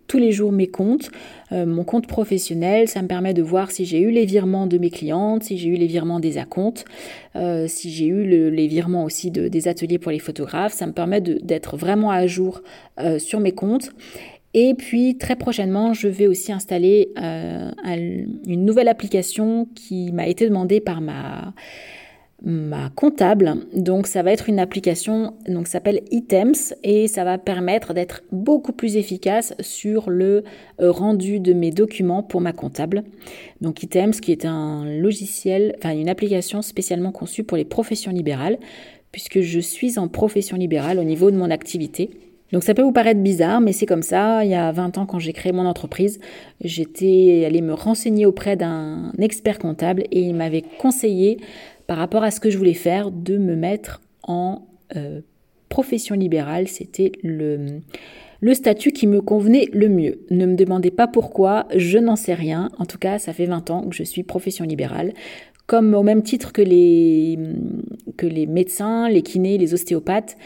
tous 0.08 0.18
les 0.18 0.32
jours 0.32 0.50
mes 0.50 0.66
comptes, 0.66 1.10
euh, 1.52 1.66
mon 1.66 1.84
compte 1.84 2.06
professionnel, 2.06 2.88
ça 2.88 3.02
me 3.02 3.06
permet 3.06 3.34
de 3.34 3.42
voir 3.42 3.70
si 3.70 3.84
j'ai 3.84 4.00
eu 4.00 4.10
les 4.10 4.24
virements 4.24 4.66
de 4.66 4.78
mes 4.78 4.90
clientes, 4.90 5.44
si 5.44 5.58
j'ai 5.58 5.68
eu 5.68 5.76
les 5.76 5.86
virements 5.86 6.18
des 6.18 6.38
acomptes, 6.38 6.84
euh, 7.36 7.68
si 7.68 7.90
j'ai 7.90 8.06
eu 8.06 8.24
les 8.50 8.66
virements 8.66 9.04
aussi 9.04 9.30
de, 9.30 9.48
des 9.48 9.68
ateliers 9.68 9.98
pour 9.98 10.10
les 10.10 10.18
photographes, 10.18 10.72
ça 10.72 10.86
me 10.86 10.92
permet 10.92 11.20
d'être 11.20 11.76
vraiment 11.76 12.10
à 12.10 12.26
jour 12.26 12.62
euh, 12.98 13.18
sur 13.18 13.38
mes 13.38 13.52
comptes. 13.52 13.90
Et 14.54 14.74
puis 14.74 15.18
très 15.18 15.36
prochainement, 15.36 15.92
je 15.92 16.08
vais 16.08 16.26
aussi 16.26 16.52
installer 16.52 17.10
une 17.14 18.64
nouvelle 18.64 18.88
application 18.88 19.68
qui 19.74 20.10
m'a 20.10 20.26
été 20.26 20.48
demandée 20.48 20.80
par 20.80 21.02
ma 21.02 21.52
ma 22.42 22.90
comptable. 22.90 23.56
Donc 23.74 24.06
ça 24.06 24.22
va 24.22 24.32
être 24.32 24.48
une 24.48 24.60
application 24.60 25.34
donc 25.48 25.66
s'appelle 25.66 26.02
Items 26.10 26.74
et 26.84 27.08
ça 27.08 27.24
va 27.24 27.36
permettre 27.36 27.94
d'être 27.94 28.22
beaucoup 28.30 28.72
plus 28.72 28.96
efficace 28.96 29.54
sur 29.60 30.08
le 30.08 30.44
euh, 30.80 30.90
rendu 30.90 31.40
de 31.40 31.52
mes 31.52 31.72
documents 31.72 32.22
pour 32.22 32.40
ma 32.40 32.52
comptable. 32.52 33.02
Donc 33.60 33.82
Items 33.82 34.20
qui 34.20 34.30
est 34.30 34.44
un 34.44 34.84
logiciel, 34.84 35.74
enfin 35.78 35.90
une 35.90 36.08
application 36.08 36.62
spécialement 36.62 37.10
conçue 37.10 37.42
pour 37.42 37.56
les 37.56 37.64
professions 37.64 38.12
libérales 38.12 38.58
puisque 39.10 39.40
je 39.40 39.58
suis 39.58 39.98
en 39.98 40.06
profession 40.06 40.56
libérale 40.56 40.98
au 40.98 41.04
niveau 41.04 41.30
de 41.30 41.36
mon 41.36 41.50
activité. 41.50 42.10
Donc 42.52 42.62
ça 42.62 42.72
peut 42.72 42.82
vous 42.82 42.92
paraître 42.92 43.20
bizarre, 43.20 43.60
mais 43.60 43.72
c'est 43.72 43.84
comme 43.84 44.02
ça. 44.02 44.44
Il 44.44 44.50
y 44.50 44.54
a 44.54 44.72
20 44.72 44.96
ans, 44.96 45.06
quand 45.06 45.18
j'ai 45.18 45.34
créé 45.34 45.52
mon 45.52 45.66
entreprise, 45.66 46.18
j'étais 46.62 47.44
allée 47.46 47.60
me 47.60 47.74
renseigner 47.74 48.24
auprès 48.24 48.56
d'un 48.56 49.12
expert 49.18 49.58
comptable 49.58 50.04
et 50.10 50.20
il 50.20 50.34
m'avait 50.34 50.64
conseillé 50.78 51.38
par 51.88 51.96
rapport 51.96 52.22
à 52.22 52.30
ce 52.30 52.38
que 52.38 52.50
je 52.50 52.58
voulais 52.58 52.74
faire, 52.74 53.10
de 53.10 53.38
me 53.38 53.56
mettre 53.56 54.00
en 54.22 54.68
euh, 54.94 55.22
profession 55.70 56.14
libérale. 56.14 56.68
C'était 56.68 57.12
le, 57.24 57.80
le 58.40 58.54
statut 58.54 58.92
qui 58.92 59.06
me 59.06 59.22
convenait 59.22 59.68
le 59.72 59.88
mieux. 59.88 60.20
Ne 60.30 60.44
me 60.44 60.54
demandez 60.54 60.90
pas 60.90 61.08
pourquoi, 61.08 61.66
je 61.74 61.98
n'en 61.98 62.14
sais 62.14 62.34
rien. 62.34 62.70
En 62.78 62.84
tout 62.84 62.98
cas, 62.98 63.18
ça 63.18 63.32
fait 63.32 63.46
20 63.46 63.70
ans 63.70 63.88
que 63.88 63.96
je 63.96 64.02
suis 64.02 64.22
profession 64.22 64.66
libérale 64.66 65.14
comme 65.68 65.94
au 65.94 66.02
même 66.02 66.22
titre 66.22 66.50
que 66.50 66.62
les, 66.62 67.36
médecins, 68.46 69.08
les 69.10 69.20
kinés, 69.20 69.58
les 69.58 69.74
ostéopathes 69.74 70.38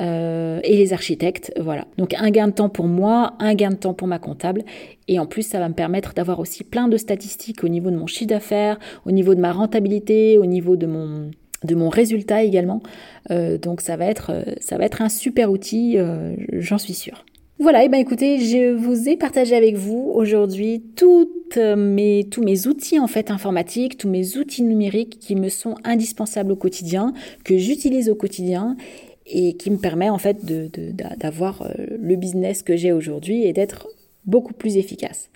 euh, 0.00 0.60
et 0.62 0.76
les 0.76 0.92
architectes. 0.92 1.50
Voilà. 1.58 1.86
Donc 1.96 2.14
un 2.14 2.30
gain 2.30 2.48
de 2.48 2.52
temps 2.52 2.68
pour 2.68 2.86
moi, 2.86 3.32
un 3.40 3.54
gain 3.54 3.70
de 3.70 3.76
temps 3.76 3.94
pour 3.94 4.06
ma 4.06 4.18
comptable. 4.18 4.62
Et 5.08 5.18
en 5.18 5.24
plus, 5.24 5.42
ça 5.42 5.60
va 5.60 5.70
me 5.70 5.74
permettre 5.74 6.12
d'avoir 6.12 6.40
aussi 6.40 6.62
plein 6.62 6.88
de 6.88 6.98
statistiques 6.98 7.64
au 7.64 7.68
niveau 7.68 7.90
de 7.90 7.96
mon 7.96 8.06
chiffre 8.06 8.28
d'affaires, 8.28 8.78
au 9.06 9.12
niveau 9.12 9.34
de 9.34 9.40
ma 9.40 9.50
rentabilité, 9.50 10.36
au 10.36 10.46
niveau 10.46 10.76
de 10.76 10.86
mon 10.86 11.30
de 11.64 11.74
mon 11.74 11.88
résultat 11.88 12.42
également. 12.42 12.82
Euh, 13.30 13.56
donc 13.56 13.80
ça 13.80 13.96
va 13.96 14.04
être 14.04 14.44
ça 14.60 14.76
va 14.76 14.84
être 14.84 15.00
un 15.00 15.08
super 15.08 15.50
outil, 15.50 15.96
euh, 15.96 16.36
j'en 16.52 16.76
suis 16.76 16.92
sûre. 16.92 17.24
Voilà, 17.58 17.84
et 17.84 17.88
ben 17.88 17.98
écoutez, 17.98 18.38
je 18.38 18.74
vous 18.74 19.08
ai 19.08 19.16
partagé 19.16 19.56
avec 19.56 19.76
vous 19.76 20.12
aujourd'hui 20.14 20.82
toutes 20.94 21.56
mes, 21.56 22.28
tous 22.30 22.42
mes 22.42 22.66
outils 22.66 22.98
en 22.98 23.06
fait 23.06 23.30
informatiques, 23.30 23.96
tous 23.96 24.10
mes 24.10 24.36
outils 24.36 24.62
numériques 24.62 25.18
qui 25.18 25.36
me 25.36 25.48
sont 25.48 25.74
indispensables 25.82 26.52
au 26.52 26.56
quotidien, 26.56 27.14
que 27.44 27.56
j'utilise 27.56 28.10
au 28.10 28.14
quotidien 28.14 28.76
et 29.24 29.54
qui 29.54 29.70
me 29.70 29.78
permet 29.78 30.10
en 30.10 30.18
fait 30.18 30.44
d'avoir 30.44 31.62
euh, 31.62 31.72
le 31.98 32.16
business 32.16 32.62
que 32.62 32.76
j'ai 32.76 32.92
aujourd'hui 32.92 33.44
et 33.44 33.54
d'être 33.54 33.88
beaucoup 34.26 34.52
plus 34.52 34.76
efficace. 34.76 35.30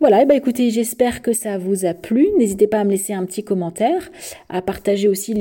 Voilà, 0.00 0.22
et 0.22 0.26
bah 0.26 0.34
écoutez, 0.34 0.70
j'espère 0.70 1.22
que 1.22 1.32
ça 1.32 1.58
vous 1.58 1.84
a 1.84 1.94
plu. 1.94 2.28
N'hésitez 2.38 2.66
pas 2.66 2.80
à 2.80 2.84
me 2.84 2.90
laisser 2.90 3.12
un 3.12 3.24
petit 3.24 3.44
commentaire, 3.44 4.10
à 4.48 4.62
partager 4.62 5.08
aussi 5.08 5.34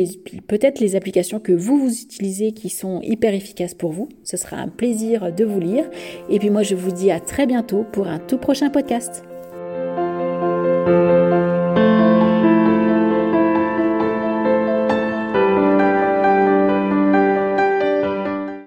peut-être 0.48 0.80
les 0.80 0.96
applications 0.96 1.40
que 1.40 1.52
vous 1.52 1.78
vous 1.78 2.02
utilisez 2.02 2.52
qui 2.52 2.70
sont 2.70 3.02
hyper 3.02 3.34
efficaces 3.34 3.74
pour 3.74 3.92
vous. 3.92 4.10
Ce 4.24 4.38
sera 4.38 4.58
un 4.58 4.68
plaisir 4.68 5.34
de 5.34 5.46
vous 5.46 5.60
lire. 5.60 5.90
Et 6.30 6.40
puis 6.40 6.50
moi, 6.50 6.64
je 6.64 6.76
vous 6.76 6.92
dis 6.92 7.12
à 7.12 7.20
très 7.20 7.46
bientôt 7.46 7.86
pour 7.92 8.08
un 8.08 8.20
tout 8.20 8.38
prochain 8.38 8.70
podcast. 8.70 9.24